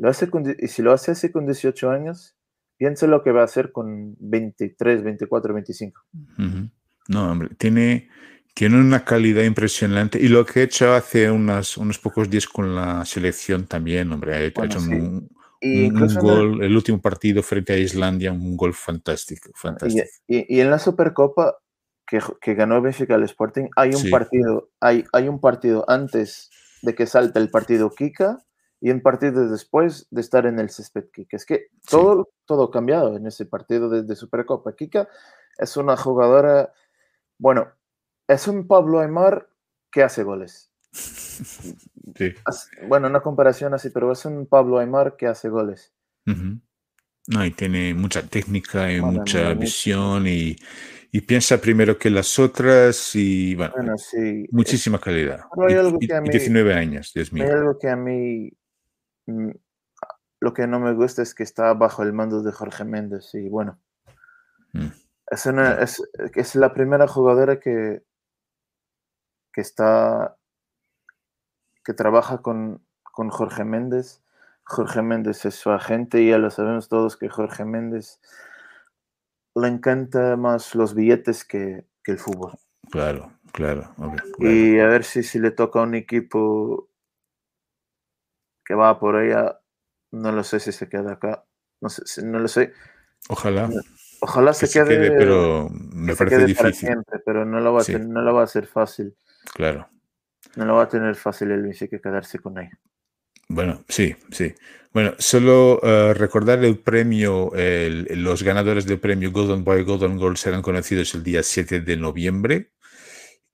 Lo 0.00 0.08
hace 0.08 0.30
con, 0.30 0.44
y 0.58 0.66
si 0.68 0.82
lo 0.82 0.92
hace 0.92 1.10
así 1.12 1.30
con 1.30 1.44
18 1.46 1.90
años, 1.90 2.34
piensa 2.78 3.06
lo 3.06 3.22
que 3.22 3.32
va 3.32 3.42
a 3.42 3.44
hacer 3.44 3.70
con 3.70 4.16
23, 4.18 5.02
24, 5.02 5.52
25. 5.54 6.00
Ujú. 6.38 6.68
No, 7.08 7.30
hombre, 7.30 7.50
tiene, 7.58 8.08
tiene 8.54 8.80
una 8.80 9.04
calidad 9.04 9.42
impresionante 9.42 10.18
y 10.18 10.28
lo 10.28 10.46
que 10.46 10.60
ha 10.60 10.62
hecho 10.62 10.92
hace 10.94 11.30
unas, 11.30 11.76
unos 11.76 11.98
pocos 11.98 12.30
días 12.30 12.46
con 12.46 12.74
la 12.74 13.04
selección 13.04 13.66
también, 13.66 14.10
hombre, 14.10 14.32
ha 14.34 14.38
ha 14.38 14.50
Bueno, 14.54 14.64
hecho 14.64 14.80
sí. 14.80 14.92
un, 14.92 15.28
Y 15.60 15.88
un- 15.88 15.96
un 15.96 16.02
en 16.04 16.10
el- 16.10 16.18
gol, 16.18 16.62
el 16.64 16.74
último 16.74 17.00
partido 17.02 17.42
frente 17.42 17.74
a 17.74 17.76
Islandia, 17.76 18.32
un 18.32 18.56
gol 18.56 18.72
fantástico, 18.72 19.50
Y, 19.50 19.52
fantástico. 19.54 20.08
y- 20.28 20.56
y 20.56 20.60
en 20.60 20.70
la 20.70 20.78
Supercopa 20.78 21.58
que, 22.06 22.20
que 22.40 22.54
ganó 22.54 22.80
Benfica 22.80 23.16
al 23.16 23.24
Sporting, 23.24 23.68
hay 23.76 23.90
un 23.90 24.00
Sí. 24.00 24.10
partido, 24.10 24.70
hay, 24.80 25.04
hay 25.12 25.28
un 25.28 25.40
partido 25.40 25.84
antes 25.88 26.48
de 26.80 26.94
que 26.94 27.06
salte 27.06 27.38
el 27.38 27.50
partido 27.50 27.90
Kika 27.90 28.42
y 28.80 28.90
un 28.90 29.00
partido 29.00 29.48
después 29.48 30.06
de 30.10 30.20
estar 30.20 30.46
en 30.46 30.58
el 30.58 30.70
césped 30.70 31.04
Kika. 31.12 31.36
Es 31.36 31.44
que 31.46 31.66
todo, 31.88 32.30
todo 32.46 32.64
ha 32.64 32.70
cambiado 32.70 33.16
en 33.16 33.26
ese 33.26 33.44
partido 33.46 33.88
de, 33.90 34.02
de 34.02 34.16
Supercopa. 34.16 34.74
Kika 34.74 35.08
es 35.58 35.76
una 35.76 35.96
jugadora, 35.96 36.72
bueno, 37.38 37.68
es 38.26 38.48
un 38.48 38.66
Pablo 38.66 39.00
Aymar 39.00 39.48
que 39.90 40.02
hace 40.02 40.22
goles. 40.22 40.70
Sí. 42.16 42.34
Bueno, 42.88 43.06
una 43.06 43.20
comparación 43.22 43.72
así, 43.72 43.88
pero 43.90 44.10
es 44.12 44.24
un 44.24 44.46
Pablo 44.46 44.78
Aymar 44.78 45.16
que 45.16 45.26
hace 45.26 45.48
goles. 45.48 45.94
Ujú. 46.26 46.60
No, 47.28 47.44
y 47.46 47.50
tiene 47.52 47.94
mucha 47.94 48.22
técnica 48.26 48.92
y 48.92 49.00
mucha 49.00 49.54
visión 49.54 50.26
y, 50.26 50.56
y 51.12 51.20
piensa 51.20 51.58
primero 51.60 51.96
que 51.96 52.10
las 52.10 52.38
otras 52.38 53.14
y 53.14 53.54
bueno, 53.54 53.72
Bueno, 53.76 53.96
sí. 53.96 54.46
muchísima 54.50 54.98
calidad. 54.98 55.42
pero 55.54 55.68
hay 55.68 55.74
algo 55.76 55.98
y- 56.00 56.08
que 56.08 56.14
a 56.14 56.20
mí- 56.20 56.28
19 56.30 56.74
años, 56.74 57.12
Dios 57.14 57.32
mío. 57.32 57.44
Hay 57.44 57.50
algo 57.50 57.78
que 57.78 57.88
a 57.88 57.96
mí 57.96 58.50
lo 60.40 60.54
que 60.54 60.66
no 60.66 60.80
me 60.80 60.94
gusta 60.94 61.22
es 61.22 61.34
que 61.34 61.42
está 61.42 61.72
bajo 61.74 62.02
el 62.02 62.12
mando 62.12 62.42
de 62.42 62.52
Jorge 62.52 62.84
Méndez 62.84 63.34
y 63.34 63.48
bueno, 63.48 63.78
Mm. 64.72 64.86
es, 65.32 65.46
una- 65.46 65.74
es, 65.80 66.00
es 66.34 66.54
la 66.54 66.72
primera 66.72 67.08
jugadora 67.08 67.58
que, 67.58 68.04
que 69.52 69.60
está 69.60 70.36
que 71.84 71.92
trabaja 71.94 72.38
con, 72.42 72.84
con 73.02 73.30
Jorge 73.30 73.64
Méndez. 73.64 74.22
Jorge 74.64 75.02
Méndez 75.02 75.44
es 75.44 75.54
su 75.56 75.70
agente 75.70 76.20
y 76.22 76.28
ya 76.30 76.38
lo 76.38 76.50
sabemos 76.50 76.88
todos 76.88 77.16
que 77.16 77.28
Jorge 77.28 77.64
Méndez 77.64 78.20
le 79.56 79.66
encanta 79.66 80.36
más 80.36 80.74
los 80.76 80.94
billetes 80.94 81.44
que, 81.44 81.84
que 82.04 82.12
el 82.12 82.18
fútbol. 82.18 82.52
Claro, 82.92 83.32
claro, 83.52 83.92
claro. 83.96 84.22
Y 84.38 84.78
a 84.78 84.86
ver 84.86 85.02
si, 85.04 85.22
si 85.24 85.38
le 85.40 85.50
toca 85.50 85.80
a 85.80 85.82
un 85.82 85.94
equipo 85.96 86.89
que 88.64 88.74
va 88.74 88.98
por 88.98 89.16
allá, 89.16 89.60
no 90.12 90.32
lo 90.32 90.44
sé 90.44 90.60
si 90.60 90.72
se 90.72 90.88
queda 90.88 91.12
acá. 91.12 91.44
No, 91.80 91.88
sé, 91.88 92.02
si- 92.06 92.22
no 92.24 92.38
lo 92.38 92.48
sé. 92.48 92.72
Ojalá 93.28 93.68
Ojalá 94.22 94.50
que 94.52 94.58
se 94.58 94.66
se 94.66 94.84
quede, 94.84 95.10
pero 95.12 95.68
me 95.70 96.14
parece 96.14 96.44
difícil. 96.44 96.74
siempre, 96.74 97.20
pero 97.24 97.44
no 97.46 97.58
lo, 97.60 97.72
va 97.72 97.80
a 97.80 97.84
Sí. 97.84 97.94
no 97.98 98.20
lo 98.22 98.34
va 98.34 98.42
a 98.42 98.46
ser 98.46 98.66
fácil. 98.66 99.14
Claro. 99.54 99.88
No 100.56 100.64
lo 100.66 100.74
va 100.74 100.82
a 100.84 100.88
tener 100.88 101.14
fácil 101.16 101.50
el 101.52 101.62
Benfica 101.62 101.98
quedarse 101.98 102.38
con 102.38 102.58
ella. 102.58 102.78
Bueno, 103.48 103.82
sí, 103.88 104.14
sí. 104.30 104.54
Bueno, 104.92 105.14
solo 105.18 105.80
eh, 105.82 106.12
recordar 106.14 106.62
el 106.64 106.78
premio, 106.78 107.52
el- 107.54 108.22
los 108.22 108.42
ganadores 108.42 108.84
del 108.86 109.00
premio 109.00 109.32
Golden 109.32 109.64
Boy, 109.64 109.84
Golden 109.84 110.18
Girl 110.18 110.36
serán 110.36 110.62
conocidos 110.62 111.14
el 111.14 111.22
día 111.22 111.42
7 111.42 111.80
de 111.80 111.96
noviembre. 111.96 112.72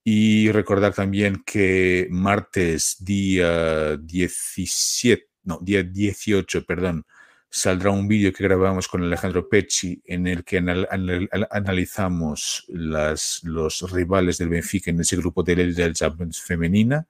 Y 0.09 0.53
recordar 0.53 0.95
también 0.95 1.43
que 1.45 2.07
martes, 2.11 2.97
día 3.01 3.97
17, 3.97 5.27
no, 5.43 5.59
día 5.61 5.83
18, 5.83 6.65
perdón, 6.65 7.05
saldrá 7.51 7.91
un 7.91 8.07
vídeo 8.07 8.33
que 8.33 8.45
grabamos 8.45 8.87
con 8.87 9.03
Alejandro 9.03 9.49
Pecci 9.49 10.01
en 10.05 10.29
el 10.29 10.45
que 10.45 10.59
anal- 10.59 10.87
anal- 10.93 11.29
analizamos 11.51 12.67
las, 12.69 13.41
los 13.43 13.91
rivales 13.91 14.39
del 14.39 14.51
Benfica 14.51 14.93
en 14.93 15.01
ese 15.01 15.17
grupo 15.17 15.43
de 15.43 15.57
la 15.57 15.93
Champions 15.93 16.41
femenina. 16.41 17.05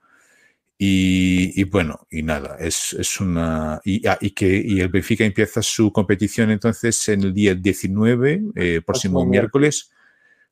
Y, 0.79 1.53
y 1.61 1.65
bueno, 1.65 2.07
y 2.11 2.23
nada, 2.23 2.57
es, 2.59 2.95
es 2.95 3.21
una. 3.21 3.79
Y, 3.85 4.07
ah, 4.07 4.17
y 4.23 4.31
que 4.31 4.63
y 4.65 4.81
el 4.81 4.89
Benfica 4.89 5.25
empieza 5.27 5.61
su 5.61 5.93
competición 5.93 6.51
entonces 6.51 7.09
en 7.11 7.25
el 7.25 7.35
día 7.35 7.55
19, 7.55 8.33
eh, 8.55 8.81
próximo 8.81 8.85
Próximo 9.21 9.27
miércoles, 9.27 9.91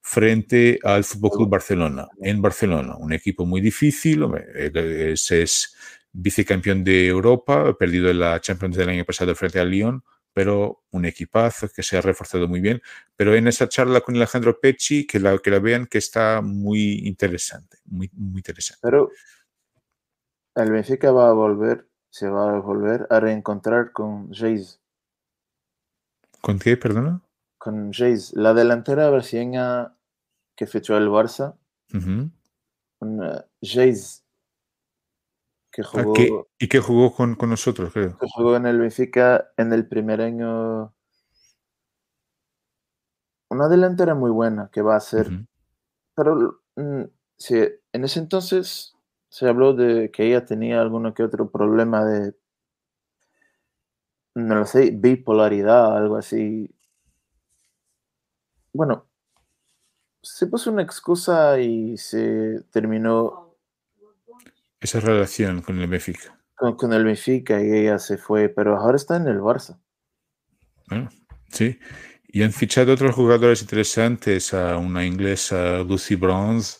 frente 0.06 0.78
al 0.82 1.02
Fútbol 1.02 1.30
Club 1.30 1.48
Barcelona, 1.48 2.06
en 2.20 2.42
Barcelona. 2.42 2.94
Un 2.98 3.14
equipo 3.14 3.46
muy 3.46 3.62
difícil, 3.62 4.22
eh, 4.54 5.12
es, 5.12 5.30
es 5.30 5.74
vicecampeón 6.12 6.84
de 6.84 7.06
Europa, 7.06 7.68
ha 7.68 7.72
perdido 7.72 8.12
la 8.12 8.38
Champions 8.38 8.76
del 8.76 8.90
año 8.90 9.04
pasado 9.06 9.34
frente 9.34 9.58
al 9.58 9.70
Lyon, 9.70 10.04
pero 10.34 10.84
un 10.90 11.06
equipazo 11.06 11.68
que 11.74 11.82
se 11.82 11.96
ha 11.96 12.02
reforzado 12.02 12.46
muy 12.46 12.60
bien. 12.60 12.82
Pero 13.16 13.34
en 13.34 13.48
esa 13.48 13.66
charla 13.66 14.02
con 14.02 14.14
Alejandro 14.16 14.60
Pecci, 14.60 15.06
que 15.06 15.18
la, 15.18 15.38
que 15.38 15.50
la 15.50 15.58
vean, 15.58 15.86
que 15.86 15.98
está 15.98 16.42
muy 16.42 17.06
interesante, 17.06 17.78
muy, 17.86 18.10
muy 18.12 18.40
interesante. 18.40 18.80
Pero 18.82 19.10
el 20.54 20.70
Benfica 20.70 21.12
va 21.12 21.30
a 21.30 21.32
volver, 21.32 21.88
se 22.10 22.28
va 22.28 22.56
a 22.56 22.60
volver 22.60 23.06
a 23.08 23.20
reencontrar 23.20 23.90
con 23.92 24.30
Jace. 24.34 24.80
¿Con 26.42 26.58
qué, 26.58 26.76
perdona? 26.76 27.22
Con 27.56 27.90
Jace, 27.90 28.38
la 28.38 28.52
delantera 28.52 29.08
brasileña 29.08 29.93
que 30.56 30.66
fichó 30.66 30.96
el 30.96 31.08
Barça. 31.08 31.56
Ujú. 31.94 32.30
Una 33.00 33.44
Jace 33.62 34.22
que 35.70 35.82
Ah, 35.82 35.88
jugó, 35.92 36.12
¿qué- 36.14 36.44
¿Y 36.64 36.68
qué 36.68 36.80
jugó 36.80 37.12
con, 37.14 37.34
con 37.34 37.50
nosotros, 37.50 37.92
creo? 37.92 38.16
que 38.18 38.26
jugó 38.34 38.56
en 38.56 38.66
el 38.66 38.78
Benfica 38.78 39.50
en 39.56 39.72
el 39.72 39.86
primer 39.88 40.20
año. 40.20 40.94
Una 43.50 43.68
delantera 43.68 44.14
muy 44.14 44.30
buena 44.30 44.70
que 44.72 44.82
va 44.82 44.96
a 44.96 45.00
ser. 45.00 45.30
Pero 46.14 46.62
mm, 46.76 47.02
sí, 47.36 47.56
en 47.92 48.04
ese 48.04 48.20
entonces 48.20 48.94
se 49.28 49.48
habló 49.48 49.74
de 49.74 50.10
que 50.10 50.26
ella 50.26 50.44
tenía 50.44 50.80
alguno 50.80 51.12
que 51.14 51.22
otro 51.24 51.50
problema 51.50 52.04
de, 52.04 52.34
no 54.34 54.54
lo 54.56 54.66
sé, 54.66 54.90
bipolaridad, 54.92 55.96
algo 55.96 56.16
así. 56.16 56.70
Bueno, 58.72 59.06
se 60.24 60.46
puso 60.48 60.72
una 60.72 60.82
excusa 60.82 61.58
y 61.60 61.96
se 61.96 62.62
terminó 62.72 63.56
Esa 64.80 65.00
relación 65.00 65.62
con 65.62 65.78
el 65.80 65.86
Benfica. 65.88 66.36
con, 66.56 66.76
con 66.76 66.92
el 66.92 67.04
Benfica 67.04 67.62
y 67.62 67.70
ella 67.70 67.98
se 67.98 68.16
fue, 68.18 68.48
pero 68.48 68.76
ahora 68.76 68.96
está 68.96 69.16
en 69.16 69.28
el 69.28 69.38
Barça. 69.40 69.78
Bueno, 70.88 71.08
sí. 71.50 71.78
Y 72.26 72.42
han 72.42 72.52
fichado 72.52 72.92
otros 72.92 73.14
jugadores 73.14 73.62
interesantes, 73.62 74.52
a 74.52 74.76
una 74.76 75.04
inglesa 75.06 75.78
Lucy 75.84 76.16
Bronze, 76.16 76.78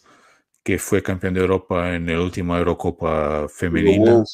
que 0.64 0.78
fue 0.78 1.02
campeón 1.02 1.34
de 1.34 1.40
Europa 1.40 1.94
en 1.94 2.06
la 2.06 2.20
última 2.20 2.58
Eurocopa 2.58 3.46
femenina. 3.48 4.24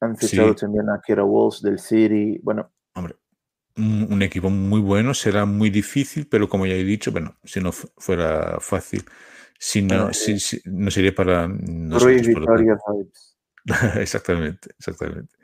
Han 0.00 0.16
fichado 0.16 0.50
Sí. 0.50 0.60
también 0.60 0.88
a 0.88 1.00
Kira 1.04 1.24
Walls 1.24 1.60
del 1.62 1.78
City. 1.78 2.38
Bueno, 2.42 2.72
un, 3.76 4.06
un 4.10 4.22
equipo 4.22 4.50
muy 4.50 4.80
bueno, 4.80 5.14
será 5.14 5.44
muy 5.46 5.70
difícil, 5.70 6.26
pero 6.28 6.48
como 6.48 6.66
ya 6.66 6.74
he 6.74 6.84
dicho, 6.84 7.12
bueno, 7.12 7.36
si 7.44 7.60
no 7.60 7.72
fu- 7.72 7.88
fuera 7.98 8.58
fácil, 8.60 9.04
si 9.58 9.82
no, 9.82 9.88
Bueno, 9.98 10.12
si- 10.14 10.38
si- 10.40 10.60
no 10.66 10.90
sería 10.90 11.14
para 11.14 11.48
nosotros. 11.48 12.26
Victoria. 12.26 12.76
Exactamente, 14.00 14.70
exactamente. 14.78 15.34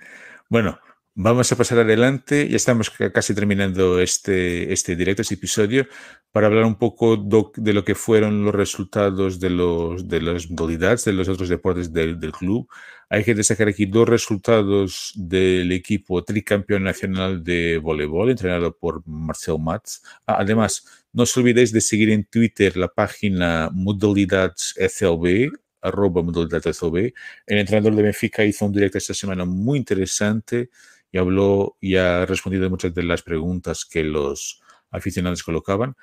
Bueno, 0.48 0.78
vamos 1.14 1.50
a 1.52 1.56
pasar 1.56 1.78
adelante. 1.80 2.48
Ya 2.48 2.56
estamos 2.56 2.90
ca- 2.90 3.12
casi 3.12 3.34
terminando 3.34 4.00
este, 4.00 4.72
este 4.72 4.96
directo, 4.96 5.22
este 5.22 5.34
episodio, 5.34 5.86
para 6.32 6.46
hablar 6.46 6.64
un 6.64 6.76
poco 6.76 7.16
de 7.56 7.72
lo 7.72 7.84
que 7.84 7.94
fueron 7.94 8.44
los 8.44 8.54
resultados 8.54 9.38
de, 9.40 9.50
los, 9.50 10.08
de 10.08 10.20
las 10.22 10.50
modalidades, 10.50 11.04
de 11.04 11.12
los 11.12 11.28
otros 11.28 11.48
deportes 11.48 11.92
del, 11.92 12.18
del 12.18 12.32
club. 12.32 12.68
Hay 13.10 13.24
que 13.24 13.34
destacar 13.34 13.68
aquí 13.68 13.84
dos 13.86 14.08
resultados 14.08 15.12
del 15.14 15.70
equipo 15.72 16.24
tricampeón 16.24 16.84
nacional 16.84 17.44
de 17.44 17.76
voleibol, 17.78 18.30
entrenado 18.30 18.74
por 18.76 19.06
Marcel 19.06 19.58
Mats. 19.60 20.02
Ah, 20.26 20.36
además, 20.40 21.04
no 21.12 21.24
os 21.24 21.36
olvidéis 21.36 21.72
de 21.72 21.82
seguir 21.82 22.08
en 22.10 22.24
Twitter 22.24 22.74
la 22.76 22.88
página 22.88 23.68
Modalidades 23.72 24.74
SLB, 24.78 25.50
arroba 25.82 26.22
Modalidades 26.22 26.76
SLB. 26.78 27.12
El 27.46 27.58
entrenador 27.58 27.94
de 27.94 28.02
Benfica 28.02 28.44
hizo 28.44 28.64
un 28.64 28.72
directo 28.72 28.96
esta 28.96 29.12
semana 29.12 29.44
muy 29.44 29.78
interesante 29.78 30.70
y 31.12 31.18
habló 31.18 31.76
y 31.80 31.96
ha 31.96 32.26
respondido 32.26 32.66
a 32.66 32.70
muchas 32.70 32.94
de 32.94 33.02
las 33.02 33.22
preguntas 33.22 33.84
que 33.84 34.02
los 34.02 34.60
aficionados 34.90 35.42
colocaban. 35.42 35.94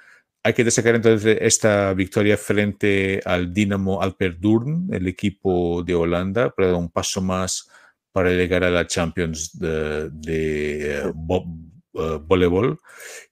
Hay 0.44 0.54
que 0.54 0.64
destacar 0.64 0.96
entonces 0.96 1.38
esta 1.42 1.94
victoria 1.94 2.38
frente 2.38 3.20
al 3.26 3.54
Dinamo 3.54 4.02
Alperdurn, 4.02 4.88
el 4.94 5.08
equipo 5.08 5.84
de 5.84 5.96
Holanda, 5.96 6.52
para 6.52 6.70
dar 6.70 6.78
un 6.78 6.90
paso 6.90 7.22
más 7.22 7.70
para 8.12 8.32
llegar 8.32 8.64
a 8.64 8.70
la 8.70 8.88
Champions 8.88 9.58
de, 9.60 10.10
eh, 10.28 11.04
eh, 11.04 12.20
voleibol. 12.22 12.80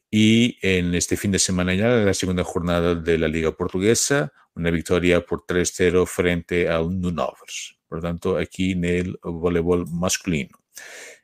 Y 0.10 0.58
en 0.62 0.96
este 0.96 1.16
fin 1.18 1.32
de 1.32 1.40
semana 1.40 1.74
ya, 1.76 1.88
la 1.90 2.14
segunda 2.14 2.44
jornada 2.44 2.96
de 2.96 3.18
la 3.18 3.28
Liga 3.28 3.52
Portuguesa, 3.52 4.32
una 4.56 4.72
victoria 4.72 5.22
por 5.26 5.46
3-0 5.46 6.06
frente 6.06 6.68
al 6.68 7.00
Nunovers. 7.00 7.78
Por 7.88 8.00
lo 8.00 8.02
tanto, 8.02 8.38
aquí 8.38 8.72
en 8.72 8.86
el 8.86 9.20
voleibol 9.24 9.86
masculino. 9.88 10.58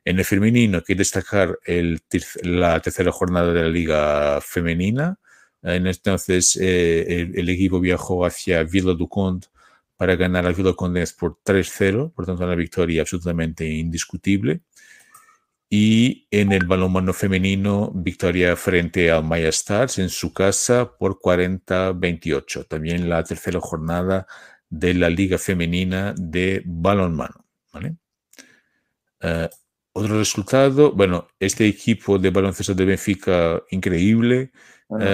En 0.06 0.20
el 0.20 0.26
femenino, 0.26 0.84
que 0.84 0.96
destacar 0.96 1.60
la 2.44 2.80
tercera 2.82 3.12
jornada 3.12 3.54
de 3.54 3.62
la 3.62 3.70
Liga 3.70 4.42
Femenina. 4.42 5.18
En 5.62 5.88
entonces, 5.88 6.58
eh, 6.62 7.32
el, 7.34 7.50
equipo 7.50 7.80
viajó 7.80 8.26
hacia 8.26 8.64
Vila 8.64 8.94
do 8.94 9.08
Conde 9.08 9.48
para 9.96 10.16
ganar 10.18 10.46
al 10.46 10.56
Vila 10.56 10.74
Condense 10.74 11.16
por 11.18 11.40
3-0, 11.44 12.12
por 12.14 12.26
tanto, 12.26 12.44
una 12.44 12.56
victoria 12.56 13.02
absolutamente 13.02 13.66
indiscutible. 13.66 14.62
Y 15.70 16.28
en 16.30 16.52
el 16.52 16.68
balonmano 16.68 17.14
femenino, 17.14 17.92
victoria 17.96 18.56
frente 18.56 19.10
al 19.10 19.24
Maya 19.24 19.50
Stars 19.50 19.98
en 19.98 20.10
su 20.10 20.32
casa 20.32 20.98
por 21.00 21.20
40-28. 21.20 22.68
También 22.68 23.10
la 23.10 23.24
tercera 23.24 23.60
jornada 23.60 24.28
de 24.70 24.94
la 24.94 25.10
Liga 25.10 25.38
Femenina 25.38 26.14
de 26.16 26.62
Balonmano. 26.66 27.46
¿vale? 27.72 27.96
Eh, 29.22 29.50
otro 29.94 30.18
resultado, 30.18 30.92
bueno, 30.92 31.28
este 31.40 31.68
equipo 31.68 32.18
de 32.18 32.30
baloncesto 32.32 32.74
de 32.74 32.86
Benfica, 32.86 33.62
increíble. 33.70 34.52
Bueno, 34.90 35.06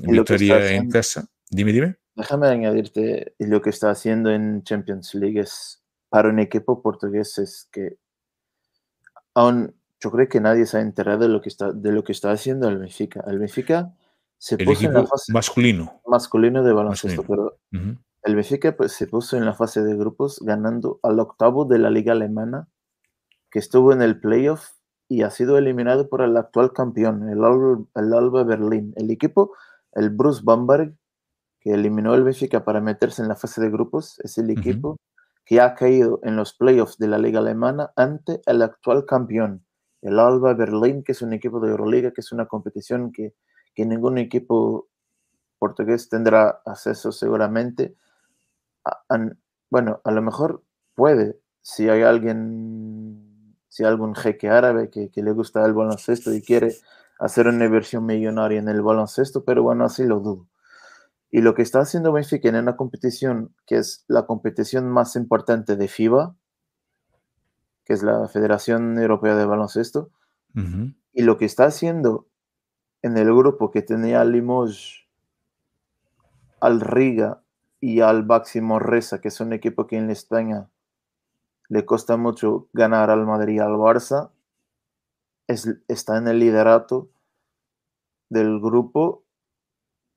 que 0.00 0.10
victoria 0.12 0.54
está 0.56 0.58
en 0.58 0.64
haciendo- 0.76 0.92
casa. 0.92 1.26
Dime, 1.50 1.72
dime. 1.72 1.96
déjame 2.14 2.46
añadirte, 2.48 3.34
lo 3.38 3.60
que 3.60 3.70
está 3.70 3.90
haciendo 3.90 4.30
en 4.30 4.62
Champions 4.62 5.14
League 5.14 5.40
es 5.40 5.82
para 6.08 6.28
un 6.28 6.38
equipo 6.38 6.82
portugués 6.82 7.38
es 7.38 7.68
que 7.72 7.96
aún 9.34 9.74
yo 10.00 10.10
creo 10.10 10.28
que 10.28 10.40
nadie 10.40 10.66
se 10.66 10.78
ha 10.78 10.80
enterado 10.80 11.20
de 11.20 11.28
lo 11.28 11.40
que 11.40 11.48
está, 11.48 11.72
de 11.72 11.92
lo 11.92 12.02
que 12.04 12.12
está 12.12 12.32
haciendo 12.32 12.68
el 12.68 12.78
Benfica. 12.78 13.22
El 13.26 13.38
Benfica 13.38 13.94
se 14.38 14.56
El 14.56 14.64
puso 14.64 14.86
en 14.86 14.94
la 14.94 15.06
fase 15.06 15.32
masculino. 15.32 16.00
masculino 16.06 16.62
de 16.64 16.72
baloncesto, 16.72 17.22
Masculino. 17.22 17.56
pero 17.70 17.98
el 18.24 18.34
Benfica 18.34 18.76
pues, 18.76 18.92
se 18.92 19.06
puso 19.06 19.36
en 19.36 19.44
la 19.44 19.54
fase 19.54 19.82
de 19.82 19.94
grupos 19.96 20.40
ganando 20.42 20.98
al 21.02 21.20
octavo 21.20 21.64
de 21.64 21.78
la 21.78 21.90
liga 21.90 22.12
alemana, 22.12 22.68
que 23.52 23.60
estuvo 23.60 23.92
en 23.92 24.02
el 24.02 24.18
playoff 24.18 24.70
y 25.08 25.22
ha 25.22 25.30
sido 25.30 25.58
eliminado 25.58 26.08
por 26.08 26.22
el 26.22 26.36
actual 26.36 26.72
campeón, 26.72 27.28
el 27.28 27.44
Alba, 27.44 27.84
el 27.94 28.14
Alba 28.14 28.44
Berlín. 28.44 28.94
El 28.96 29.10
equipo, 29.10 29.54
el 29.92 30.10
Bruce 30.10 30.40
Bamberg, 30.42 30.94
que 31.60 31.70
eliminó 31.72 32.14
el 32.14 32.24
Benfica 32.24 32.64
para 32.64 32.80
meterse 32.80 33.22
en 33.22 33.28
la 33.28 33.36
fase 33.36 33.60
de 33.60 33.70
grupos, 33.70 34.18
es 34.20 34.38
el 34.38 34.50
equipo 34.50 34.96
que 35.44 35.60
ha 35.60 35.74
caído 35.74 36.18
en 36.22 36.34
los 36.36 36.54
playoffs 36.54 36.98
de 36.98 37.08
la 37.08 37.18
liga 37.18 37.40
alemana 37.40 37.92
ante 37.94 38.40
el 38.46 38.62
actual 38.62 39.04
campeón, 39.04 39.64
el 40.00 40.18
Alba 40.18 40.54
Berlín, 40.54 41.04
que 41.04 41.12
es 41.12 41.20
un 41.20 41.32
equipo 41.32 41.60
de 41.60 41.70
Euroliga, 41.70 42.12
que 42.12 42.22
es 42.22 42.32
una 42.32 42.46
competición 42.46 43.12
que, 43.12 43.34
que 43.74 43.84
ningún 43.84 44.18
equipo 44.18 44.88
portugués 45.58 46.08
tendrá 46.08 46.62
acceso 46.64 47.12
seguramente. 47.12 47.96
A- 48.84 49.04
bueno, 49.70 50.00
a 50.04 50.10
lo 50.10 50.22
mejor 50.22 50.62
puede, 50.94 51.38
si 51.60 51.88
hay 51.88 52.02
alguien, 52.02 52.81
si 53.72 53.84
algún 53.84 54.14
jeque 54.14 54.50
árabe 54.50 54.90
que, 54.90 55.10
que 55.10 55.22
le 55.22 55.32
gusta 55.32 55.64
el 55.64 55.72
baloncesto 55.72 56.30
y 56.34 56.42
quiere 56.42 56.76
hacer 57.18 57.46
una 57.46 57.64
inversión 57.64 58.04
millonaria 58.04 58.58
en 58.58 58.68
el 58.68 58.82
baloncesto, 58.82 59.46
pero 59.46 59.62
bueno, 59.62 59.86
así 59.86 60.04
lo 60.04 60.20
dudo. 60.20 60.46
Y 61.30 61.40
lo 61.40 61.54
que 61.54 61.62
está 61.62 61.80
haciendo 61.80 62.12
Benfica 62.12 62.50
en 62.50 62.56
una 62.56 62.76
competición 62.76 63.54
que 63.66 63.78
es 63.78 64.04
la 64.08 64.26
competición 64.26 64.90
más 64.90 65.16
importante 65.16 65.76
de 65.76 65.88
FIBA, 65.88 66.36
que 67.86 67.94
es 67.94 68.02
la 68.02 68.28
Federación 68.28 68.98
Europea 68.98 69.36
de 69.36 69.46
Baloncesto, 69.46 70.10
Ujú. 70.54 70.92
y 71.14 71.22
lo 71.22 71.38
que 71.38 71.46
está 71.46 71.64
haciendo 71.64 72.26
en 73.00 73.16
el 73.16 73.34
grupo 73.34 73.70
que 73.70 73.80
tenía 73.80 74.22
Limoges, 74.26 75.06
al 76.60 76.82
Riga 76.82 77.42
y 77.80 78.00
al 78.00 78.26
Máximo 78.26 78.78
Reza, 78.78 79.22
que 79.22 79.28
es 79.28 79.40
un 79.40 79.54
equipo 79.54 79.86
que 79.86 79.96
en 79.96 80.10
España 80.10 80.68
le 81.72 81.86
cuesta 81.86 82.18
mucho 82.18 82.68
ganar 82.74 83.08
al 83.08 83.24
Madrid 83.24 83.54
y 83.54 83.58
al 83.58 83.72
Barça, 83.72 84.30
es, 85.46 85.74
está 85.88 86.18
en 86.18 86.28
el 86.28 86.38
liderato 86.38 87.08
del 88.28 88.60
grupo 88.60 89.24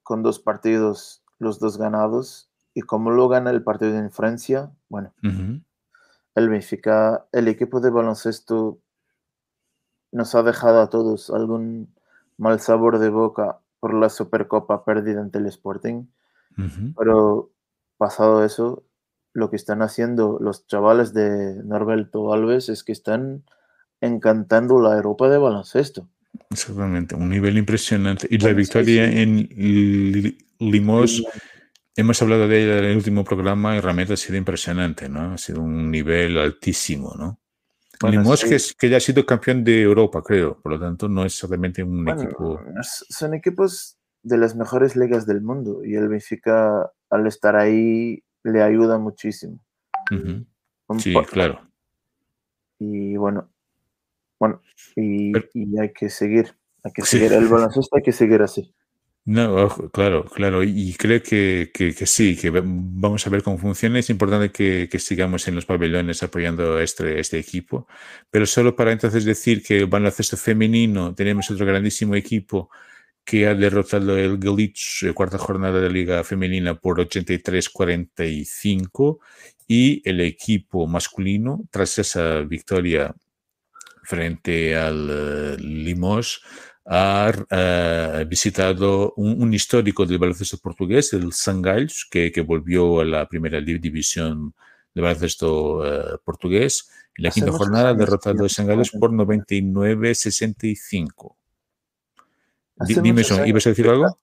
con 0.03 0.21
dos 0.21 0.39
partidos, 0.39 1.23
los 1.39 1.59
dos 1.59 1.77
ganados. 1.77 2.49
Y 2.73 2.81
como 2.81 3.09
lo 3.09 3.29
gana 3.29 3.51
el 3.51 3.63
partido 3.63 3.97
en 3.97 4.11
Francia, 4.11 4.69
bueno, 4.89 5.13
el 6.35 6.49
Benfica, 6.49 7.25
el 7.31 7.47
equipo 7.47 7.79
de 7.79 7.89
baloncesto 7.89 8.81
nos 10.11 10.35
ha 10.35 10.43
dejado 10.43 10.81
a 10.81 10.89
todos 10.89 11.29
algún 11.29 11.95
mal 12.37 12.59
sabor 12.59 12.99
de 12.99 13.07
boca 13.07 13.61
por 13.79 13.93
la 13.93 14.09
Supercopa 14.09 14.83
perdida 14.83 15.21
ante 15.21 15.37
el 15.37 15.45
Sporting, 15.45 16.05
pero 16.97 17.49
pasado 17.97 18.43
eso, 18.43 18.83
lo 19.35 19.49
que 19.49 19.57
están 19.57 19.81
haciendo 19.81 20.39
los 20.39 20.65
chavales 20.65 21.13
de 21.13 21.61
Norberto 21.63 22.33
Alves 22.33 22.69
es 22.69 22.83
que 22.83 22.93
están 22.93 23.43
encantando 24.01 24.79
la 24.81 24.95
Europa 24.95 25.29
de 25.29 25.37
baloncesto. 25.37 26.07
Exactamente, 26.49 27.15
un 27.15 27.29
nivel 27.29 27.57
impresionante. 27.57 28.27
Y 28.29 28.37
la 28.37 28.49
sí, 28.49 28.55
victoria 28.55 29.11
sí. 29.11 29.19
en 29.19 29.37
Li- 29.51 30.37
Limos, 30.59 31.21
hemos 31.95 32.21
hablado 32.21 32.47
de 32.47 32.63
ella 32.63 32.77
en 32.79 32.85
el 32.85 32.97
último 32.97 33.23
programa 33.25 33.75
y 33.75 33.81
realmente 33.81 34.13
ha 34.13 34.17
sido 34.17 34.37
impresionante, 34.37 35.09
¿no? 35.09 35.33
Ha 35.33 35.37
sido 35.37 35.61
un 35.61 35.91
nivel 35.91 36.37
altísimo, 36.37 37.13
¿no? 37.17 37.39
Bueno, 38.01 38.21
Limos 38.21 38.39
sí. 38.39 38.49
que, 38.49 38.55
es- 38.55 38.73
que 38.73 38.89
ya 38.89 38.97
ha 38.97 39.01
sido 39.01 39.25
campeón 39.25 39.63
de 39.65 39.81
Europa, 39.81 40.21
creo, 40.23 40.59
por 40.61 40.71
lo 40.73 40.79
tanto 40.79 41.09
no 41.09 41.25
es 41.25 41.41
realmente 41.43 41.83
un 41.83 42.05
Bueno, 42.05 42.23
equipo... 42.23 42.61
son 42.83 43.33
equipos 43.33 43.97
de 44.23 44.37
las 44.37 44.55
mejores 44.55 44.95
ligas 44.95 45.25
del 45.25 45.41
mundo 45.41 45.83
y 45.83 45.95
el 45.95 46.07
Benfica 46.07 46.89
al 47.09 47.27
estar 47.27 47.55
ahí 47.55 48.23
le 48.45 48.61
ayuda 48.61 48.97
muchísimo. 48.97 49.59
Sí, 50.99 51.13
claro. 51.31 51.61
Y 52.79 53.15
bueno, 53.17 53.49
bueno, 54.39 54.61
y, 54.95 55.31
Pero- 55.31 55.47
y 55.53 55.79
hay 55.79 55.91
que 55.93 56.09
seguir, 56.09 56.53
hay 56.83 56.91
que 56.91 57.01
Sí. 57.01 57.17
seguir 57.17 57.33
el 57.33 57.47
baloncesto, 57.47 57.95
hay 57.95 58.03
que 58.03 58.11
seguir 58.11 58.41
así. 58.41 58.73
No, 59.27 59.67
claro, 59.91 60.25
claro. 60.25 60.61
Y 60.63 60.93
creo 60.93 61.23
que, 61.23 61.71
que- 61.73 61.95
que 61.95 62.05
sí, 62.05 62.37
que 62.37 62.51
va- 62.51 62.61
vamos 62.63 63.25
a 63.25 63.29
ver 63.31 63.41
cómo 63.41 63.57
funciona. 63.57 63.97
Es 63.97 64.11
importante 64.11 64.51
que, 64.51 64.87
que 64.91 64.99
sigamos 64.99 65.47
en 65.47 65.55
los 65.55 65.65
pabellones 65.65 66.21
apoyando 66.21 66.79
este, 66.79 67.19
este 67.19 67.39
equipo. 67.39 67.87
Pero 68.29 68.45
solo 68.45 68.75
para 68.75 68.91
entonces 68.91 69.25
decir 69.25 69.63
que 69.63 69.79
el 69.79 69.87
baloncesto 69.87 70.37
femenino 70.37 71.15
tenemos 71.15 71.49
otro 71.49 71.65
grandísimo 71.65 72.13
equipo 72.13 72.69
que 73.25 73.47
ha 73.47 73.55
derrotado 73.55 74.15
el 74.17 74.37
Galich, 74.37 75.03
eh, 75.03 75.13
cuarta 75.13 75.39
jornada 75.39 75.81
de 75.81 75.89
Liga 75.89 76.23
Femenina, 76.23 76.75
por 76.75 76.99
83-45. 76.99 79.19
Y 79.67 80.07
el 80.07 80.21
equipo 80.21 80.85
masculino, 80.85 81.63
tras 81.71 81.97
esa 81.97 82.41
victoria 82.41 83.15
frente 84.03 84.77
al 84.77 85.09
eh, 85.09 85.57
Limos, 85.57 86.43
ha 86.87 87.33
uh, 87.33 88.23
visitado 88.27 89.13
un, 89.17 89.41
un, 89.41 89.51
histórico 89.55 90.05
del 90.05 90.19
baloncesto 90.19 90.59
portugués, 90.59 91.13
el 91.13 91.33
Sangalhos, 91.33 92.07
que, 92.11 92.31
que, 92.31 92.41
volvió 92.41 92.99
a 92.99 93.05
la 93.05 93.27
primera 93.27 93.59
división 93.59 94.53
del 94.93 95.03
baloncesto 95.03 95.79
uh, 95.79 96.19
portugués. 96.23 96.91
En 97.17 97.23
la 97.23 97.31
quinta 97.31 97.51
jornada, 97.51 97.95
derrotado 97.95 98.45
a 98.45 98.49
Sangalhos 98.49 98.91
por 98.91 99.11
99-65. 99.11 101.35
Dime 102.77 103.21
eso, 103.21 103.45
¿ibas 103.45 103.65
a 103.67 103.69
decir 103.69 103.87
algo? 103.87 104.17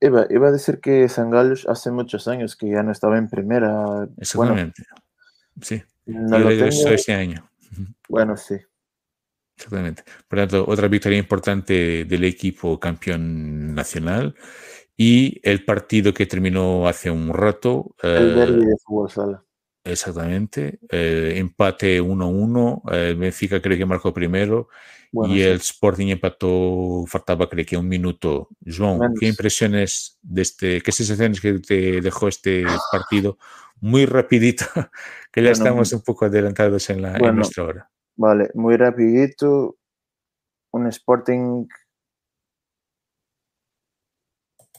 Iba, 0.00 0.26
iba, 0.30 0.48
a 0.48 0.52
decir 0.52 0.80
que 0.80 1.08
Sangalhos 1.08 1.66
hace 1.68 1.90
muchos 1.90 2.28
años 2.28 2.56
que 2.56 2.70
ya 2.70 2.82
no 2.82 2.92
estaba 2.92 3.18
en 3.18 3.28
primera. 3.28 4.08
Exactamente. 4.18 4.84
Bueno, 4.88 5.02
sí. 5.60 5.82
No 6.06 6.38
lo 6.38 6.48
tengo... 6.48 6.64
este 6.66 7.12
año. 7.12 7.50
Bueno, 8.08 8.36
sí. 8.36 8.56
Exactamente. 9.56 10.04
Por 10.28 10.38
lo 10.38 10.46
tanto, 10.46 10.64
otra 10.68 10.88
victoria 10.88 11.18
importante 11.18 12.04
del 12.04 12.24
equipo 12.24 12.78
campeón 12.78 13.74
nacional. 13.74 14.34
Y 14.96 15.40
el 15.42 15.64
partido 15.64 16.14
que 16.14 16.26
terminó 16.26 16.88
hace 16.88 17.10
un 17.10 17.32
rato. 17.32 17.94
El 18.02 18.34
derby 18.34 18.66
de 18.66 18.76
fútbol 18.84 19.10
sala. 19.10 19.44
Exactamente. 19.92 20.78
Eh, 20.90 21.34
empate 21.36 22.00
1-1. 22.00 22.82
El 22.92 23.16
Benfica 23.16 23.60
creo 23.60 23.76
que 23.76 23.86
marcó 23.86 24.12
primero. 24.12 24.68
Bueno, 25.10 25.34
y 25.34 25.38
sí. 25.38 25.44
el 25.44 25.56
Sporting 25.56 26.08
empató, 26.08 27.04
faltaba 27.06 27.48
creo 27.48 27.64
que 27.64 27.76
un 27.76 27.88
minuto. 27.88 28.48
João, 28.60 28.98
Menos. 28.98 29.18
¿qué 29.18 29.26
impresiones 29.26 30.18
de 30.22 30.42
este, 30.42 30.80
qué 30.82 30.92
sensaciones 30.92 31.40
que 31.40 31.60
te 31.60 32.00
dejó 32.00 32.28
este 32.28 32.64
partido? 32.92 33.38
Muy 33.80 34.04
rapidito, 34.04 34.64
que 35.32 35.40
ya 35.40 35.50
bueno, 35.50 35.52
estamos 35.52 35.92
un 35.92 36.02
poco 36.02 36.26
adelantados 36.26 36.90
en, 36.90 37.00
la, 37.00 37.12
bueno, 37.12 37.28
en 37.28 37.36
nuestra 37.36 37.64
hora. 37.64 37.90
Vale, 38.16 38.50
muy 38.54 38.76
rapidito. 38.76 39.76
Un 40.72 40.88
Sporting 40.88 41.66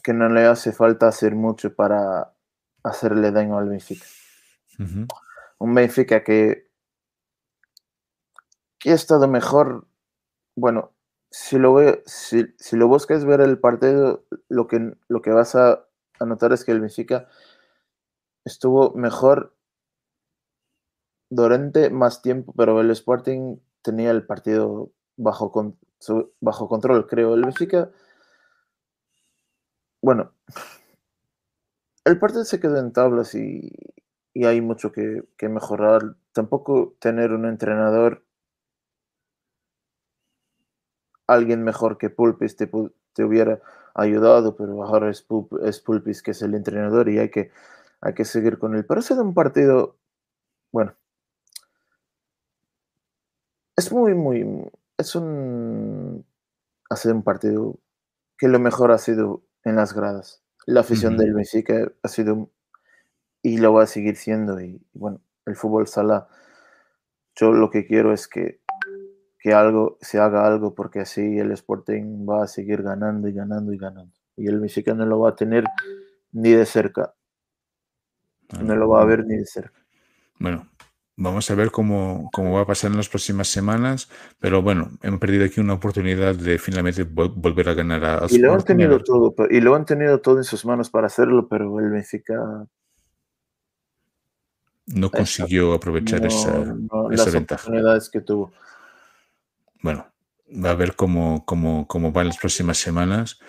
que 0.03 0.14
no 0.14 0.30
le 0.30 0.45
hace 0.45 0.72
falta 0.72 1.07
hacer 1.07 1.34
mucho 1.34 1.74
para 1.74 2.34
hacerle 2.84 3.32
daño 3.32 3.57
al 3.57 3.70
Benfica. 3.70 4.05
Un 5.59 5.75
Benfica 5.75 6.23
que, 6.23 6.69
que 8.80 8.91
ha 8.91 8.95
estado 8.95 9.27
mejor. 9.27 9.88
Bueno, 10.55 10.93
si 11.32 11.57
lo, 11.59 11.73
ve, 11.73 12.01
si, 12.05 12.47
si, 12.57 12.77
lo 12.77 12.88
buscas 12.88 13.25
ver 13.25 13.41
el 13.41 13.59
partido, 13.59 14.25
lo 14.47 14.67
que, 14.67 14.95
lo 15.07 15.21
que 15.21 15.32
vas 15.32 15.55
a, 15.55 15.86
a 16.19 16.25
notar 16.25 16.53
es 16.53 16.63
que 16.63 16.71
el 16.71 16.82
Benfica 16.82 17.27
estuvo 18.45 18.93
mejor 18.93 19.55
durante 21.30 21.89
más 21.89 22.21
tiempo, 22.21 22.53
pero 22.57 22.82
el 22.82 22.89
Sporting 22.91 23.57
tenía 23.82 24.11
el 24.11 24.25
partido 24.25 24.91
bajo, 25.17 25.51
con, 25.51 25.77
bajo 26.39 26.67
control, 26.67 27.07
creo. 27.07 27.36
El 27.36 27.43
Benfica, 27.43 27.91
bueno, 30.01 30.34
el 32.05 32.17
partido 32.17 32.43
se 32.45 32.59
quedó 32.59 32.77
en 32.77 32.91
tablas 32.93 33.36
y, 33.36 33.71
y 34.34 34.45
hay 34.45 34.61
mucho 34.61 34.91
que, 34.91 35.23
que, 35.38 35.49
mejorar. 35.49 36.15
Tampoco 36.34 36.95
tener 36.99 37.32
un 37.34 37.45
entrenador, 37.45 38.23
alguien 41.27 41.63
mejor 41.63 41.97
que 41.97 42.09
Pulpis 42.09 42.55
te, 42.55 42.69
te 43.13 43.23
hubiera 43.23 43.61
ayudado, 43.95 44.55
pero 44.55 44.84
ahora 44.84 45.09
es, 45.09 45.21
Pulp, 45.21 45.53
es 45.63 45.80
Pulpis 45.80 46.23
que 46.23 46.32
es 46.32 46.41
el 46.41 46.55
entrenador 46.55 47.09
y 47.09 47.19
hay 47.19 47.30
que, 47.30 47.51
hay 48.01 48.13
que 48.13 48.25
seguir 48.25 48.57
con 48.59 48.75
él. 48.75 48.86
Pero 48.86 48.99
ese 49.01 49.13
es 49.13 49.19
un 49.19 49.34
partido, 49.34 49.97
bueno, 50.71 50.95
es 53.77 53.91
muy, 53.91 54.13
muy, 54.13 54.69
es 54.97 55.15
un, 55.15 56.25
ha 56.89 56.95
sido 56.95 57.15
un 57.15 57.23
partido 57.23 57.80
que 58.38 58.47
lo 58.47 58.59
mejor 58.59 58.91
ha 58.91 58.97
sido 58.97 59.43
en 59.63 59.75
las 59.75 59.93
gradas. 59.93 60.43
La 60.65 60.82
afición 60.82 61.13
uh 61.13 61.17
-huh. 61.17 61.19
del 61.19 61.34
Benfica 61.34 61.91
ha 62.03 62.07
sido 62.07 62.49
y 63.42 63.58
lo 63.58 63.74
va 63.74 63.84
a 63.84 63.88
seguir 63.88 64.16
siendo. 64.16 64.60
Y 64.60 64.82
bueno, 64.94 65.22
el 65.46 65.56
fútbol 65.56 65.88
sala, 65.88 66.28
yo 67.36 67.52
lo 67.52 67.70
que 67.70 67.86
quiero 67.86 68.14
es 68.14 68.28
que, 68.28 68.62
que 69.40 69.54
algo, 69.54 69.98
se 70.02 70.20
haga 70.20 70.46
algo, 70.46 70.76
porque 70.76 71.00
así 71.02 71.38
el 71.38 71.52
Sporting 71.52 72.28
va 72.28 72.44
a 72.44 72.48
seguir 72.48 72.84
ganando 72.84 73.28
y 73.28 73.34
ganando 73.34 73.74
y 73.74 73.78
ganando. 73.78 74.14
Y 74.36 74.48
el 74.48 74.60
Benfica 74.60 74.94
no 74.94 75.06
lo 75.06 75.20
va 75.20 75.30
a 75.30 75.36
tener 75.36 75.66
ni 76.32 76.52
de 76.52 76.66
cerca. 76.66 77.14
No 78.64 78.76
lo 78.76 78.90
va 78.90 79.02
a 79.02 79.06
ver 79.06 79.26
ni 79.26 79.38
de 79.38 79.46
cerca. 79.46 79.80
Bueno, 80.40 80.68
Vamos 81.22 81.52
a 81.52 81.56
ver 81.56 81.70
cómo, 81.70 82.30
cómo, 82.32 82.54
va 82.54 82.62
a 82.62 82.66
pasar 82.66 82.92
en 82.92 82.96
las 82.96 83.10
próximas 83.10 83.50
semanas, 83.50 84.10
pero 84.40 84.62
bueno, 84.62 84.92
hemos 85.02 85.20
perdido 85.20 85.44
aquí 85.44 85.60
una 85.60 85.74
oportunidad 85.74 86.34
de 86.34 86.58
finalmente 86.58 87.04
vol 87.04 87.34
volver 87.36 87.68
a 87.68 87.74
ganar 87.74 88.06
a, 88.06 88.24
a 88.24 88.28
y 88.30 88.38
lo 88.38 88.54
han 88.54 88.64
tenido 88.64 89.04
todo 89.04 89.36
y 89.50 89.60
lo 89.60 89.76
han 89.76 89.84
tenido 89.84 90.22
todo 90.22 90.38
en 90.38 90.46
sus 90.46 90.64
manos 90.64 90.90
para 90.90 91.08
hacerlo, 91.08 91.50
pero 91.50 91.78
el 91.82 91.90
Benfica 91.90 92.66
no 94.94 95.10
consiguió 95.12 95.74
aprovechar 95.74 96.22
no, 96.22 96.28
esa, 96.28 96.52
no, 96.58 97.12
esa 97.12 97.26
las 97.26 97.34
ventaja. 97.34 97.62
oportunidades 97.62 98.10
que 98.10 98.22
tuvo. 98.22 98.52
Bueno, 99.82 100.08
va 100.64 100.72
a 100.72 100.76
ver 100.76 100.96
cómo, 100.96 101.46
cómo, 101.46 101.88
cómo 101.88 102.12
van 102.12 102.28
las 102.28 102.38
próximas 102.38 102.78
semanas. 102.78 103.40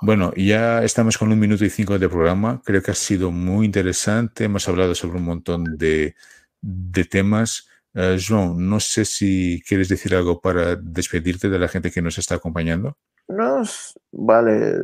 Bueno, 0.00 0.32
ya 0.36 0.82
estamos 0.82 1.16
con 1.16 1.32
un 1.32 1.38
minuto 1.38 1.64
y 1.64 1.70
cinco 1.70 1.98
de 1.98 2.08
programa. 2.08 2.60
Creo 2.64 2.82
que 2.82 2.90
ha 2.90 2.94
sido 2.94 3.30
muy 3.30 3.66
interesante. 3.66 4.44
Hemos 4.44 4.68
hablado 4.68 4.94
sobre 4.94 5.18
un 5.18 5.24
montón 5.24 5.78
de, 5.78 6.14
de 6.60 7.04
temas. 7.04 7.68
Uh, 7.94 8.18
Joan, 8.18 8.68
no 8.68 8.80
sé 8.80 9.04
si 9.04 9.62
quieres 9.66 9.88
decir 9.88 10.14
algo 10.14 10.40
para 10.40 10.74
despedirte 10.76 11.48
de 11.48 11.58
la 11.58 11.68
gente 11.68 11.92
que 11.92 12.02
nos 12.02 12.18
está 12.18 12.34
acompañando. 12.34 12.98
No, 13.28 13.62
vale, 14.10 14.82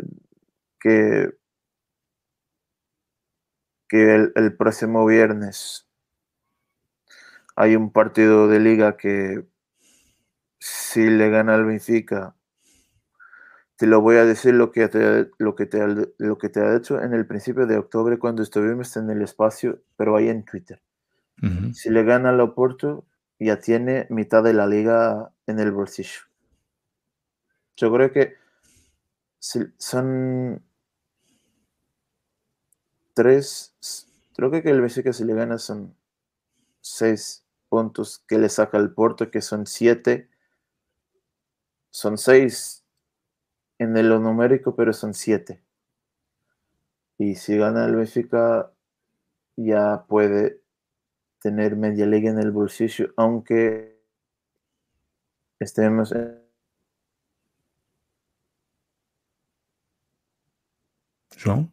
que, 0.78 1.28
que 3.88 4.14
el, 4.14 4.32
el, 4.36 4.56
próximo 4.56 5.04
viernes 5.04 5.89
hay 7.56 7.76
un 7.76 7.92
partido 7.92 8.48
de 8.48 8.60
liga 8.60 8.96
que 8.96 9.46
si 10.58 11.08
le 11.08 11.30
gana 11.30 11.54
al 11.54 11.64
Benfica, 11.64 12.34
te 13.76 13.86
lo 13.86 14.00
voy 14.00 14.16
a 14.16 14.24
decir 14.24 14.54
lo 14.54 14.72
que 14.72 14.88
te, 14.88 15.30
lo 15.38 15.54
que 15.54 15.66
te, 15.66 15.78
lo 16.18 16.38
que 16.38 16.48
te 16.50 16.60
ha 16.60 16.76
hecho 16.76 17.00
en 17.00 17.14
el 17.14 17.26
principio 17.26 17.66
de 17.66 17.78
octubre 17.78 18.18
cuando 18.18 18.42
estuvimos 18.42 18.96
en 18.96 19.08
el 19.08 19.22
espacio, 19.22 19.82
pero 19.96 20.16
ahí 20.16 20.28
en 20.28 20.44
Twitter. 20.44 20.82
Uh 21.42 21.46
-huh. 21.46 21.72
Si 21.74 21.88
le 21.88 22.04
gana 22.04 22.28
al 22.28 22.40
Oporto, 22.40 23.06
ya 23.38 23.58
tiene 23.58 24.06
mitad 24.10 24.42
de 24.42 24.52
la 24.52 24.66
liga 24.66 25.32
en 25.46 25.58
el 25.58 25.72
bolsillo. 25.72 26.20
Yo 27.76 27.90
creo 27.90 28.12
que 28.12 28.34
si 29.38 29.60
son 29.78 30.62
tres, 33.14 33.74
creo 34.36 34.50
que 34.50 34.58
el 34.58 34.82
Benfica 34.82 35.14
si 35.14 35.24
le 35.24 35.32
gana 35.32 35.56
son 35.56 35.96
seis 36.80 37.44
puntos 37.68 38.24
que 38.26 38.38
le 38.38 38.48
saca 38.48 38.78
el 38.78 38.92
Porto, 38.92 39.30
que 39.30 39.40
son 39.40 39.66
siete, 39.66 40.30
son 41.90 42.18
seis 42.18 42.84
en 43.78 43.96
el 43.96 44.08
numérico, 44.08 44.76
pero 44.76 44.92
son 44.92 45.14
siete. 45.14 45.62
Y 47.18 47.34
si 47.34 47.56
gana 47.56 47.84
el 47.84 47.96
Benfica, 47.96 48.72
ya 49.56 50.04
puede 50.08 50.62
tener 51.40 51.76
media 51.76 52.06
liga 52.06 52.30
en 52.30 52.38
el 52.38 52.50
bolsillo, 52.50 53.12
aunque 53.16 54.02
estemos 55.58 56.12
en... 56.12 56.40
¿John? 61.42 61.72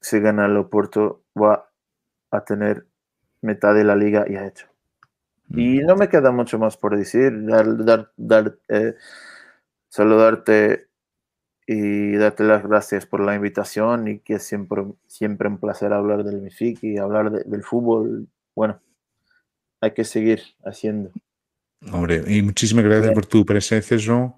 Si 0.00 0.20
gana 0.20 0.46
el 0.46 0.56
Oporto, 0.56 1.24
va 1.36 1.68
a 2.30 2.44
tener 2.44 2.86
mitad 3.46 3.74
de 3.74 3.84
la 3.84 3.96
liga 3.96 4.26
ya 4.28 4.46
hecho. 4.46 4.66
Mm. 5.48 5.58
Y 5.58 5.78
no 5.78 5.96
me 5.96 6.08
queda 6.08 6.30
mucho 6.32 6.58
más 6.58 6.76
por 6.76 6.96
decir, 6.96 7.32
dar, 7.46 7.84
dar, 7.84 8.12
dar 8.16 8.58
eh, 8.68 8.94
saludarte 9.88 10.88
y 11.66 12.12
darte 12.16 12.44
las 12.44 12.62
gracias 12.62 13.06
por 13.06 13.20
la 13.20 13.34
invitación 13.34 14.08
y 14.08 14.18
que 14.18 14.34
es 14.34 14.42
siempre, 14.44 14.84
siempre 15.06 15.48
un 15.48 15.58
placer 15.58 15.92
hablar 15.92 16.22
del 16.24 16.42
MIFIC 16.42 16.84
y 16.84 16.98
hablar 16.98 17.30
de, 17.30 17.44
del 17.44 17.64
fútbol 17.64 18.28
bueno, 18.56 18.80
hay 19.80 19.92
que 19.92 20.02
seguir 20.02 20.40
haciendo. 20.64 21.12
Hombre, 21.92 22.24
y 22.26 22.42
muchísimas 22.42 22.84
gracias 22.84 23.08
Bien. 23.08 23.14
por 23.14 23.26
tu 23.26 23.44
presencia, 23.44 23.98
Joan. 24.02 24.34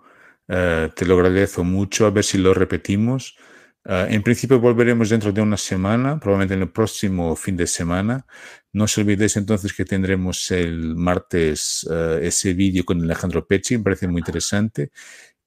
Uh, 0.48 0.88
te 0.94 1.06
lo 1.06 1.14
agradezco 1.14 1.62
mucho. 1.62 2.04
A 2.04 2.10
ver 2.10 2.24
si 2.24 2.36
lo 2.36 2.52
repetimos. 2.52 3.38
Uh, 3.84 4.04
en 4.10 4.22
principio 4.22 4.60
volveremos 4.60 5.08
dentro 5.08 5.32
de 5.32 5.40
una 5.40 5.56
semana, 5.56 6.20
probablemente 6.20 6.54
en 6.54 6.62
el 6.62 6.70
próximo 6.70 7.34
fin 7.36 7.56
de 7.56 7.66
semana. 7.66 8.26
No 8.72 8.84
os 8.84 8.98
olvidéis 8.98 9.36
entonces 9.36 9.72
que 9.72 9.84
tendremos 9.84 10.50
el 10.50 10.94
martes 10.94 11.84
uh, 11.84 12.18
ese 12.20 12.52
vídeo 12.52 12.84
con 12.84 13.02
Alejandro 13.02 13.46
Pecci, 13.46 13.78
me 13.78 13.84
parece 13.84 14.08
muy 14.08 14.20
interesante. 14.20 14.90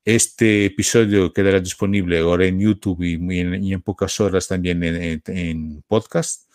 Este 0.03 0.65
episodio 0.65 1.31
quedará 1.31 1.59
disponible 1.59 2.19
ahora 2.19 2.45
en 2.45 2.59
YouTube 2.59 3.03
y, 3.03 3.39
en, 3.39 3.63
y 3.63 3.73
en, 3.73 3.81
pocas 3.83 4.19
horas 4.19 4.47
también 4.47 4.83
en, 4.83 4.95
en, 4.95 5.21
en 5.27 5.83
podcast 5.87 6.49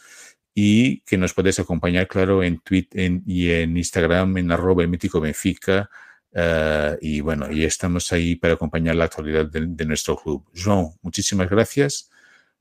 y 0.52 1.00
que 1.02 1.18
nos 1.18 1.34
podéis 1.34 1.60
acompañar, 1.60 2.08
claro, 2.08 2.42
en 2.42 2.58
Twitter 2.60 3.20
y 3.26 3.50
en 3.50 3.76
Instagram, 3.76 4.38
en 4.38 4.50
arroba 4.50 4.82
el 4.82 4.88
mítico 4.88 5.20
Benfica, 5.20 5.90
Uh, 6.36 6.98
y 7.00 7.22
bueno, 7.22 7.50
y 7.50 7.64
estamos 7.64 8.12
ahí 8.12 8.36
para 8.36 8.52
acompañar 8.52 8.94
la 8.94 9.06
actualidad 9.06 9.46
de, 9.46 9.64
de, 9.68 9.86
nuestro 9.86 10.16
club. 10.16 10.44
João, 10.52 10.94
muchísimas 11.00 11.48
gracias. 11.48 12.10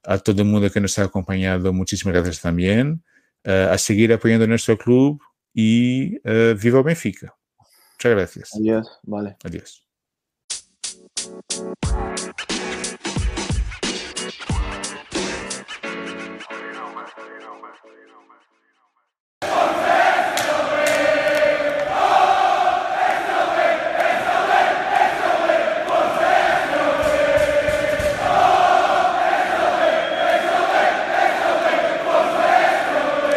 A 0.01 0.17
todo 0.17 0.41
el 0.43 0.47
mundo 0.47 0.71
que 0.71 0.80
nos 0.80 0.97
ha 0.97 1.03
acompañado, 1.03 1.73
muchísimas 1.73 2.13
gracias 2.13 2.39
también. 2.39 3.03
Uh, 3.45 3.73
a 3.73 3.78
seguir 3.78 4.13
apoyando 4.13 4.47
nuestro 4.47 4.78
club 4.78 5.21
y 5.53 6.15
uh, 6.19 6.55
viva 6.55 6.82
Benfica. 6.84 7.36
Muchas 7.97 8.11
gracias. 8.11 8.55
Adiós, 8.55 8.88
vale. 9.03 9.36
Adiós. 9.43 9.86